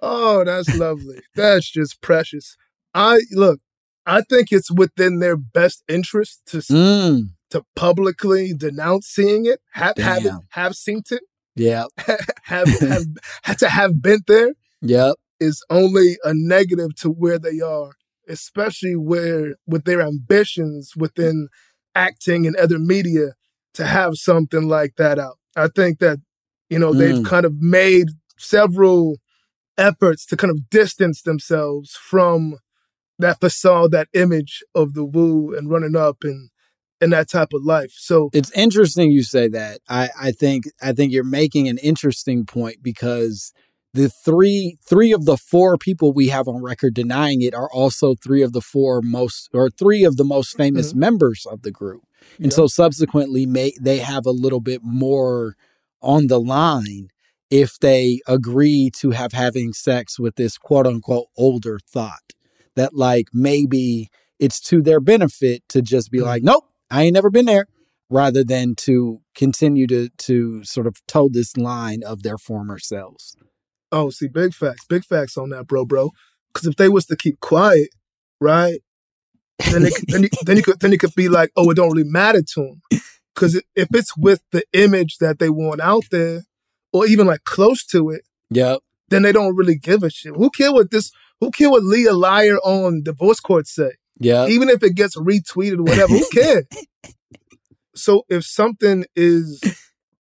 Oh, 0.01 0.45
that's 0.45 0.73
lovely. 0.75 1.21
That's 1.35 1.71
just 1.71 2.01
precious. 2.01 2.57
I 2.95 3.21
look, 3.33 3.61
I 4.07 4.23
think 4.23 4.53
it's 4.53 4.71
within 4.71 5.19
their 5.19 5.37
best 5.37 5.83
interest 5.89 6.43
to 6.47 6.63
Mm, 6.71 7.31
to 7.51 7.65
publicly 7.75 8.53
denounce 8.55 9.07
seeing 9.07 9.47
it, 9.47 9.61
have 9.73 9.97
have 9.99 10.23
Damn. 10.23 10.41
have 10.51 10.75
seen 10.77 11.03
it, 11.11 11.23
yeah. 11.57 11.85
have 12.45 12.69
have 12.81 13.05
had 13.43 13.59
to 13.59 13.69
have 13.69 14.01
been 14.03 14.21
there 14.27 14.53
Yep. 14.83 15.17
is 15.41 15.65
only 15.71 16.19
a 16.25 16.33
negative 16.35 16.95
to 16.97 17.11
where 17.11 17.39
they 17.39 17.61
are, 17.61 17.93
especially 18.29 18.97
where 18.97 19.57
with 19.67 19.85
their 19.85 20.03
ambitions 20.03 20.93
within 20.97 21.49
acting 21.95 22.47
and 22.47 22.57
other 22.57 22.79
media 22.79 23.33
to 23.75 23.87
have 23.87 24.15
something 24.15 24.69
like 24.69 24.97
that 24.97 25.19
out. 25.19 25.39
I 25.57 25.69
think 25.69 25.99
that, 25.99 26.19
you 26.71 26.79
know, 26.79 26.93
they've 26.93 27.17
Mm. 27.17 27.25
kind 27.25 27.45
of 27.47 27.61
made 27.61 28.09
several 28.37 29.17
efforts 29.77 30.27
to 30.27 30.37
kind 30.37 30.51
of 30.51 30.71
distance 30.71 31.23
themselves 31.23 31.93
from 32.01 32.57
that 33.19 33.41
facade, 33.41 33.91
that 33.93 34.09
image 34.13 34.63
of 34.75 34.95
the 34.95 35.05
woo 35.05 35.55
and 35.57 35.71
running 35.71 35.97
up 35.97 36.19
and 36.23 36.51
and 37.01 37.13
that 37.13 37.29
type 37.31 37.53
of 37.55 37.63
life. 37.63 37.93
So 37.97 38.29
It's 38.33 38.51
interesting 38.53 39.13
you 39.13 39.23
say 39.23 39.47
that. 39.49 39.79
I, 39.89 40.09
I 40.21 40.33
think 40.33 40.65
I 40.83 40.93
think 40.93 41.13
you're 41.13 41.23
making 41.23 41.69
an 41.69 41.79
interesting 41.79 42.45
point 42.45 42.83
because 42.83 43.53
the 43.95 44.09
three 44.09 44.77
three 44.87 45.13
of 45.13 45.25
the 45.25 45.37
four 45.37 45.77
people 45.79 46.13
we 46.13 46.29
have 46.29 46.47
on 46.47 46.63
record 46.63 46.95
denying 46.95 47.43
it 47.43 47.55
are 47.55 47.71
also 47.73 48.15
three 48.15 48.43
of 48.43 48.53
the 48.53 48.61
four 48.61 49.01
most 49.03 49.49
or 49.55 49.71
three 49.71 50.05
of 50.05 50.17
the 50.17 50.25
most 50.25 50.57
famous 50.57 50.91
mm-hmm. 50.91 51.01
members 51.01 51.47
of 51.51 51.63
the 51.63 51.71
group. 51.71 52.03
And 52.39 52.53
Yeah. 52.53 52.57
so 52.57 52.67
subsequently 52.67 53.47
may 53.47 53.73
they 53.81 53.99
have 53.99 54.27
a 54.27 54.31
little 54.31 54.61
bit 54.61 54.83
more 54.83 55.57
on 56.03 56.27
the 56.27 56.41
line 56.41 57.09
if 57.51 57.79
they 57.79 58.21
agree 58.27 58.91
to 59.01 59.11
have 59.11 59.33
having 59.33 59.73
sex 59.73 60.19
with 60.19 60.37
this 60.37 60.59
quote 60.59 60.87
unquote 60.87 61.29
older 61.37 61.79
thought 61.91 62.35
that 62.77 62.95
like 62.95 63.29
maybe 63.33 64.11
it's 64.39 64.61
to 64.61 64.83
their 64.83 65.01
benefit 65.01 65.63
to 65.69 65.83
just 65.83 66.11
be 66.11 66.21
like 66.21 66.43
mm-hmm. 66.43 66.53
nope 66.53 66.65
i 66.91 67.03
ain't 67.03 67.15
never 67.15 67.31
been 67.31 67.47
there 67.47 67.67
rather 68.11 68.45
than 68.45 68.75
to 68.75 69.21
continue 69.35 69.87
to 69.87 70.09
to 70.19 70.63
sort 70.63 70.87
of 70.87 71.05
toe 71.07 71.29
this 71.31 71.57
line 71.57 72.03
of 72.05 72.23
their 72.23 72.39
former 72.39 72.79
selves 72.79 73.35
Oh, 73.91 74.11
see, 74.11 74.29
big 74.29 74.55
facts, 74.55 74.85
big 74.89 75.05
facts 75.05 75.37
on 75.37 75.51
that, 75.51 75.67
bro, 75.67 75.85
bro. 75.85 76.11
Because 76.53 76.67
if 76.67 76.77
they 76.77 76.89
was 76.89 77.07
to 77.07 77.17
keep 77.17 77.41
quiet, 77.41 77.89
right, 78.41 78.81
then 79.71 79.83
they, 79.85 79.91
could- 79.91 80.09
then 80.09 80.23
you, 80.25 80.29
then 80.45 80.57
you 80.57 80.63
could 80.63 80.81
then 80.81 80.93
you 80.93 80.99
could 80.99 81.15
be 81.15 81.29
like, 81.29 81.51
oh, 81.57 81.71
it 81.71 81.75
don't 81.75 81.91
really 81.95 82.09
matter 82.09 82.43
to 82.43 82.61
them. 82.91 83.01
Because 83.35 83.55
if 83.77 83.89
it's 83.95 84.17
with 84.17 84.43
the 84.53 84.65
image 84.73 85.19
that 85.19 85.39
they 85.39 85.49
want 85.51 85.81
out 85.81 86.05
there, 86.11 86.43
or 86.93 87.07
even 87.07 87.27
like 87.27 87.45
close 87.45 87.85
to 87.87 88.11
it, 88.11 88.23
yep 88.51 88.81
then 89.11 89.23
they 89.23 89.33
don't 89.33 89.57
really 89.57 89.77
give 89.79 90.03
a 90.03 90.11
shit. 90.11 90.35
Who 90.37 90.51
care 90.51 90.71
what 90.73 90.91
this? 90.91 91.11
Who 91.41 91.51
care 91.51 91.71
what 91.71 91.83
Leah 91.83 92.13
Liar 92.13 92.57
on 92.59 93.03
divorce 93.03 93.41
court 93.41 93.67
say? 93.67 93.93
Yeah. 94.21 94.47
Even 94.49 94.69
if 94.69 94.83
it 94.83 94.97
gets 94.97 95.17
retweeted, 95.17 95.79
or 95.79 95.85
whatever, 95.85 96.13
who 96.13 96.29
cares? 96.31 96.65
So 97.95 98.23
if 98.29 98.45
something 98.45 99.07
is 99.17 99.61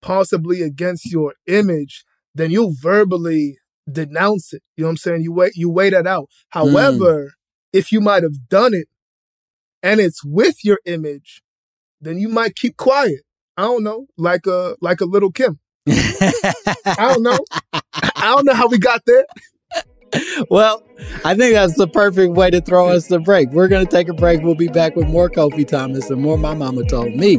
possibly 0.02 0.62
against 0.62 1.06
your 1.12 1.34
image, 1.46 2.04
then 2.38 2.50
you'll 2.50 2.74
verbally 2.80 3.58
denounce 3.90 4.52
it. 4.52 4.62
You 4.76 4.82
know 4.82 4.88
what 4.88 4.92
I'm 4.92 4.96
saying? 4.98 5.22
You 5.22 5.32
wait, 5.32 5.52
you 5.54 5.70
wait 5.70 5.92
it 5.92 6.06
out. 6.06 6.28
However, 6.50 7.24
mm. 7.24 7.30
if 7.72 7.92
you 7.92 8.00
might 8.00 8.22
have 8.22 8.48
done 8.48 8.74
it 8.74 8.88
and 9.82 10.00
it's 10.00 10.24
with 10.24 10.64
your 10.64 10.80
image, 10.86 11.42
then 12.00 12.18
you 12.18 12.28
might 12.28 12.54
keep 12.54 12.76
quiet. 12.76 13.20
I 13.56 13.62
don't 13.62 13.82
know, 13.82 14.06
like 14.16 14.46
a 14.46 14.76
like 14.80 15.00
a 15.00 15.04
little 15.04 15.32
Kim. 15.32 15.58
I 15.88 16.94
don't 16.98 17.22
know. 17.22 17.38
I 17.72 18.34
don't 18.34 18.44
know 18.44 18.54
how 18.54 18.68
we 18.68 18.78
got 18.78 19.02
there. 19.04 19.26
well, 20.50 20.82
I 21.24 21.34
think 21.34 21.54
that's 21.54 21.76
the 21.76 21.88
perfect 21.88 22.34
way 22.34 22.50
to 22.50 22.60
throw 22.60 22.88
us 22.88 23.08
the 23.08 23.18
break. 23.18 23.50
We're 23.50 23.68
going 23.68 23.84
to 23.84 23.90
take 23.90 24.08
a 24.08 24.14
break. 24.14 24.42
We'll 24.42 24.54
be 24.54 24.68
back 24.68 24.96
with 24.96 25.08
more 25.08 25.28
Kofi 25.28 25.66
Thomas 25.66 26.08
and 26.08 26.22
more 26.22 26.38
My 26.38 26.54
Mama 26.54 26.84
Told 26.84 27.14
Me. 27.14 27.38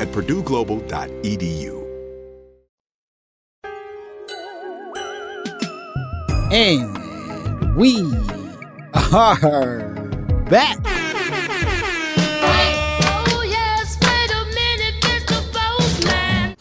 at 0.00 0.08
purdueglobal.edu. 0.08 1.82
And 6.52 7.76
we 7.76 7.96
are 9.12 9.94
back. 10.50 10.78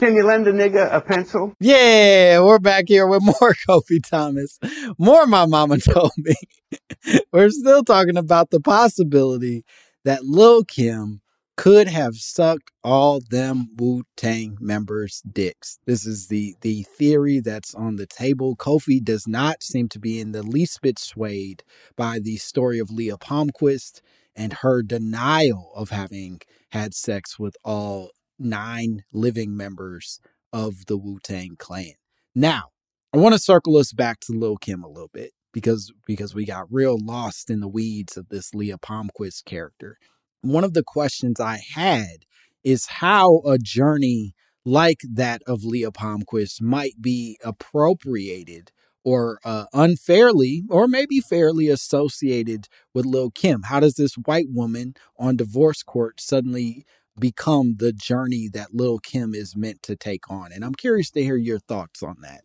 Can 0.01 0.15
you 0.15 0.23
lend 0.25 0.47
a 0.47 0.51
nigga 0.51 0.91
a 0.91 0.99
pencil? 0.99 1.53
Yeah, 1.59 2.39
we're 2.39 2.57
back 2.57 2.85
here 2.87 3.05
with 3.05 3.21
more 3.21 3.53
Kofi 3.69 4.01
Thomas. 4.03 4.57
More 4.97 5.27
my 5.27 5.45
mama 5.45 5.77
told 5.77 6.13
me. 6.17 6.33
we're 7.31 7.51
still 7.51 7.83
talking 7.83 8.17
about 8.17 8.49
the 8.49 8.59
possibility 8.59 9.63
that 10.03 10.23
Lil 10.23 10.63
Kim 10.63 11.20
could 11.57 11.87
have 11.87 12.15
sucked 12.15 12.71
all 12.83 13.19
them 13.29 13.69
Wu 13.77 14.03
Tang 14.17 14.57
members' 14.59 15.21
dicks. 15.21 15.79
This 15.85 16.05
is 16.05 16.27
the 16.27 16.55
the 16.61 16.83
theory 16.83 17.39
that's 17.39 17.75
on 17.75 17.97
the 17.97 18.07
table. 18.07 18.55
Kofi 18.55 19.03
does 19.03 19.27
not 19.27 19.63
seem 19.63 19.89
to 19.89 19.99
be 19.99 20.19
in 20.19 20.31
the 20.31 20.43
least 20.43 20.81
bit 20.81 20.97
swayed 20.97 21.63
by 21.95 22.19
the 22.19 22.37
story 22.37 22.79
of 22.79 22.89
Leah 22.89 23.17
Palmquist 23.17 24.01
and 24.35 24.53
her 24.53 24.81
denial 24.81 25.71
of 25.75 25.89
having 25.89 26.41
had 26.71 26.93
sex 26.93 27.37
with 27.37 27.55
all 27.63 28.11
nine 28.39 29.03
living 29.11 29.55
members 29.55 30.19
of 30.53 30.85
the 30.87 30.97
Wu 30.97 31.19
Tang 31.21 31.55
Clan. 31.57 31.93
Now, 32.33 32.69
I 33.13 33.17
want 33.17 33.33
to 33.33 33.39
circle 33.39 33.77
us 33.77 33.91
back 33.93 34.19
to 34.21 34.33
Lil 34.33 34.57
Kim 34.57 34.83
a 34.83 34.87
little 34.87 35.11
bit 35.13 35.31
because 35.51 35.91
because 36.07 36.33
we 36.33 36.45
got 36.45 36.71
real 36.71 36.97
lost 36.97 37.49
in 37.49 37.59
the 37.59 37.67
weeds 37.67 38.17
of 38.17 38.29
this 38.29 38.53
Leah 38.53 38.77
Palmquist 38.77 39.45
character. 39.45 39.97
One 40.41 40.63
of 40.63 40.73
the 40.73 40.83
questions 40.83 41.39
I 41.39 41.59
had 41.73 42.25
is 42.63 42.85
how 42.87 43.41
a 43.45 43.57
journey 43.57 44.33
like 44.65 45.01
that 45.11 45.41
of 45.47 45.63
Leah 45.63 45.91
Palmquist 45.91 46.61
might 46.61 47.01
be 47.01 47.37
appropriated 47.43 48.71
or 49.03 49.39
uh, 49.43 49.65
unfairly 49.73 50.63
or 50.69 50.87
maybe 50.87 51.19
fairly 51.19 51.67
associated 51.67 52.67
with 52.93 53.05
Lil 53.05 53.31
Kim. 53.31 53.63
How 53.63 53.79
does 53.79 53.95
this 53.95 54.15
white 54.15 54.47
woman 54.49 54.93
on 55.17 55.35
divorce 55.35 55.81
court 55.81 56.21
suddenly 56.21 56.85
become 57.19 57.75
the 57.77 57.91
journey 57.91 58.47
that 58.53 58.73
Lil 58.73 58.99
Kim 58.99 59.33
is 59.33 59.55
meant 59.55 59.81
to 59.83 59.95
take 59.95 60.29
on? 60.29 60.51
And 60.51 60.63
I'm 60.63 60.75
curious 60.75 61.09
to 61.11 61.23
hear 61.23 61.37
your 61.37 61.59
thoughts 61.59 62.03
on 62.03 62.17
that. 62.21 62.41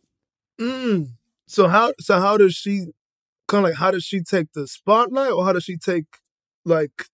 Mm. 0.59 1.09
So 1.47 1.68
how 1.68 1.92
so 2.01 2.18
how 2.18 2.38
does 2.38 2.55
she 2.55 2.86
kind 3.47 3.64
of 3.64 3.70
like 3.70 3.78
how 3.78 3.90
does 3.90 4.05
she 4.05 4.20
take 4.20 4.53
the 4.55 4.66
spotlight 4.66 5.32
or 5.32 5.44
how 5.44 5.53
does 5.53 5.64
she 5.64 5.76
take 5.76 6.07
like 6.64 7.07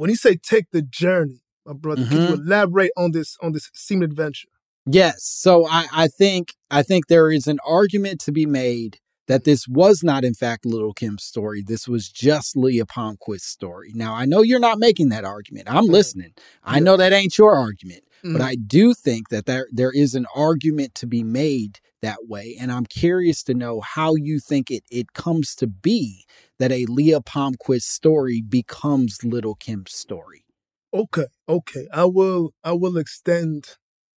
when 0.00 0.08
you 0.08 0.16
say 0.16 0.34
take 0.36 0.70
the 0.72 0.80
journey, 0.80 1.42
my 1.66 1.74
brother, 1.74 2.06
can 2.06 2.22
you 2.22 2.32
elaborate 2.32 2.90
on 2.96 3.12
this 3.12 3.36
on 3.42 3.52
this 3.52 3.70
seeming 3.74 4.04
adventure? 4.04 4.48
Yes. 4.86 5.22
So 5.24 5.66
I, 5.68 5.86
I 5.92 6.08
think 6.08 6.54
I 6.70 6.82
think 6.82 7.06
there 7.06 7.30
is 7.30 7.46
an 7.46 7.58
argument 7.66 8.18
to 8.20 8.32
be 8.32 8.46
made 8.46 8.98
that 9.28 9.44
this 9.44 9.68
was 9.68 10.02
not 10.02 10.24
in 10.24 10.32
fact 10.32 10.64
Little 10.64 10.94
Kim's 10.94 11.22
story. 11.24 11.62
This 11.64 11.86
was 11.86 12.08
just 12.08 12.56
Leah 12.56 12.86
Palmquist's 12.86 13.46
story. 13.46 13.92
Now 13.94 14.14
I 14.14 14.24
know 14.24 14.40
you're 14.40 14.58
not 14.58 14.78
making 14.78 15.10
that 15.10 15.24
argument. 15.24 15.70
I'm 15.70 15.84
listening. 15.86 16.32
I 16.64 16.80
know 16.80 16.96
that 16.96 17.12
ain't 17.12 17.36
your 17.36 17.54
argument. 17.54 18.04
But 18.22 18.40
Mhm. 18.40 18.44
I 18.44 18.54
do 18.54 18.94
think 18.94 19.28
that 19.28 19.44
there 19.44 19.68
there 19.70 19.92
is 19.92 20.14
an 20.14 20.26
argument 20.34 20.94
to 20.96 21.06
be 21.06 21.22
made 21.22 21.78
that 22.00 22.26
way. 22.26 22.56
And 22.58 22.72
I'm 22.72 22.86
curious 22.86 23.42
to 23.44 23.54
know 23.54 23.80
how 23.82 24.14
you 24.14 24.40
think 24.40 24.70
it 24.70 24.84
it 24.90 25.12
comes 25.12 25.54
to 25.56 25.66
be 25.66 26.24
that 26.60 26.70
a 26.70 26.84
Leah 26.86 27.22
Palmquist 27.22 27.84
story 27.84 28.42
becomes 28.46 29.24
Little 29.24 29.54
Kim's 29.54 29.94
story. 29.94 30.44
Okay, 30.92 31.26
okay. 31.48 31.88
I 31.92 32.04
will 32.04 32.52
I 32.62 32.72
will 32.72 32.98
extend 32.98 33.78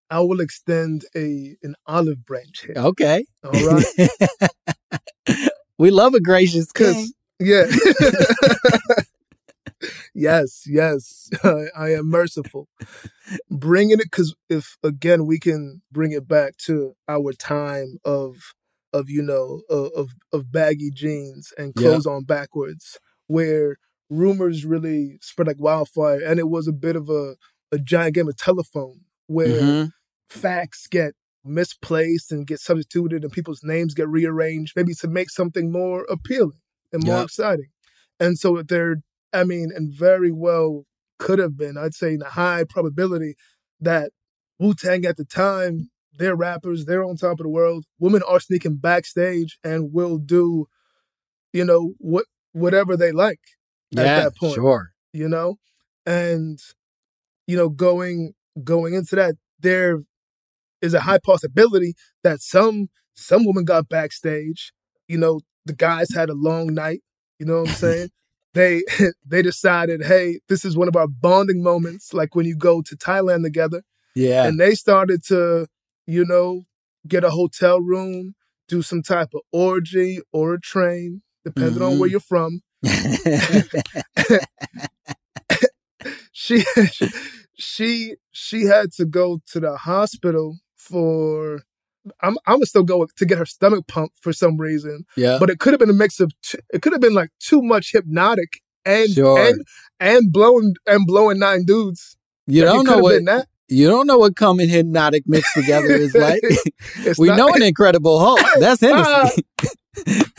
I 0.09 0.21
will 0.21 0.41
extend 0.41 1.05
a 1.15 1.55
an 1.61 1.75
olive 1.85 2.25
branch 2.25 2.65
here. 2.65 2.73
Okay. 2.75 3.25
All 3.43 3.51
right. 3.51 3.85
we 5.77 5.91
love 5.91 6.15
a 6.15 6.19
gracious 6.19 6.71
king. 6.71 6.93
Cause 6.93 7.13
yeah. 7.39 7.65
yes, 10.15 10.63
yes. 10.65 11.29
I, 11.43 11.65
I 11.77 11.93
am 11.93 12.07
merciful. 12.07 12.67
Bringing 13.51 13.99
it 13.99 14.11
cuz 14.11 14.33
if 14.49 14.77
again 14.83 15.27
we 15.27 15.37
can 15.37 15.83
bring 15.91 16.11
it 16.11 16.27
back 16.27 16.57
to 16.65 16.95
our 17.07 17.33
time 17.33 17.99
of 18.03 18.53
of 18.93 19.09
you 19.09 19.21
know 19.21 19.61
of 19.69 20.09
of, 20.33 20.51
baggy 20.51 20.91
jeans 20.91 21.53
and 21.57 21.73
Yeah. 21.75 21.83
clothes 21.89 22.05
on 22.05 22.23
backwards 22.23 22.99
where 23.27 23.77
rumors 24.09 24.65
really 24.65 25.17
spread 25.21 25.47
like 25.47 25.59
wildfire 25.59 26.19
and 26.23 26.39
it 26.39 26.49
was 26.49 26.67
a 26.67 26.73
bit 26.73 26.95
of 26.95 27.09
a 27.09 27.35
a 27.71 27.77
giant 27.79 28.15
game 28.15 28.27
of 28.27 28.35
telephone 28.37 29.01
where 29.27 29.61
Mhm. 29.61 29.91
facts 30.29 30.87
get 30.87 31.13
misplaced 31.45 32.31
and 32.31 32.47
get 32.47 32.59
substituted 32.59 33.23
and 33.23 33.33
people's 33.33 33.61
names 33.63 33.93
get 33.93 34.07
rearranged 34.09 34.73
maybe 34.75 34.93
to 34.95 35.07
make 35.07 35.29
something 35.29 35.71
more 35.71 36.05
appealing 36.09 36.59
and 36.93 37.03
more 37.03 37.17
Yep. 37.19 37.25
exciting 37.25 37.69
and 38.19 38.37
so 38.39 38.61
there 38.63 38.97
i 39.33 39.43
mean 39.43 39.71
and 39.75 39.93
very 39.93 40.31
well 40.31 40.85
could 41.19 41.39
have 41.39 41.57
been 41.57 41.77
i'd 41.77 41.93
say 41.95 42.13
in 42.15 42.21
a 42.23 42.29
high 42.29 42.63
probability 42.67 43.35
that 43.79 44.11
wu-tang 44.59 45.05
at 45.05 45.17
the 45.17 45.25
time 45.25 45.89
they're 46.13 46.35
rappers 46.35 46.85
they're 46.85 47.03
on 47.03 47.15
top 47.15 47.39
of 47.39 47.43
the 47.43 47.49
world 47.49 47.85
women 47.99 48.21
are 48.27 48.39
sneaking 48.39 48.75
backstage 48.75 49.57
and 49.63 49.93
will 49.93 50.17
do 50.17 50.67
you 51.53 51.65
know 51.65 51.93
what 51.99 52.25
whatever 52.53 52.97
they 52.97 53.11
like 53.11 53.39
at 53.95 54.03
that 54.03 54.35
point 54.37 54.55
sure. 54.55 54.91
you 55.13 55.27
know 55.27 55.57
and 56.05 56.59
you 57.47 57.55
know 57.55 57.69
going 57.69 58.33
going 58.63 58.93
into 58.93 59.15
that 59.15 59.35
there 59.59 59.99
is 60.81 60.93
a 60.93 61.01
high 61.01 61.19
possibility 61.19 61.93
that 62.23 62.41
some 62.41 62.89
Some 63.13 63.45
women 63.45 63.65
got 63.65 63.89
backstage. 63.89 64.73
You 65.07 65.17
know, 65.17 65.41
the 65.65 65.73
guys 65.73 66.13
had 66.13 66.29
a 66.29 66.33
long 66.33 66.73
night. 66.73 67.01
You 67.39 67.45
know 67.45 67.61
what 67.61 67.69
I'm 67.69 67.75
saying? 67.75 68.09
they 68.53 68.83
they 69.25 69.41
decided, 69.41 70.03
hey, 70.03 70.39
this 70.49 70.65
is 70.65 70.75
one 70.75 70.87
of 70.87 70.95
our 70.95 71.07
bonding 71.07 71.61
moments, 71.61 72.13
like 72.13 72.35
when 72.35 72.45
you 72.45 72.55
go 72.55 72.81
to 72.81 72.95
Thailand 72.95 73.43
together. 73.43 73.83
Yeah. 74.15 74.45
And 74.45 74.59
they 74.59 74.75
started 74.75 75.23
to, 75.27 75.67
you 76.11 76.25
know, 76.25 76.63
get 77.07 77.23
a 77.23 77.29
hotel 77.31 77.79
room, 77.81 78.35
do 78.67 78.81
some 78.81 79.01
type 79.01 79.29
of 79.33 79.41
orgy 79.51 80.19
or 80.33 80.55
a 80.55 80.59
train, 80.61 81.21
depending 81.45 81.81
on 81.81 81.97
where 81.99 82.09
Mhm. 82.09 82.11
you're 82.11 82.19
from. 82.19 82.61
she 86.31 86.63
she 87.55 88.15
she 88.31 88.63
had 88.65 88.91
to 88.93 89.05
go 89.05 89.39
to 89.47 89.59
the 89.59 89.77
hospital 89.77 90.57
for 90.75 91.61
I'm 92.21 92.37
I'm 92.47 92.55
gonna 92.55 92.65
still 92.65 92.83
go 92.83 93.05
to 93.15 93.25
get 93.25 93.37
her 93.37 93.45
stomach 93.45 93.85
pumped 93.87 94.17
for 94.19 94.33
some 94.33 94.57
reason. 94.57 95.05
Yeah. 95.15 95.37
But 95.39 95.49
it 95.49 95.59
could 95.59 95.73
have 95.73 95.79
been 95.79 95.89
a 95.89 95.93
mix 95.93 96.19
of 96.19 96.31
t- 96.43 96.59
it 96.73 96.81
could 96.81 96.93
have 96.93 97.01
been 97.01 97.13
like 97.13 97.29
too 97.39 97.61
much 97.61 97.93
Hpnotiq 97.93 98.47
and 98.85 99.09
Sure. 99.11 99.39
and 99.39 99.61
and 99.99 100.31
blowing 100.31 100.73
and 100.87 101.05
blowing 101.05 101.39
nine 101.39 101.63
dudes. 101.65 102.17
You 102.47 102.65
Like, 102.65 102.73
don't 102.73 102.85
could 102.85 102.91
know 102.91 102.95
have 102.97 103.03
what 103.03 103.15
been 103.17 103.25
that. 103.25 103.47
You 103.71 103.87
don't 103.87 104.05
know 104.05 104.17
what 104.17 104.35
come 104.35 104.59
and 104.59 104.69
Hpnotiq 104.69 105.23
mixed 105.27 105.53
together 105.55 105.91
is 105.91 106.13
like. 106.15 106.41
We 107.17 107.27
not- 107.27 107.37
know 107.37 107.47
an 107.53 107.63
Incredible 107.63 108.19
Hulk. 108.19 108.41
That's 108.59 108.83
ah. 108.83 109.29
Hennessy. 109.29 109.43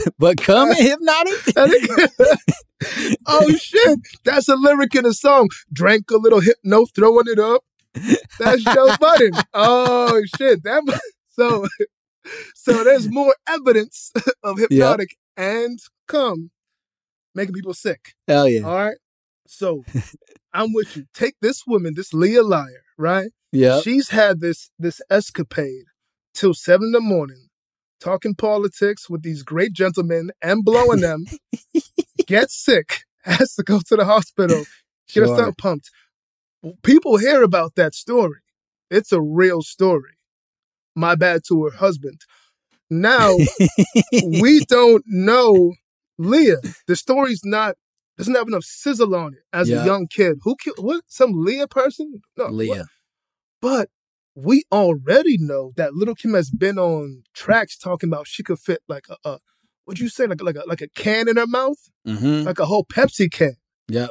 but 0.18 0.36
come 0.38 0.70
and 0.70 0.78
Hpnotiq. 0.78 2.36
oh 3.26 3.50
shit, 3.56 3.98
that's 4.24 4.48
a 4.48 4.56
lyric 4.56 4.94
in 4.94 5.06
a 5.06 5.14
song. 5.14 5.48
Drank 5.72 6.10
a 6.10 6.16
little 6.18 6.40
hypno, 6.40 6.84
throwing 6.86 7.26
it 7.26 7.38
up. 7.38 7.62
That's 8.38 8.62
Joe 8.64 8.94
Budden. 9.00 9.32
Oh 9.54 10.22
shit, 10.36 10.62
that 10.64 11.00
so 11.30 11.66
so 12.54 12.84
there's 12.84 13.08
more 13.08 13.34
evidence 13.48 14.12
of 14.42 14.58
Hpnotiq 14.58 15.08
and 15.36 15.78
cum 16.06 16.50
making 17.34 17.54
people 17.54 17.74
sick. 17.74 18.14
Hell 18.28 18.48
yeah. 18.48 18.62
All 18.62 18.74
right. 18.76 18.96
So 19.46 19.84
I'm 20.52 20.72
with 20.72 20.96
you. 20.96 21.06
Take 21.14 21.36
this 21.40 21.66
woman, 21.66 21.94
this 21.94 22.12
Leah 22.14 22.42
Liar, 22.42 22.81
right? 22.99 23.30
Yeah. 23.53 23.80
She's 23.80 24.11
had 24.11 24.40
this 24.40 24.70
this 24.78 25.01
escapade 25.11 25.84
till 26.34 26.55
seven 26.55 26.86
in 26.88 26.93
the 26.93 27.01
morning, 27.01 27.49
talking 28.01 28.34
politics 28.34 29.09
with 29.11 29.22
these 29.22 29.43
great 29.43 29.72
gentlemen 29.72 30.30
and 30.43 30.64
blowing 30.64 31.01
them. 31.01 31.24
gets 32.26 32.55
sick, 32.57 33.01
has 33.24 33.55
to 33.55 33.62
go 33.62 33.80
to 33.80 33.97
the 33.97 34.05
hospital, 34.05 34.59
get 35.12 35.26
Sure. 35.26 35.26
stomach 35.36 35.59
pumped. 35.59 35.90
People 36.82 37.16
hear 37.18 37.43
about 37.43 37.74
that 37.74 37.95
story. 37.95 38.38
It's 38.90 39.12
a 39.12 39.20
real 39.20 39.62
story. 39.62 40.12
My 40.95 41.14
bad 41.14 41.43
to 41.49 41.64
her 41.64 41.76
husband. 41.76 42.20
Now 42.90 43.34
we 44.12 44.64
don't 44.68 45.05
know 45.07 45.74
Leah. 46.18 46.59
The 46.86 46.95
story's 46.97 47.40
not 47.45 47.76
doesn't 48.22 48.34
have 48.34 48.48
enough 48.48 48.64
sizzle 48.64 49.14
on 49.14 49.34
it 49.34 49.40
as 49.52 49.68
Yeah. 49.68 49.82
a 49.82 49.86
young 49.86 50.06
kid. 50.06 50.38
Who 50.42 50.56
killed 50.56 50.78
what? 50.80 51.04
Some 51.06 51.32
Leah 51.34 51.68
person? 51.68 52.22
No, 52.36 52.44
what? 52.44 52.52
Leah. 52.54 52.86
But 53.60 53.88
we 54.34 54.64
already 54.72 55.36
know 55.38 55.72
that 55.76 55.94
Little 55.94 56.14
Kim 56.14 56.34
has 56.34 56.50
been 56.50 56.78
on 56.78 57.22
tracks 57.34 57.76
talking 57.76 58.08
about 58.08 58.26
she 58.26 58.42
could 58.42 58.58
fit 58.58 58.80
like 58.88 59.04
a, 59.10 59.16
a 59.28 59.38
what'd 59.84 60.00
you 60.00 60.08
say, 60.08 60.26
like 60.26 60.42
like 60.42 60.56
a 60.56 60.62
like 60.66 60.80
a 60.80 60.88
can 60.88 61.28
in 61.28 61.36
her 61.36 61.46
mouth, 61.46 61.78
Mm-hmm. 62.06 62.46
like 62.46 62.58
a 62.58 62.66
whole 62.66 62.84
Pepsi 62.84 63.30
can. 63.30 63.56
Yep. 63.88 64.10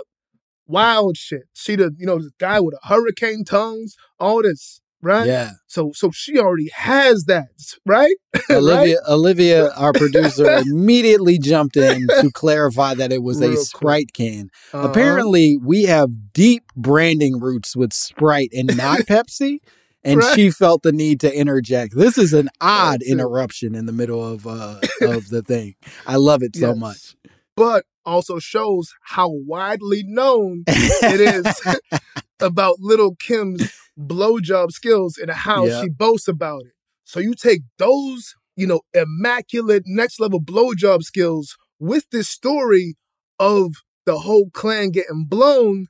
Wild 0.68 1.18
shit. 1.18 1.43
She 1.53 1.76
the 1.76 1.93
you 1.97 2.05
know 2.05 2.20
the 2.20 2.32
guy 2.39 2.59
with 2.59 2.76
a 2.82 2.88
hurricane 2.88 3.43
tongues, 3.43 3.95
all 4.20 4.41
this, 4.43 4.80
right? 5.02 5.26
Yeah. 5.28 5.52
So 5.68 5.91
so 5.93 6.12
she 6.12 6.38
already 6.39 6.70
has 6.76 7.26
that, 7.26 7.49
right? 7.86 8.16
Olivia, 8.49 8.95
Right? 8.97 9.10
Olivia, 9.10 9.70
our 9.72 9.93
producer, 9.93 10.45
immediately 10.68 11.38
jumped 11.39 11.78
in 11.78 12.08
to 12.08 12.30
clarify 12.34 12.93
that 12.95 13.12
it 13.12 13.24
was 13.24 13.41
a 13.41 13.49
Real 13.49 13.56
quick. 13.56 13.66
Sprite 13.68 14.14
can. 14.14 14.49
Uh-huh. 14.74 14.88
Apparently, 14.88 15.58
we 15.58 15.84
have 15.84 16.10
deep 16.34 16.64
branding 16.76 17.39
roots 17.39 17.76
with 17.76 17.93
Sprite 17.93 18.52
and 18.54 18.76
not 18.78 18.99
Pepsi. 19.08 19.58
And 20.04 20.20
Right. 20.20 20.34
she 20.36 20.49
felt 20.49 20.82
the 20.82 20.91
need 20.91 21.20
to 21.20 21.32
interject. 21.32 21.95
This 21.95 22.18
is 22.18 22.34
an 22.34 22.49
odd 22.60 23.04
interruption 23.04 23.76
in 23.76 23.86
the 23.86 23.91
middle 23.91 24.26
of 24.26 24.47
uh, 24.47 24.80
of 25.02 25.30
the 25.30 25.43
thing. 25.43 25.76
I 26.08 26.16
love 26.16 26.41
it 26.41 26.56
so 26.56 26.70
Yes. 26.70 26.78
much. 26.78 27.16
But 27.56 27.86
also 28.04 28.39
shows 28.39 28.93
how 29.04 29.30
widely 29.30 30.02
known 30.04 30.64
it 30.68 31.22
is 31.22 31.45
about 32.42 32.80
little 32.80 33.16
Kim's 33.16 33.72
blowjob 34.00 34.72
skills 34.72 35.18
and 35.18 35.30
how 35.32 35.66
Yeah. 35.66 35.82
she 35.84 35.89
boasts 35.89 36.28
about 36.28 36.66
it. 36.66 36.74
So 37.06 37.20
you 37.20 37.34
take 37.34 37.62
those, 37.78 38.36
you 38.56 38.66
know, 38.68 38.82
immaculate 38.94 39.84
next 39.86 40.20
level 40.20 40.42
blowjob 40.42 41.04
skills 41.04 41.58
with 41.80 42.06
this 42.12 42.30
story 42.30 42.96
of 43.39 43.74
the 44.06 44.20
whole 44.20 44.50
clan 44.52 44.89
getting 44.92 45.26
blown, 45.26 45.88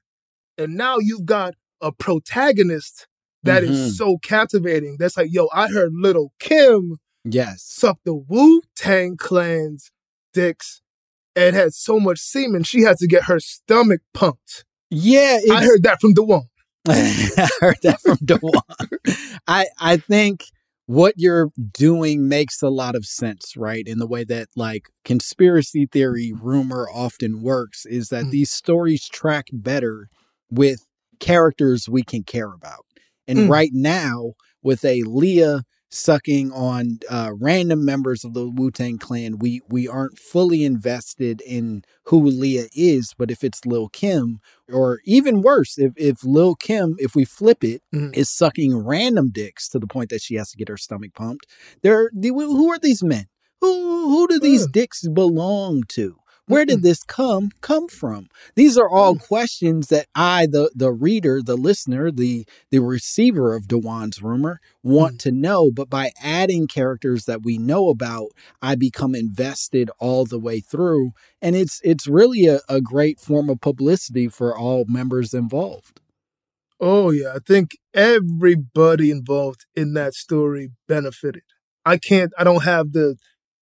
and 0.57 0.75
now 0.75 0.97
you've 0.99 1.25
got 1.25 1.53
a 1.79 1.91
protagonist 1.91 3.07
that 3.43 3.63
is 3.63 3.93
Mhm. 3.93 3.97
so 3.97 4.17
captivating. 4.21 4.97
That's 4.99 5.17
like, 5.17 5.29
yo, 5.31 5.47
I 5.53 5.67
heard 5.69 5.93
little 5.93 6.33
Kim 6.39 6.97
Yes. 7.23 7.63
suck 7.63 7.99
the 8.03 8.13
Wu 8.13 8.61
Tang 8.75 9.15
Clan's 9.17 9.91
dicks 10.33 10.81
and 11.35 11.55
had 11.55 11.73
so 11.73 11.99
much 11.99 12.19
semen 12.19 12.63
she 12.63 12.81
had 12.81 12.97
to 12.97 13.07
get 13.07 13.23
her 13.23 13.39
stomach 13.39 14.01
pumped. 14.13 14.65
Yeah, 14.91 15.39
I 15.51 15.63
heard 15.65 15.83
that 15.83 15.99
from 16.01 16.13
Dewan. 16.13 16.43
I 16.87 17.49
heard 17.59 17.77
that 17.83 18.01
from 18.01 18.17
Dewan. 18.23 18.61
I 19.47 19.67
I 19.79 19.97
think 19.97 20.45
what 20.87 21.13
you're 21.17 21.51
doing 21.73 22.27
makes 22.27 22.61
a 22.61 22.69
lot 22.69 22.95
of 22.95 23.05
sense, 23.05 23.55
right? 23.55 23.87
In 23.87 23.99
the 23.99 24.07
way 24.07 24.23
that 24.25 24.49
like 24.55 24.87
conspiracy 25.05 25.87
theory 25.91 26.33
rumor 26.33 26.87
often 26.93 27.41
works 27.41 27.85
is 27.85 28.09
that 28.09 28.25
Mm. 28.25 28.31
these 28.31 28.51
stories 28.51 29.07
track 29.07 29.45
better 29.53 30.09
with 30.49 30.81
characters 31.19 31.87
we 31.89 32.03
can 32.03 32.23
care 32.23 32.51
about. 32.51 32.85
And 33.27 33.39
Mm. 33.39 33.49
right 33.49 33.71
now, 33.73 34.33
with 34.63 34.83
a 34.83 35.03
Leah 35.03 35.63
sucking 35.91 36.51
on 36.51 36.99
uh, 37.09 37.31
random 37.39 37.85
members 37.85 38.23
of 38.23 38.33
the 38.33 38.49
Wu 38.49 38.71
Tang 38.71 38.97
Clan, 38.97 39.37
we 39.39 39.61
we 39.69 39.87
aren't 39.87 40.17
fully 40.17 40.63
invested 40.63 41.41
in 41.41 41.83
who 42.05 42.21
Leah 42.23 42.67
is. 42.75 43.13
But 43.17 43.31
if 43.31 43.43
it's 43.43 43.65
Lil 43.65 43.89
Kim, 43.89 44.39
or 44.71 44.99
even 45.05 45.41
worse, 45.41 45.77
if 45.77 45.93
if 45.97 46.23
Lil 46.23 46.55
Kim, 46.55 46.95
if 46.99 47.15
we 47.15 47.25
flip 47.25 47.63
it, 47.63 47.81
Mhm. 47.93 48.15
is 48.15 48.29
sucking 48.29 48.75
random 48.77 49.29
dicks 49.31 49.67
to 49.69 49.79
the 49.79 49.87
point 49.87 50.09
that 50.11 50.21
she 50.21 50.35
has 50.35 50.51
to 50.51 50.57
get 50.57 50.69
her 50.69 50.77
stomach 50.77 51.13
pumped, 51.13 51.45
there, 51.83 52.09
who 52.13 52.69
are 52.71 52.79
these 52.79 53.03
men? 53.03 53.25
Who 53.61 54.09
who 54.09 54.27
do 54.27 54.39
these 54.39 54.67
dicks 54.67 55.07
belong 55.07 55.83
to? 55.89 56.15
Where 56.51 56.65
did 56.65 56.83
this 56.83 57.01
come 57.03 57.51
come 57.61 57.87
from? 57.87 58.27
These 58.55 58.77
are 58.77 58.89
all 58.89 59.15
mm. 59.15 59.25
questions 59.25 59.87
that 59.87 60.07
I, 60.13 60.47
the 60.47 60.69
the 60.75 60.91
reader, 60.91 61.41
the 61.41 61.55
listener, 61.55 62.11
the 62.11 62.45
the 62.71 62.79
receiver 62.79 63.55
of 63.55 63.67
Dewan's 63.67 64.21
rumor, 64.21 64.59
want 64.83 65.15
mm. 65.15 65.19
to 65.19 65.31
know. 65.31 65.71
But 65.71 65.89
by 65.89 66.11
adding 66.21 66.67
characters 66.67 67.23
that 67.25 67.43
we 67.43 67.57
know 67.57 67.87
about, 67.87 68.31
I 68.61 68.75
become 68.75 69.15
invested 69.15 69.89
all 69.97 70.25
the 70.25 70.39
way 70.39 70.59
through, 70.59 71.11
and 71.41 71.55
it's 71.55 71.79
it's 71.83 72.05
really 72.05 72.47
a, 72.47 72.59
a 72.67 72.81
great 72.81 73.19
form 73.19 73.49
of 73.49 73.61
publicity 73.61 74.27
for 74.27 74.57
all 74.57 74.83
members 74.89 75.33
involved. 75.33 76.01
Oh 76.81 77.11
yeah, 77.11 77.33
I 77.35 77.39
think 77.39 77.77
everybody 77.93 79.09
involved 79.09 79.65
in 79.75 79.93
that 79.93 80.15
story 80.15 80.71
benefited. 80.87 81.43
I 81.85 81.97
can't 81.97 82.33
I 82.37 82.43
don't 82.43 82.63
have 82.63 82.91
the 82.91 83.15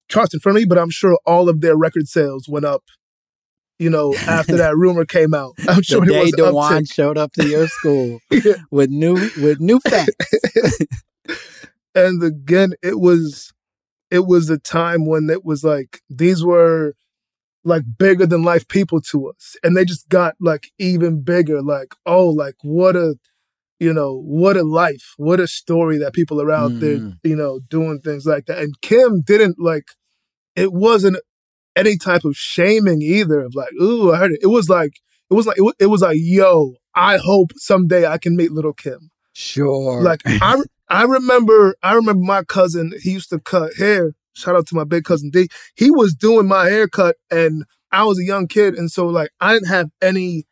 charts 0.09 0.33
in 0.33 0.39
front 0.39 0.57
of 0.57 0.61
me, 0.61 0.65
but 0.65 0.77
I'm 0.77 0.89
sure 0.89 1.17
all 1.25 1.49
of 1.49 1.61
their 1.61 1.77
record 1.77 2.07
sales 2.07 2.47
went 2.49 2.65
up, 2.65 2.83
you 3.77 3.89
know, 3.89 4.13
after 4.27 4.57
that 4.57 4.75
rumor 4.83 5.05
came 5.05 5.33
out. 5.33 5.53
I'm 5.67 5.81
sure 5.81 6.01
the 6.01 6.07
there 6.11 6.19
day 6.19 6.23
was 6.25 6.33
an 6.33 6.37
Dewan 6.37 6.83
uptick. 6.83 6.93
showed 6.93 7.17
up 7.17 7.31
to 7.33 7.47
your 7.47 7.67
school 7.67 8.19
with 8.71 8.89
new 8.89 9.13
with 9.37 9.59
new 9.59 9.79
facts. 9.81 10.15
and 11.95 12.23
again 12.23 12.73
it 12.81 12.99
was 12.99 13.53
it 14.11 14.25
was 14.25 14.49
a 14.49 14.57
time 14.57 15.05
when 15.05 15.29
it 15.29 15.43
was 15.45 15.63
like 15.63 16.01
these 16.09 16.43
were 16.43 16.93
like 17.63 17.83
bigger 17.97 18.25
than 18.25 18.43
life 18.43 18.67
people 18.67 19.01
to 19.01 19.27
us 19.29 19.55
and 19.63 19.75
they 19.75 19.85
just 19.85 20.07
got 20.09 20.33
like 20.39 20.71
even 20.79 21.21
bigger 21.21 21.61
like 21.61 21.93
oh 22.05 22.27
like 22.27 22.55
what 22.63 22.95
a 22.95 23.15
you 23.79 23.93
know 23.93 24.15
what 24.25 24.57
a 24.57 24.63
life 24.63 25.13
what 25.17 25.39
a 25.39 25.47
story 25.47 25.97
that 25.97 26.13
people 26.13 26.41
are 26.41 26.51
out 26.51 26.79
there 26.79 26.97
Mhm. 26.97 27.17
you 27.23 27.35
know 27.35 27.59
doing 27.69 27.99
things 27.99 28.25
like 28.25 28.45
that 28.45 28.59
and 28.59 28.79
kim 28.81 29.21
didn't 29.21 29.57
like 29.59 29.85
it 30.59 30.73
wasn't 30.73 31.17
any 31.75 31.97
type 31.97 32.25
of 32.25 32.35
shaming 32.35 33.01
either 33.01 33.39
of 33.39 33.55
like 33.55 33.71
ooh 33.81 34.11
i 34.11 34.17
heard 34.17 34.31
it 34.31 34.39
it 34.41 34.47
was 34.47 34.69
like 34.69 34.93
it 35.29 35.33
was 35.33 35.45
like 35.45 35.57
it 35.57 35.61
was, 35.61 35.73
it 35.79 35.85
was 35.87 36.01
like 36.01 36.17
yo 36.19 36.73
i 36.95 37.17
hope 37.17 37.51
someday 37.55 38.05
i 38.05 38.17
can 38.17 38.35
meet 38.35 38.51
little 38.51 38.73
kim 38.73 39.09
Sure. 39.33 40.01
like 40.01 40.21
I 40.25 40.61
I 40.89 41.03
remember 41.03 41.75
I 41.81 41.93
remember 41.93 42.23
my 42.25 42.43
cousin, 42.43 42.91
he 43.01 43.11
used 43.11 43.29
to 43.29 43.39
cut 43.39 43.75
hair. 43.77 44.13
Shout 44.33 44.55
out 44.55 44.67
to 44.67 44.75
my 44.75 44.83
big 44.83 45.05
cousin 45.05 45.29
D. 45.29 45.47
He 45.75 45.91
was 45.91 46.13
doing 46.13 46.47
my 46.47 46.65
haircut 46.65 47.15
and 47.31 47.63
I 47.91 48.03
was 48.03 48.19
a 48.19 48.23
young 48.25 48.47
kid 48.47 48.73
and 48.73 48.91
so 48.91 49.07
like 49.07 49.29
I 49.39 49.53
didn't 49.53 49.69
have 49.69 49.91
any 50.01 50.45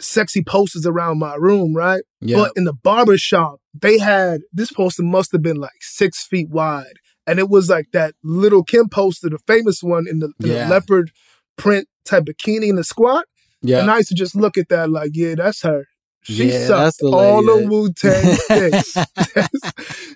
sexy 0.00 0.42
posters 0.42 0.84
around 0.86 1.18
my 1.20 1.36
room, 1.36 1.74
right? 1.74 2.02
Yeah. 2.20 2.36
But 2.38 2.52
in 2.56 2.64
the 2.64 2.72
barber 2.74 3.16
shop, 3.16 3.60
they 3.72 3.98
had 3.98 4.40
this 4.52 4.72
poster 4.72 5.04
must 5.04 5.32
have 5.32 5.42
been 5.42 5.56
like 5.56 5.80
six 5.80 6.26
feet 6.26 6.50
wide 6.50 6.98
and 7.28 7.38
it 7.38 7.48
was 7.48 7.68
like 7.68 7.86
that 7.92 8.14
little 8.24 8.64
Kim 8.64 8.88
poster, 8.88 9.28
the 9.28 9.38
famous 9.46 9.82
one 9.82 10.06
in 10.08 10.18
the, 10.20 10.26
in 10.40 10.50
Yeah. 10.50 10.64
the 10.64 10.70
leopard 10.70 11.10
print 11.56 11.86
type 12.04 12.24
bikini 12.24 12.68
in 12.68 12.76
the 12.76 12.84
squat. 12.84 13.24
Yeah. 13.62 13.80
And 13.80 13.90
I 13.90 13.98
used 13.98 14.08
to 14.08 14.14
just 14.14 14.34
look 14.34 14.56
at 14.58 14.68
that 14.70 14.90
like, 14.90 15.10
yeah, 15.14 15.34
that's 15.36 15.62
her. 15.62 15.84
She 16.22 16.50
Yeah, 16.50 16.66
sucked 16.66 16.98
the 16.98 17.06
all 17.08 17.42
the 17.42 17.66
Wu 17.68 17.92
Tang 17.92 18.34
sticks. 18.46 18.96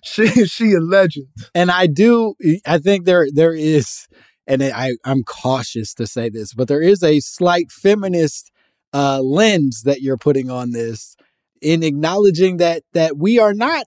she 0.04 0.26
she 0.46 0.72
a 0.72 0.80
legend. 0.80 1.28
and 1.54 1.70
I 1.70 1.86
do 1.86 2.34
I 2.66 2.78
think 2.78 3.04
there 3.04 3.26
there 3.32 3.54
is 3.54 4.06
and 4.46 4.62
I 4.62 4.92
I'm 5.04 5.22
cautious 5.22 5.94
to 5.94 6.06
say 6.06 6.28
this, 6.28 6.52
but 6.54 6.68
there 6.68 6.82
is 6.82 7.02
a 7.02 7.20
slight 7.20 7.70
feminist 7.70 8.50
uh 8.92 9.20
lens 9.22 9.82
that 9.84 10.02
you're 10.02 10.18
putting 10.18 10.50
on 10.50 10.72
this 10.72 11.16
in 11.60 11.82
acknowledging 11.82 12.56
that 12.58 12.82
that 12.92 13.16
we 13.16 13.38
are 13.38 13.54
not 13.54 13.86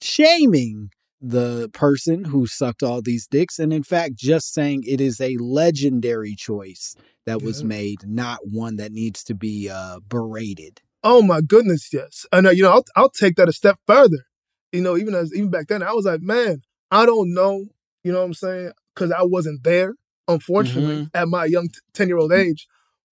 shaming 0.00 0.90
the 1.20 1.68
person 1.72 2.24
who 2.24 2.46
sucked 2.46 2.82
all 2.82 3.02
these 3.02 3.26
dicks 3.26 3.58
and 3.58 3.72
in 3.72 3.82
fact 3.82 4.14
just 4.16 4.52
saying 4.54 4.82
it 4.86 5.00
is 5.00 5.20
a 5.20 5.36
legendary 5.38 6.34
choice 6.34 6.96
that 7.26 7.42
was 7.42 7.62
made, 7.62 7.98
not 8.06 8.38
one 8.50 8.76
that 8.76 8.92
needs 8.92 9.22
to 9.24 9.34
be 9.34 9.68
uh 9.68 10.00
berated. 10.08 10.80
Oh 11.04 11.22
my 11.22 11.40
goodness, 11.40 11.88
yes. 11.92 12.26
And 12.32 12.46
uh, 12.46 12.50
you 12.50 12.62
know, 12.62 12.72
I'll 12.72 12.84
I'll 12.96 13.10
take 13.10 13.36
that 13.36 13.48
a 13.48 13.52
step 13.52 13.78
further. 13.86 14.24
You 14.72 14.80
know, 14.80 14.96
even 14.96 15.14
as 15.14 15.32
even 15.34 15.50
back 15.50 15.66
then, 15.68 15.82
I 15.82 15.92
was 15.92 16.06
like, 16.06 16.22
man, 16.22 16.62
I 16.90 17.04
don't 17.06 17.34
know. 17.34 17.66
You 18.02 18.12
know 18.12 18.20
what 18.20 18.26
I'm 18.26 18.34
saying? 18.34 18.72
Because 18.94 19.12
I 19.12 19.22
wasn't 19.22 19.62
there, 19.64 19.94
unfortunately, 20.28 20.96
Mm-hmm. 21.04 21.16
at 21.16 21.28
my 21.28 21.44
young 21.44 21.68
ten 21.92 22.08
year 22.08 22.18
old 22.18 22.32
age. 22.32 22.66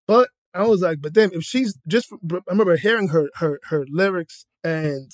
But 0.06 0.30
I 0.54 0.66
was 0.66 0.80
like, 0.80 1.00
but 1.02 1.12
then 1.14 1.30
if 1.34 1.42
she's 1.42 1.76
just, 1.86 2.10
I 2.12 2.38
remember 2.48 2.76
hearing 2.78 3.08
her 3.08 3.28
her 3.36 3.60
her 3.68 3.84
lyrics 3.90 4.46
and 4.64 5.10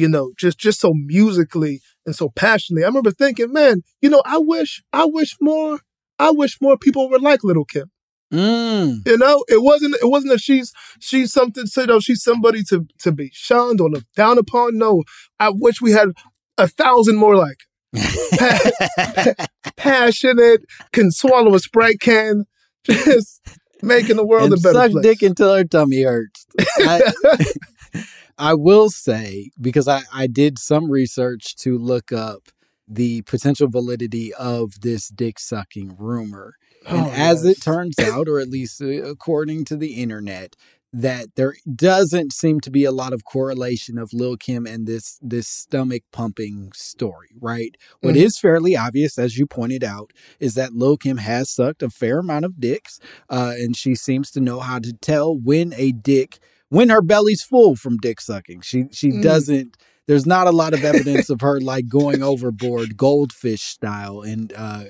you 0.00 0.08
know 0.08 0.32
just 0.38 0.58
just 0.58 0.80
so 0.80 0.92
musically 0.94 1.80
and 2.06 2.14
so 2.16 2.30
passionately. 2.30 2.84
I 2.84 2.88
remember 2.88 3.10
thinking, 3.10 3.52
man, 3.52 3.82
you 4.00 4.08
know, 4.08 4.22
I 4.24 4.38
wish 4.38 4.82
I 4.92 5.04
wish 5.04 5.36
more 5.40 5.80
I 6.18 6.30
wish 6.30 6.58
more 6.60 6.76
people 6.76 7.08
were 7.08 7.18
like 7.18 7.44
Little 7.44 7.64
Kim. 7.64 7.90
Mm. 8.32 9.06
You 9.06 9.18
know, 9.18 9.44
it 9.48 9.62
wasn't 9.62 9.96
it 9.96 10.06
wasn't 10.08 10.32
that 10.32 10.40
she's 10.40 10.72
she's 11.00 11.32
something 11.32 11.64
you 11.76 11.86
know 11.86 12.00
she's 12.00 12.22
somebody 12.22 12.62
to 12.64 12.86
to 13.00 13.12
be 13.12 13.30
shunned 13.32 13.80
or 13.80 13.90
looked 13.90 14.14
down 14.14 14.38
upon. 14.38 14.78
No, 14.78 15.02
I 15.38 15.50
wish 15.50 15.80
we 15.80 15.92
had 15.92 16.10
a 16.56 16.68
thousand 16.68 17.16
more 17.16 17.36
like 17.36 17.58
pa- 17.94 18.70
pa- 18.96 19.46
passionate, 19.76 20.64
can 20.92 21.10
swallow 21.10 21.54
a 21.54 21.58
sprite 21.58 22.00
can, 22.00 22.44
just 22.84 23.40
making 23.82 24.16
the 24.16 24.26
world 24.26 24.52
and 24.52 24.60
a 24.60 24.62
better 24.62 24.74
suck 24.74 24.90
place. 24.92 25.02
dick 25.02 25.22
until 25.22 25.54
her 25.54 25.64
tummy 25.64 26.02
hurts. 26.02 26.46
I, 26.78 27.12
I 28.40 28.54
will 28.54 28.90
say 28.90 29.50
because 29.60 29.86
I, 29.86 30.02
I 30.12 30.26
did 30.26 30.58
some 30.58 30.90
research 30.90 31.54
to 31.56 31.78
look 31.78 32.10
up 32.12 32.48
the 32.88 33.22
potential 33.22 33.68
validity 33.68 34.32
of 34.34 34.80
this 34.80 35.08
dick 35.08 35.38
sucking 35.38 35.96
rumor. 35.98 36.54
And 36.86 37.06
Oh, 37.06 37.10
as 37.10 37.44
yes. 37.44 37.58
it 37.58 37.62
turns 37.70 37.98
out, 38.00 38.28
or 38.28 38.40
at 38.40 38.48
least 38.48 38.80
uh, 38.82 38.86
according 39.04 39.64
to 39.66 39.76
the 39.76 39.94
internet, 39.94 40.56
that 40.92 41.36
there 41.36 41.54
doesn't 41.72 42.32
seem 42.32 42.58
to 42.60 42.70
be 42.70 42.84
a 42.84 42.90
lot 42.90 43.12
of 43.12 43.22
correlation 43.24 43.96
of 43.96 44.12
Lil 44.12 44.36
Kim 44.36 44.66
and 44.66 44.88
this 44.88 45.18
this 45.22 45.46
stomach 45.46 46.02
pumping 46.10 46.72
story, 46.74 47.28
right? 47.40 47.76
What 48.00 48.14
Mhm. 48.16 48.22
is 48.24 48.38
fairly 48.40 48.74
obvious, 48.76 49.16
as 49.16 49.38
you 49.38 49.46
pointed 49.46 49.84
out, 49.84 50.12
is 50.40 50.54
that 50.54 50.72
Lil 50.74 50.96
Kim 50.96 51.18
has 51.18 51.48
sucked 51.48 51.84
a 51.84 51.90
fair 51.90 52.18
amount 52.18 52.44
of 52.44 52.58
dicks, 52.60 52.98
uh, 53.28 53.52
and 53.56 53.76
she 53.76 53.94
seems 53.94 54.32
to 54.32 54.40
know 54.40 54.58
how 54.58 54.80
to 54.80 54.92
tell 54.92 55.36
when 55.36 55.72
a 55.76 55.92
dick 55.92 56.40
when 56.70 56.88
her 56.88 57.02
belly's 57.02 57.42
full 57.42 57.76
from 57.76 57.98
dick 57.98 58.20
sucking. 58.20 58.62
She 58.62 58.86
she 58.90 59.10
Mm. 59.10 59.22
doesn't. 59.22 59.76
There's 60.08 60.26
not 60.26 60.46
a 60.48 60.50
lot 60.52 60.74
of 60.74 60.82
evidence 60.84 61.28
of 61.30 61.40
her 61.42 61.60
like 61.60 61.86
going 61.88 62.22
overboard, 62.22 62.96
goldfish 62.96 63.62
style, 63.62 64.22
and 64.22 64.52
uh, 64.56 64.84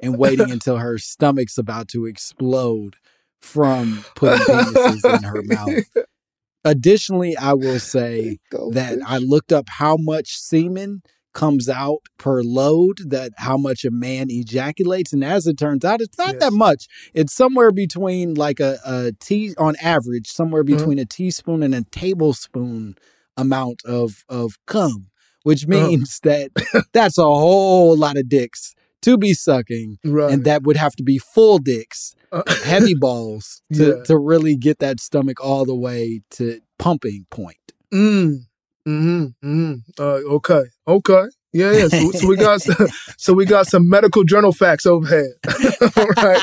and 0.00 0.16
waiting 0.18 0.50
until 0.56 0.76
her 0.76 0.98
stomach's 0.98 1.58
about 1.58 1.88
to 1.88 2.06
explode 2.06 2.96
from 3.40 4.04
putting 4.14 4.38
penises 4.44 5.04
in 5.08 5.22
her 5.24 5.42
mouth. 5.42 5.84
Additionally, 6.64 7.36
I 7.36 7.54
will 7.54 7.78
say 7.80 8.38
that 8.72 8.98
I 9.06 9.16
looked 9.18 9.50
up 9.50 9.68
how 9.70 9.96
much 9.96 10.36
semen 10.38 11.02
comes 11.32 11.68
out 11.68 12.00
per 12.18 12.42
load, 12.42 12.98
that 13.10 13.32
how 13.36 13.56
much 13.56 13.84
a 13.84 13.90
man 13.90 14.26
ejaculates, 14.30 15.12
and 15.12 15.22
as 15.24 15.46
it 15.46 15.56
turns 15.58 15.84
out, 15.84 16.00
it's 16.00 16.18
not 16.18 16.38
that 16.40 16.52
much. 16.52 16.86
It's 17.14 17.32
somewhere 17.32 17.70
between 17.72 18.34
like 18.34 18.60
a, 18.60 18.78
a 18.84 19.12
tea 19.20 19.54
on 19.58 19.76
average, 19.82 20.26
somewhere 20.28 20.62
Uh-huh. 20.62 20.76
between 20.76 20.98
a 20.98 21.04
teaspoon 21.06 21.62
and 21.62 21.74
a 21.74 21.82
tablespoon 21.90 22.96
amount 23.36 23.82
of 23.84 24.24
of 24.28 24.58
cum, 24.66 25.06
which 25.44 25.66
Uh-huh. 25.68 25.88
means 25.88 26.20
that 26.24 26.50
that's 26.92 27.16
a 27.18 27.22
whole 27.22 27.96
lot 27.96 28.16
of 28.16 28.28
dicks 28.28 28.74
to 29.02 29.16
be 29.16 29.32
sucking, 29.32 29.98
Right. 30.04 30.30
and 30.32 30.44
that 30.44 30.62
would 30.64 30.76
have 30.76 30.94
to 30.96 31.02
be 31.02 31.18
full 31.18 31.58
dicks, 31.58 32.14
Uh, 32.32 32.42
heavy 32.64 32.94
balls 33.06 33.62
to 33.72 33.96
Yeah. 33.98 34.02
to 34.04 34.18
really 34.18 34.56
get 34.56 34.78
that 34.80 35.00
stomach 35.00 35.42
all 35.42 35.64
the 35.64 35.74
way 35.74 36.20
to 36.32 36.60
pumping 36.78 37.26
point. 37.30 37.56
Mm. 37.92 38.46
Mm-hmm. 38.88 39.24
Mm-hmm. 39.48 39.74
Uh, 40.02 40.34
okay. 40.36 40.62
Okay. 40.88 41.24
Yeah, 41.52 41.72
yeah. 41.72 41.88
So, 41.88 42.10
so 42.12 42.28
we 42.28 42.36
got 42.36 42.60
so 43.18 43.32
we 43.34 43.44
got 43.44 43.66
some 43.66 43.88
medical 43.88 44.22
journal 44.24 44.52
facts 44.52 44.86
over 44.86 45.06
here. 45.06 45.34
All 45.96 46.06
right. 46.16 46.40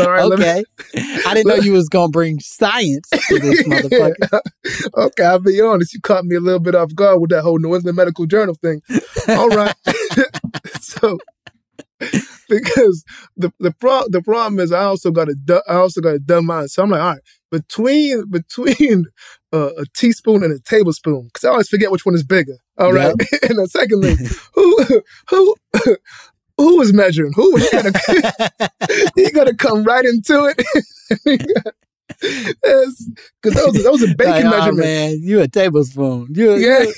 All 0.00 0.10
right, 0.10 0.24
let 0.24 0.38
me- 0.38 0.44
okay. 0.44 0.64
I 1.26 1.34
didn't 1.34 1.46
know 1.46 1.54
you 1.62 1.72
was 1.72 1.88
gonna 1.88 2.08
bring 2.10 2.40
science 2.40 3.08
to 3.10 3.38
this 3.38 3.62
motherfucker. 3.62 4.40
okay, 4.96 5.24
I'll 5.24 5.38
be 5.38 5.60
honest. 5.60 5.94
You 5.94 6.00
caught 6.00 6.24
me 6.24 6.34
a 6.36 6.40
little 6.40 6.58
bit 6.60 6.74
off 6.74 6.94
guard 6.94 7.20
with 7.20 7.30
that 7.30 7.42
whole 7.42 7.58
New 7.58 7.74
England 7.74 7.96
Medical 7.96 8.26
Journal 8.26 8.54
thing. 8.56 8.82
All 9.28 9.48
right. 9.48 9.74
so 10.80 11.18
because 12.48 13.04
the 13.36 13.52
the 13.60 13.70
pro- 13.72 14.08
the 14.08 14.22
problem 14.22 14.58
is 14.60 14.72
I 14.72 14.84
also 14.84 15.10
got 15.10 15.28
a 15.28 15.34
du- 15.34 15.62
I 15.68 15.74
also 15.76 16.00
got 16.00 16.14
a 16.14 16.18
dumb 16.18 16.46
mind. 16.46 16.70
So 16.70 16.82
I'm 16.82 16.90
like, 16.90 17.00
all 17.00 17.12
right, 17.12 17.20
between 17.50 18.28
between 18.30 19.06
uh, 19.56 19.70
a 19.78 19.84
teaspoon 19.96 20.42
and 20.44 20.52
a 20.52 20.58
tablespoon, 20.60 21.24
because 21.26 21.44
I 21.44 21.50
always 21.50 21.68
forget 21.68 21.90
which 21.90 22.04
one 22.06 22.14
is 22.14 22.24
bigger. 22.24 22.56
All 22.78 22.92
right. 22.92 23.14
and 23.48 23.58
then 23.58 23.66
secondly, 23.66 24.16
who 24.54 24.76
who 25.30 25.54
who 26.58 26.76
was 26.78 26.92
measuring? 26.92 27.32
Who 27.34 27.52
was 27.52 27.68
gonna 27.70 27.92
he 29.16 29.30
gonna 29.30 29.54
come 29.54 29.84
right 29.84 30.04
into 30.04 30.52
it? 30.52 30.62
Because 32.20 33.54
those 33.54 33.82
those 33.82 34.02
are 34.02 34.14
bacon 34.14 34.32
Like, 34.32 34.44
oh, 34.44 34.50
measurements. 34.50 34.78
man, 34.80 35.18
you 35.22 35.40
a 35.40 35.48
tablespoon. 35.48 36.28
You 36.30 36.56
Yeah. 36.56 36.82
you 36.82 36.94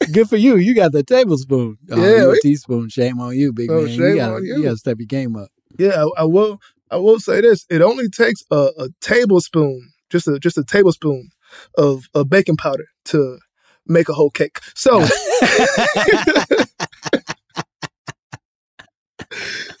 a- 0.00 0.06
good 0.12 0.28
for 0.28 0.36
you. 0.36 0.56
You 0.56 0.74
got 0.74 0.92
the 0.92 1.02
tablespoon. 1.02 1.76
Oh, 1.90 1.96
Yeah, 2.02 2.22
you 2.22 2.30
a 2.32 2.40
teaspoon. 2.40 2.88
Shame 2.88 3.20
on 3.20 3.36
you, 3.36 3.52
big 3.52 3.70
Oh, 3.70 3.82
man. 3.82 3.88
You 3.90 3.96
shame 3.96 4.16
gotta, 4.16 4.34
on 4.36 4.44
you 4.44 4.56
you. 4.56 4.62
gotta 4.64 4.76
step 4.76 4.96
your 4.98 5.06
game 5.06 5.36
up. 5.36 5.48
Yeah, 5.78 6.04
I, 6.16 6.22
I 6.22 6.24
will. 6.24 6.58
I 6.90 6.96
will 6.96 7.18
say 7.18 7.40
this: 7.40 7.66
it 7.70 7.82
only 7.82 8.08
takes 8.08 8.42
a, 8.50 8.70
a 8.78 8.88
tablespoon, 9.00 9.90
just 10.10 10.28
a 10.28 10.38
just 10.38 10.56
a 10.58 10.64
tablespoon 10.64 11.28
of, 11.76 12.08
of 12.14 12.28
baking 12.28 12.56
powder 12.56 12.86
to 13.06 13.38
make 13.86 14.08
a 14.08 14.14
whole 14.14 14.30
cake. 14.30 14.58
So, 14.74 15.04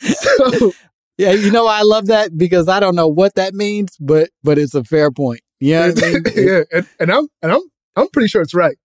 so 0.00 0.72
Yeah, 1.16 1.30
you 1.30 1.52
know 1.52 1.66
I 1.66 1.82
love 1.82 2.06
that 2.06 2.36
because 2.36 2.68
I 2.68 2.80
don't 2.80 2.96
know 2.96 3.06
what 3.06 3.36
that 3.36 3.54
means, 3.54 3.96
but 4.00 4.30
but 4.42 4.58
it's 4.58 4.74
a 4.74 4.82
fair 4.82 5.12
point. 5.12 5.42
You 5.60 5.74
know 5.74 5.92
I 5.96 6.00
mean? 6.10 6.22
yeah, 6.36 6.62
and, 6.72 6.88
and 6.98 7.12
I'm 7.12 7.28
and 7.42 7.52
I'm 7.52 7.60
I'm 7.94 8.08
pretty 8.08 8.26
sure 8.28 8.42
it's 8.42 8.54
right. 8.54 8.76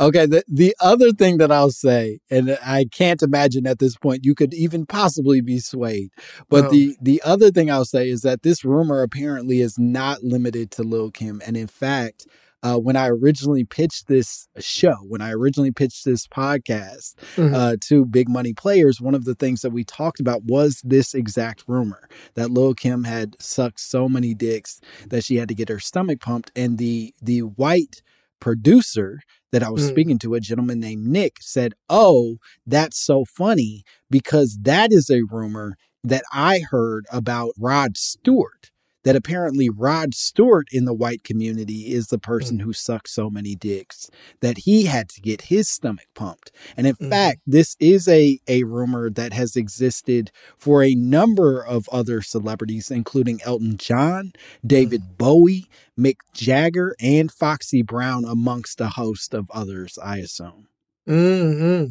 Okay, 0.00 0.26
the 0.26 0.42
the 0.48 0.74
other 0.80 1.12
thing 1.12 1.38
that 1.38 1.50
I'll 1.50 1.70
say, 1.70 2.18
and 2.30 2.58
I 2.64 2.84
can't 2.92 3.22
imagine 3.22 3.66
at 3.66 3.78
this 3.78 3.96
point 3.96 4.24
you 4.24 4.34
could 4.34 4.52
even 4.54 4.86
possibly 4.86 5.40
be 5.40 5.58
swayed, 5.58 6.10
but 6.48 6.64
No. 6.64 6.70
the 6.70 6.96
the 7.00 7.22
other 7.24 7.50
thing 7.50 7.70
I'll 7.70 7.84
say 7.84 8.08
is 8.08 8.22
that 8.22 8.42
this 8.42 8.64
rumor 8.64 9.02
apparently 9.02 9.60
is 9.60 9.78
not 9.78 10.22
limited 10.22 10.70
to 10.72 10.82
Lil 10.82 11.10
Kim, 11.10 11.40
and 11.46 11.56
in 11.56 11.66
fact. 11.66 12.26
Uh, 12.64 12.76
when 12.78 12.94
I 12.94 13.08
originally 13.08 13.64
pitched 13.64 14.06
this 14.06 14.46
show, 14.60 14.94
when 15.08 15.20
I 15.20 15.32
originally 15.32 15.72
pitched 15.72 16.04
this 16.04 16.28
podcast 16.28 17.14
Mhm. 17.34 17.52
uh, 17.52 17.76
to 17.88 18.04
big 18.04 18.28
money 18.28 18.52
players, 18.52 19.00
one 19.00 19.16
of 19.16 19.24
the 19.24 19.34
things 19.34 19.62
that 19.62 19.72
we 19.72 19.82
talked 19.82 20.20
about 20.20 20.44
was 20.44 20.80
this 20.84 21.12
exact 21.12 21.64
rumor 21.66 22.08
that 22.34 22.52
Lil 22.52 22.74
Kim 22.74 23.02
had 23.02 23.34
sucked 23.42 23.80
so 23.80 24.08
many 24.08 24.32
dicks 24.32 24.80
that 25.08 25.24
she 25.24 25.38
had 25.38 25.48
to 25.48 25.56
get 25.56 25.68
her 25.70 25.80
stomach 25.80 26.20
pumped, 26.20 26.52
and 26.54 26.78
the 26.78 27.12
the 27.20 27.40
white 27.40 28.00
producer 28.42 29.20
that 29.52 29.62
I 29.62 29.70
was 29.70 29.84
Mm. 29.84 29.88
speaking 29.90 30.18
to, 30.18 30.34
a 30.34 30.40
gentleman 30.40 30.80
named 30.80 31.06
Nick, 31.06 31.36
said, 31.40 31.74
"Oh, 31.88 32.38
that's 32.66 32.98
so 32.98 33.24
funny 33.24 33.84
because 34.10 34.58
that 34.62 34.92
is 34.92 35.08
a 35.10 35.22
rumor 35.30 35.76
that 36.02 36.24
I 36.32 36.58
heard 36.58 37.06
about 37.12 37.52
Rod 37.56 37.96
Stewart." 37.96 38.71
That 39.04 39.16
apparently 39.16 39.68
Rod 39.68 40.14
Stewart 40.14 40.68
in 40.70 40.84
the 40.84 40.94
white 40.94 41.24
community 41.24 41.92
is 41.92 42.06
the 42.06 42.18
person 42.18 42.60
who 42.60 42.72
sucks 42.72 43.12
so 43.12 43.28
many 43.30 43.54
dicks 43.56 44.08
that 44.40 44.58
he 44.58 44.84
had 44.84 45.08
to 45.10 45.20
get 45.20 45.42
his 45.42 45.68
stomach 45.68 46.06
pumped. 46.14 46.52
And 46.76 46.86
in 46.86 46.94
Mhm. 46.94 47.10
fact, 47.10 47.40
this 47.46 47.76
is 47.80 48.06
a, 48.06 48.38
a 48.46 48.62
rumor 48.62 49.10
that 49.10 49.32
has 49.32 49.56
existed 49.56 50.30
for 50.56 50.82
a 50.84 50.94
number 50.94 51.64
of 51.64 51.88
other 51.90 52.22
celebrities, 52.22 52.90
including 52.90 53.40
Elton 53.44 53.76
John, 53.76 54.32
David 54.64 55.18
Bowie, 55.18 55.66
Mick 55.98 56.16
Jagger, 56.32 56.94
and 57.00 57.30
Foxy 57.32 57.82
Brown, 57.82 58.24
amongst 58.24 58.80
a 58.80 58.88
host 58.90 59.34
of 59.34 59.50
others, 59.50 59.98
I 60.02 60.18
assume. 60.18 60.68
hmm 61.06 61.84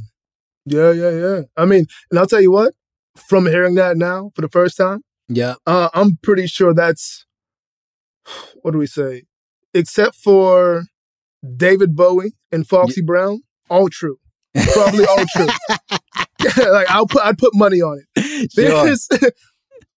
Yeah, 0.66 0.92
yeah, 0.92 1.10
yeah. 1.12 1.42
I 1.58 1.66
mean, 1.66 1.86
and 2.10 2.20
I'll 2.20 2.28
tell 2.28 2.42
you 2.42 2.52
what, 2.52 2.74
from 3.28 3.46
hearing 3.48 3.76
that 3.76 3.98
now 3.98 4.32
for 4.36 4.42
the 4.42 4.50
first 4.50 4.78
time, 4.78 5.02
Yeah. 5.34 5.56
uh, 5.66 5.90
I'm 5.94 6.18
pretty 6.22 6.48
sure 6.48 6.74
that's 6.74 7.26
what 8.62 8.72
do 8.72 8.78
we 8.78 8.88
say? 8.88 9.24
Except 9.74 10.16
for 10.16 10.84
David 11.58 11.96
Bowie 11.96 12.34
and 12.52 12.68
Foxy 12.68 13.02
Brown, 13.02 13.42
all 13.70 13.88
true. 13.90 14.18
Probably 14.74 15.06
all 15.06 15.24
true. 15.36 15.48
like 16.72 16.90
I'll 16.90 17.08
put 17.08 17.22
I'd 17.24 17.38
put 17.38 17.54
money 17.56 17.82
on 17.82 18.04
it. 18.16 18.52
Sure. 18.54 18.86
This 18.86 19.08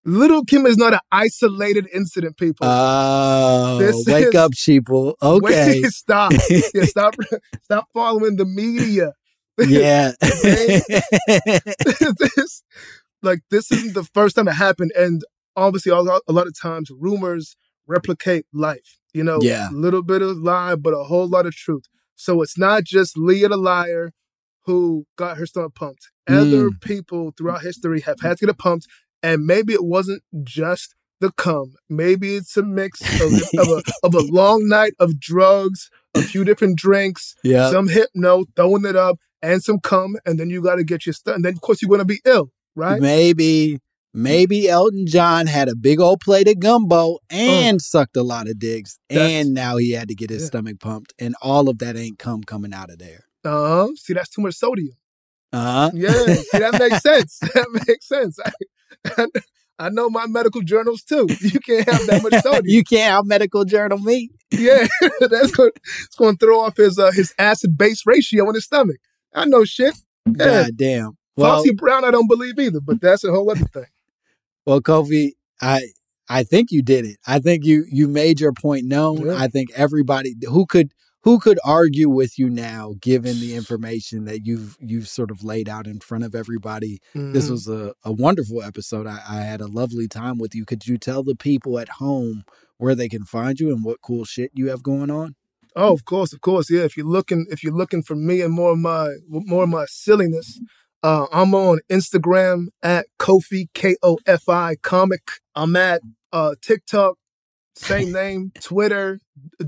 Little 0.06 0.44
Kim 0.44 0.66
is 0.66 0.76
not 0.76 0.92
an 0.92 0.98
isolated 1.10 1.88
incident, 1.94 2.36
people. 2.36 2.66
Oh, 2.68 3.78
This 3.78 4.04
wake 4.06 4.26
is- 4.28 4.34
up, 4.34 4.52
sheeple. 4.52 5.14
Okay. 5.22 5.80
Wait, 5.80 5.84
stop. 5.86 6.30
yeah, 6.50 6.84
stop 6.84 7.14
stop 7.62 7.88
following 7.94 8.36
the 8.36 8.44
media. 8.44 9.12
yeah. 9.58 10.12
this, 10.20 10.84
like 13.24 13.40
this 13.50 13.70
isn't 13.72 13.94
the 13.94 14.04
first 14.14 14.36
time 14.36 14.48
it 14.48 14.52
happened, 14.54 14.92
and 14.96 15.22
obviously, 15.56 15.90
a 15.92 15.96
lot, 16.00 16.22
a 16.28 16.32
lot 16.32 16.46
of 16.46 16.58
times 16.60 16.90
rumors 16.96 17.56
replicate 17.86 18.46
life. 18.52 18.98
You 19.12 19.24
know, 19.24 19.38
Yeah. 19.42 19.70
a 19.70 19.72
little 19.72 20.02
bit 20.02 20.22
of 20.22 20.38
lie, 20.38 20.74
but 20.74 20.90
a 20.94 21.04
whole 21.04 21.28
lot 21.28 21.46
of 21.46 21.54
truth. 21.54 21.84
So 22.16 22.42
it's 22.42 22.58
not 22.58 22.84
just 22.84 23.16
Leah 23.16 23.48
the 23.48 23.56
liar 23.56 24.12
who 24.66 25.04
got 25.16 25.36
her 25.36 25.46
stomach 25.46 25.74
pumped. 25.74 26.10
Other 26.28 26.70
Mm. 26.70 26.80
people 26.80 27.32
throughout 27.36 27.62
history 27.62 28.00
have 28.00 28.20
had 28.20 28.38
to 28.38 28.46
get 28.46 28.50
it 28.54 28.58
pumped, 28.58 28.86
and 29.22 29.44
maybe 29.44 29.72
it 29.74 29.84
wasn't 29.84 30.22
just 30.42 30.94
the 31.20 31.30
cum. 31.32 31.74
Maybe 31.88 32.34
it's 32.36 32.56
a 32.56 32.62
mix 32.62 33.00
of, 33.20 33.32
of, 33.60 33.68
a, 33.68 33.82
of 34.02 34.14
a 34.14 34.20
long 34.32 34.66
night 34.68 34.94
of 34.98 35.20
drugs, 35.20 35.90
a 36.14 36.22
few 36.22 36.44
different 36.44 36.76
drinks, 36.78 37.34
Yeah. 37.44 37.70
some 37.70 37.88
hypno, 37.88 38.44
throwing 38.56 38.84
it 38.86 38.96
up, 38.96 39.18
and 39.42 39.62
some 39.62 39.78
cum, 39.80 40.16
and 40.24 40.40
then 40.40 40.48
you 40.50 40.62
got 40.62 40.76
to 40.76 40.84
get 40.84 41.04
your 41.06 41.12
stuff. 41.12 41.36
And 41.36 41.44
then, 41.44 41.52
of 41.54 41.60
course, 41.60 41.82
you're 41.82 41.88
going 41.90 41.98
to 41.98 42.04
be 42.06 42.20
ill, 42.24 42.50
right? 42.74 43.00
Maybe, 43.00 43.78
maybe 44.12 44.68
Elton 44.68 45.06
John 45.06 45.46
had 45.46 45.68
a 45.68 45.74
big 45.76 46.00
old 46.00 46.20
plate 46.20 46.48
of 46.48 46.58
gumbo 46.60 47.18
and 47.30 47.80
sucked 47.80 48.16
a 48.16 48.22
lot 48.22 48.48
of 48.48 48.58
dicks. 48.58 48.98
That's- 49.08 49.30
and 49.30 49.54
now 49.54 49.76
he 49.76 49.92
had 49.92 50.08
to 50.08 50.14
get 50.14 50.30
his 50.30 50.42
Yeah. 50.42 50.46
stomach 50.48 50.80
pumped, 50.80 51.12
and 51.18 51.34
all 51.42 51.68
of 51.68 51.78
that 51.78 51.96
ain't 51.96 52.18
cum 52.18 52.42
coming 52.42 52.72
out 52.74 52.90
of 52.90 52.98
there. 52.98 53.24
Uh 53.44 53.50
huh. 53.86 53.88
See, 53.96 54.14
that's 54.14 54.30
too 54.30 54.42
much 54.42 54.54
sodium. 54.54 54.94
Uh 55.52 55.58
huh. 55.72 55.90
Yeah, 55.94 56.10
see, 56.12 56.58
that 56.58 56.78
makes 56.78 57.02
sense. 57.02 57.38
That 57.54 57.84
makes 57.86 58.08
sense. 58.08 58.38
I, 59.16 59.26
I, 59.78 59.88
know 59.90 60.08
my 60.08 60.26
medical 60.26 60.62
journals 60.62 61.02
too. 61.02 61.26
You 61.40 61.60
can't 61.60 61.88
have 61.88 62.06
that 62.06 62.22
much 62.22 62.42
sodium. 62.42 62.64
you 62.66 62.82
can't 62.84 63.12
have 63.12 63.26
medical 63.26 63.64
journal 63.64 63.98
me. 63.98 64.30
yeah, 64.50 64.86
that's 65.20 65.50
going 65.52 65.70
it's 66.06 66.16
going 66.16 66.36
to 66.38 66.46
throw 66.46 66.60
off 66.60 66.76
his 66.76 66.98
uh, 66.98 67.10
his 67.12 67.34
acid 67.38 67.76
base 67.76 68.02
ratio 68.06 68.48
in 68.48 68.54
his 68.54 68.64
stomach. 68.64 68.96
I 69.34 69.44
know 69.44 69.64
shit. 69.64 69.94
Yeah. 70.26 70.32
God 70.64 70.76
damn. 70.76 71.18
Well, 71.36 71.56
Foxy 71.56 71.72
Brown, 71.72 72.04
I 72.04 72.10
don't 72.10 72.28
believe 72.28 72.58
either, 72.58 72.80
but 72.80 73.00
that's 73.00 73.24
a 73.24 73.30
whole 73.30 73.50
other 73.50 73.64
thing. 73.66 73.86
well, 74.66 74.80
Kofi, 74.80 75.32
I 75.60 75.88
I 76.28 76.42
think 76.44 76.70
you 76.70 76.82
did 76.82 77.04
it. 77.04 77.16
I 77.26 77.38
think 77.38 77.64
you 77.64 77.84
you 77.90 78.08
made 78.08 78.40
your 78.40 78.52
point 78.52 78.84
known. 78.86 79.26
Yeah. 79.26 79.36
I 79.36 79.48
think 79.48 79.70
everybody 79.74 80.34
who 80.48 80.66
could 80.66 80.92
who 81.22 81.38
could 81.38 81.58
argue 81.64 82.08
with 82.10 82.38
you 82.38 82.50
now, 82.50 82.94
given 83.00 83.40
the 83.40 83.54
information 83.60 84.24
that 84.26 84.46
you've 84.46 84.76
you've 84.80 85.08
sort 85.08 85.30
of 85.30 85.42
laid 85.42 85.68
out 85.68 85.86
in 85.86 86.00
front 86.00 86.24
of 86.24 86.34
everybody. 86.34 87.00
This 87.14 87.46
Mhm. 87.46 87.50
was 87.50 87.68
a, 87.68 87.94
a 88.04 88.12
wonderful 88.12 88.62
episode. 88.62 89.06
I, 89.06 89.20
I 89.28 89.40
had 89.40 89.60
a 89.60 89.66
lovely 89.66 90.06
time 90.08 90.38
with 90.38 90.54
you. 90.54 90.64
Could 90.64 90.86
you 90.86 90.98
tell 90.98 91.22
the 91.22 91.34
people 91.34 91.78
at 91.78 91.88
home 92.00 92.44
where 92.78 92.94
they 92.94 93.08
can 93.08 93.24
find 93.24 93.58
you 93.58 93.70
and 93.72 93.82
what 93.84 94.02
cool 94.02 94.24
shit 94.24 94.50
you 94.54 94.68
have 94.68 94.82
going 94.82 95.10
on? 95.10 95.34
Oh, 95.76 95.92
of 95.92 96.04
course, 96.04 96.32
of 96.32 96.40
course. 96.40 96.70
Yeah, 96.70 96.82
if 96.82 96.96
you're 96.96 97.06
looking, 97.06 97.46
if 97.50 97.64
you're 97.64 97.74
looking 97.74 98.02
for 98.02 98.14
me 98.14 98.40
and 98.42 98.52
more 98.54 98.72
of 98.72 98.78
my 98.78 99.14
more 99.28 99.64
of 99.64 99.68
my 99.70 99.86
silliness, 99.88 100.60
uh, 101.04 101.26
I'm 101.30 101.54
on 101.54 101.80
Instagram 101.90 102.68
at 102.82 103.06
Kofi 103.18 103.68
K 103.74 103.94
O 104.02 104.18
F 104.26 104.48
I 104.48 104.76
comic. 104.76 105.20
I'm 105.54 105.76
at 105.76 106.00
uh, 106.32 106.54
TikTok, 106.62 107.18
same 107.76 108.10
name, 108.20 108.52
Twitter 108.60 109.20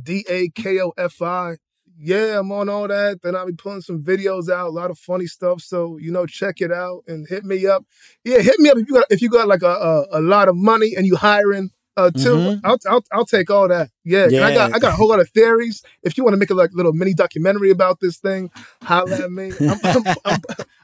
D 0.03 0.25
A 0.31 0.49
K 0.49 0.81
O 0.81 0.93
F 0.97 1.21
I. 1.21 1.57
Yeah, 1.99 2.41
I'm 2.41 2.51
on 2.53 2.69
all 2.71 2.89
that. 2.89 3.21
Then 3.23 3.37
I'll 3.37 3.47
be 3.47 3.53
putting 3.53 3.83
some 3.83 4.03
videos 4.03 4.51
out, 4.51 4.69
a 4.69 4.71
lot 4.71 4.91
of 4.91 4.99
funny 4.99 5.27
stuff. 5.27 5.61
So 5.61 5.99
you 5.99 6.11
know, 6.11 6.25
check 6.27 6.63
it 6.63 6.73
out 6.73 7.05
and 7.07 7.27
hit 7.29 7.45
me 7.45 7.67
up. 7.67 7.85
Yeah, 8.25 8.39
hit 8.39 8.59
me 8.59 8.71
up 8.71 8.79
if 8.79 8.89
you 8.89 8.95
got 8.95 9.05
if 9.11 9.21
you 9.23 9.29
got 9.29 9.47
like 9.47 9.63
a 9.63 9.67
a, 10.13 10.19
a 10.19 10.21
lot 10.23 10.49
of 10.49 10.57
money 10.57 10.95
and 10.97 11.07
you 11.07 11.17
hiring. 11.17 11.71
Uh, 11.99 12.11
too. 12.11 12.35
Mhm. 12.35 12.61
I'll, 12.63 12.77
I'll 12.91 13.05
I'll 13.11 13.25
take 13.25 13.49
all 13.51 13.69
that. 13.69 13.89
Yeah, 14.05 14.25
and 14.25 14.37
I 14.45 14.53
got 14.53 14.75
I 14.75 14.79
got 14.79 14.93
a 14.93 14.97
whole 14.97 15.09
lot 15.09 15.19
of 15.21 15.31
theories. 15.31 15.83
If 16.03 16.19
you 16.19 16.25
want 16.25 16.35
to 16.35 16.39
make 16.39 16.51
a 16.51 16.55
like 16.55 16.75
little 16.75 16.93
mini 16.93 17.15
documentary 17.15 17.71
about 17.71 18.01
this 18.01 18.19
thing, 18.19 18.51
holla 18.83 19.17
at 19.25 19.33
me. 19.33 19.51
I'm, 19.59 19.79
I'm, 19.83 20.15
I'm, 20.27 20.41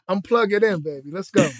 I'm 0.08 0.22
plug 0.22 0.52
it 0.52 0.62
in, 0.62 0.80
baby. 0.82 1.10
Let's 1.10 1.30
go. 1.30 1.48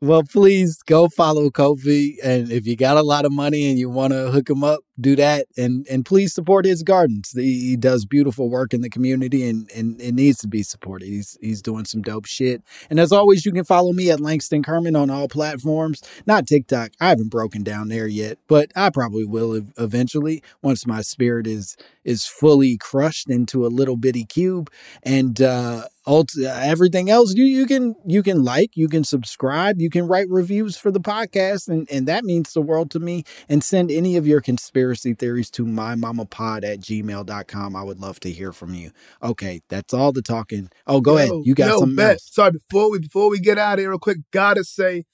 Well, 0.00 0.22
please 0.22 0.82
go 0.82 1.08
follow 1.08 1.48
Kofi, 1.48 2.16
and 2.22 2.52
if 2.52 2.66
you 2.66 2.76
got 2.76 2.98
a 2.98 3.02
lot 3.02 3.24
of 3.24 3.32
money 3.32 3.70
and 3.70 3.78
you 3.78 3.88
want 3.88 4.12
to 4.12 4.30
hook 4.30 4.50
him 4.50 4.62
up, 4.62 4.80
do 5.00 5.16
that, 5.16 5.46
and 5.56 5.86
and 5.90 6.04
please 6.04 6.32
support 6.32 6.64
his 6.64 6.82
gardens. 6.82 7.32
He, 7.32 7.70
he 7.70 7.76
does 7.76 8.04
beautiful 8.04 8.48
work 8.48 8.72
in 8.72 8.80
the 8.80 8.90
community, 8.90 9.48
and 9.48 9.70
and 9.72 10.00
it 10.00 10.14
needs 10.14 10.38
to 10.38 10.48
be 10.48 10.62
supported. 10.62 11.06
He's 11.06 11.36
he's 11.40 11.62
doing 11.62 11.84
some 11.84 12.02
dope 12.02 12.26
shit. 12.26 12.62
And 12.90 13.00
as 13.00 13.10
always, 13.10 13.44
you 13.44 13.52
can 13.52 13.64
follow 13.64 13.92
me 13.92 14.10
at 14.10 14.20
Langston 14.20 14.62
Kerman 14.62 14.94
on 14.94 15.10
all 15.10 15.28
platforms. 15.28 16.02
Not 16.26 16.46
TikTok. 16.46 16.92
I 17.00 17.08
haven't 17.08 17.30
broken 17.30 17.62
down 17.62 17.88
there 17.88 18.06
yet, 18.06 18.38
but 18.46 18.70
I 18.76 18.90
probably 18.90 19.24
will 19.24 19.56
ev- 19.56 19.72
eventually 19.78 20.42
once 20.62 20.86
my 20.86 21.02
spirit 21.02 21.46
is 21.46 21.76
is 22.04 22.26
fully 22.26 22.76
crushed 22.76 23.30
into 23.30 23.66
a 23.66 23.68
little 23.68 23.96
bitty 23.96 24.24
cube. 24.24 24.70
And 25.02 25.40
uh, 25.40 25.88
ult- 26.06 26.38
everything 26.38 27.10
else, 27.10 27.34
you 27.34 27.44
you 27.44 27.66
can 27.66 27.96
you 28.06 28.22
can 28.22 28.44
like, 28.44 28.76
you 28.76 28.88
can 28.88 29.02
subscribe, 29.02 29.80
you 29.80 29.90
can 29.90 30.06
write 30.06 30.28
reviews 30.28 30.76
for 30.76 30.92
the 30.92 31.00
podcast, 31.00 31.68
and 31.68 31.88
and 31.90 32.06
that 32.06 32.24
means 32.24 32.52
the 32.52 32.60
world 32.60 32.90
to 32.92 33.00
me. 33.00 33.24
And 33.48 33.64
send 33.64 33.90
any 33.90 34.16
of 34.16 34.26
your 34.26 34.40
conspiracy 34.40 34.83
theories 34.92 35.50
to 35.52 35.64
mymamapod 35.64 36.64
at 36.64 36.80
gmail.com. 36.80 37.76
I 37.76 37.82
would 37.82 38.00
love 38.00 38.20
to 38.20 38.30
hear 38.30 38.52
from 38.52 38.74
you. 38.74 38.90
Okay, 39.22 39.60
that's 39.68 39.94
all 39.94 40.12
the 40.12 40.22
talking. 40.22 40.70
Oh, 40.86 41.00
go 41.00 41.16
ahead. 41.16 41.30
You 41.44 41.54
got 41.54 41.68
yo, 41.68 41.80
else. 41.98 42.28
Sorry, 42.30 42.52
before 42.52 42.90
we 42.90 42.98
before 42.98 43.30
we 43.30 43.38
get 43.38 43.56
out 43.58 43.74
of 43.74 43.78
here, 43.80 43.90
real 43.90 43.98
quick, 43.98 44.18
gotta 44.32 44.64
say 44.64 45.04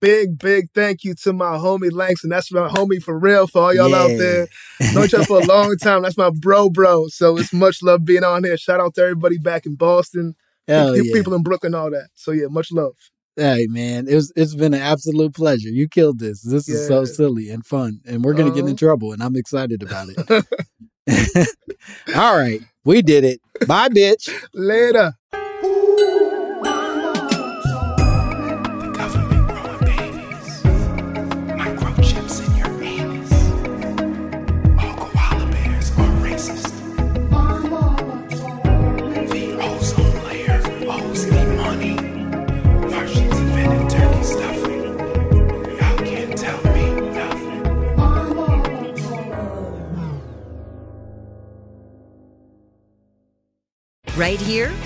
big, 0.00 0.38
big 0.38 0.66
thank 0.74 1.04
you 1.04 1.14
to 1.14 1.32
my 1.32 1.56
homie 1.56 1.92
Langston. 1.92 2.30
That's 2.30 2.52
my 2.52 2.68
homie 2.68 3.02
for 3.02 3.18
real 3.18 3.46
for 3.46 3.62
all 3.62 3.74
y'all 3.74 3.94
out 3.94 4.08
there. 4.18 4.48
Known 4.94 5.04
each 5.04 5.14
other 5.14 5.24
for 5.24 5.40
a 5.40 5.46
long 5.46 5.76
time. 5.76 6.02
That's 6.02 6.18
my 6.18 6.30
bro, 6.30 6.70
bro. 6.70 7.08
So 7.08 7.38
it's 7.38 7.52
much 7.52 7.82
love 7.82 8.04
being 8.04 8.24
on 8.24 8.44
here. 8.44 8.56
Shout 8.56 8.80
out 8.80 8.94
to 8.94 9.02
everybody 9.02 9.38
back 9.38 9.66
in 9.66 9.76
Boston, 9.76 10.34
Hell 10.68 10.94
pe- 10.94 11.02
yeah. 11.02 11.12
people 11.12 11.34
in 11.34 11.42
Brooklyn, 11.42 11.74
all 11.74 11.90
that. 11.90 12.08
So 12.14 12.32
yeah, 12.32 12.46
much 12.48 12.72
love. 12.72 12.94
Hey 13.36 13.66
man, 13.68 14.06
it's 14.08 14.30
it's 14.36 14.54
been 14.54 14.74
an 14.74 14.80
absolute 14.80 15.34
pleasure. 15.34 15.68
You 15.68 15.88
killed 15.88 16.20
this. 16.20 16.42
This 16.42 16.68
is 16.68 16.86
so 16.86 17.04
silly 17.04 17.50
and 17.50 17.66
fun, 17.66 18.00
and 18.06 18.22
we're 18.24 18.34
gonna 18.34 18.50
get 18.50 18.60
in 18.60 18.66
Uh-huh. 18.68 18.74
trouble, 18.76 19.12
and 19.12 19.22
I'm 19.22 19.34
excited 19.34 19.82
about 19.82 20.08
it. 20.10 20.46
All 22.14 22.36
right, 22.36 22.60
we 22.84 23.02
did 23.02 23.24
it. 23.24 23.40
Bye, 23.66 23.88
bitch. 23.88 24.28
Later. 24.54 25.12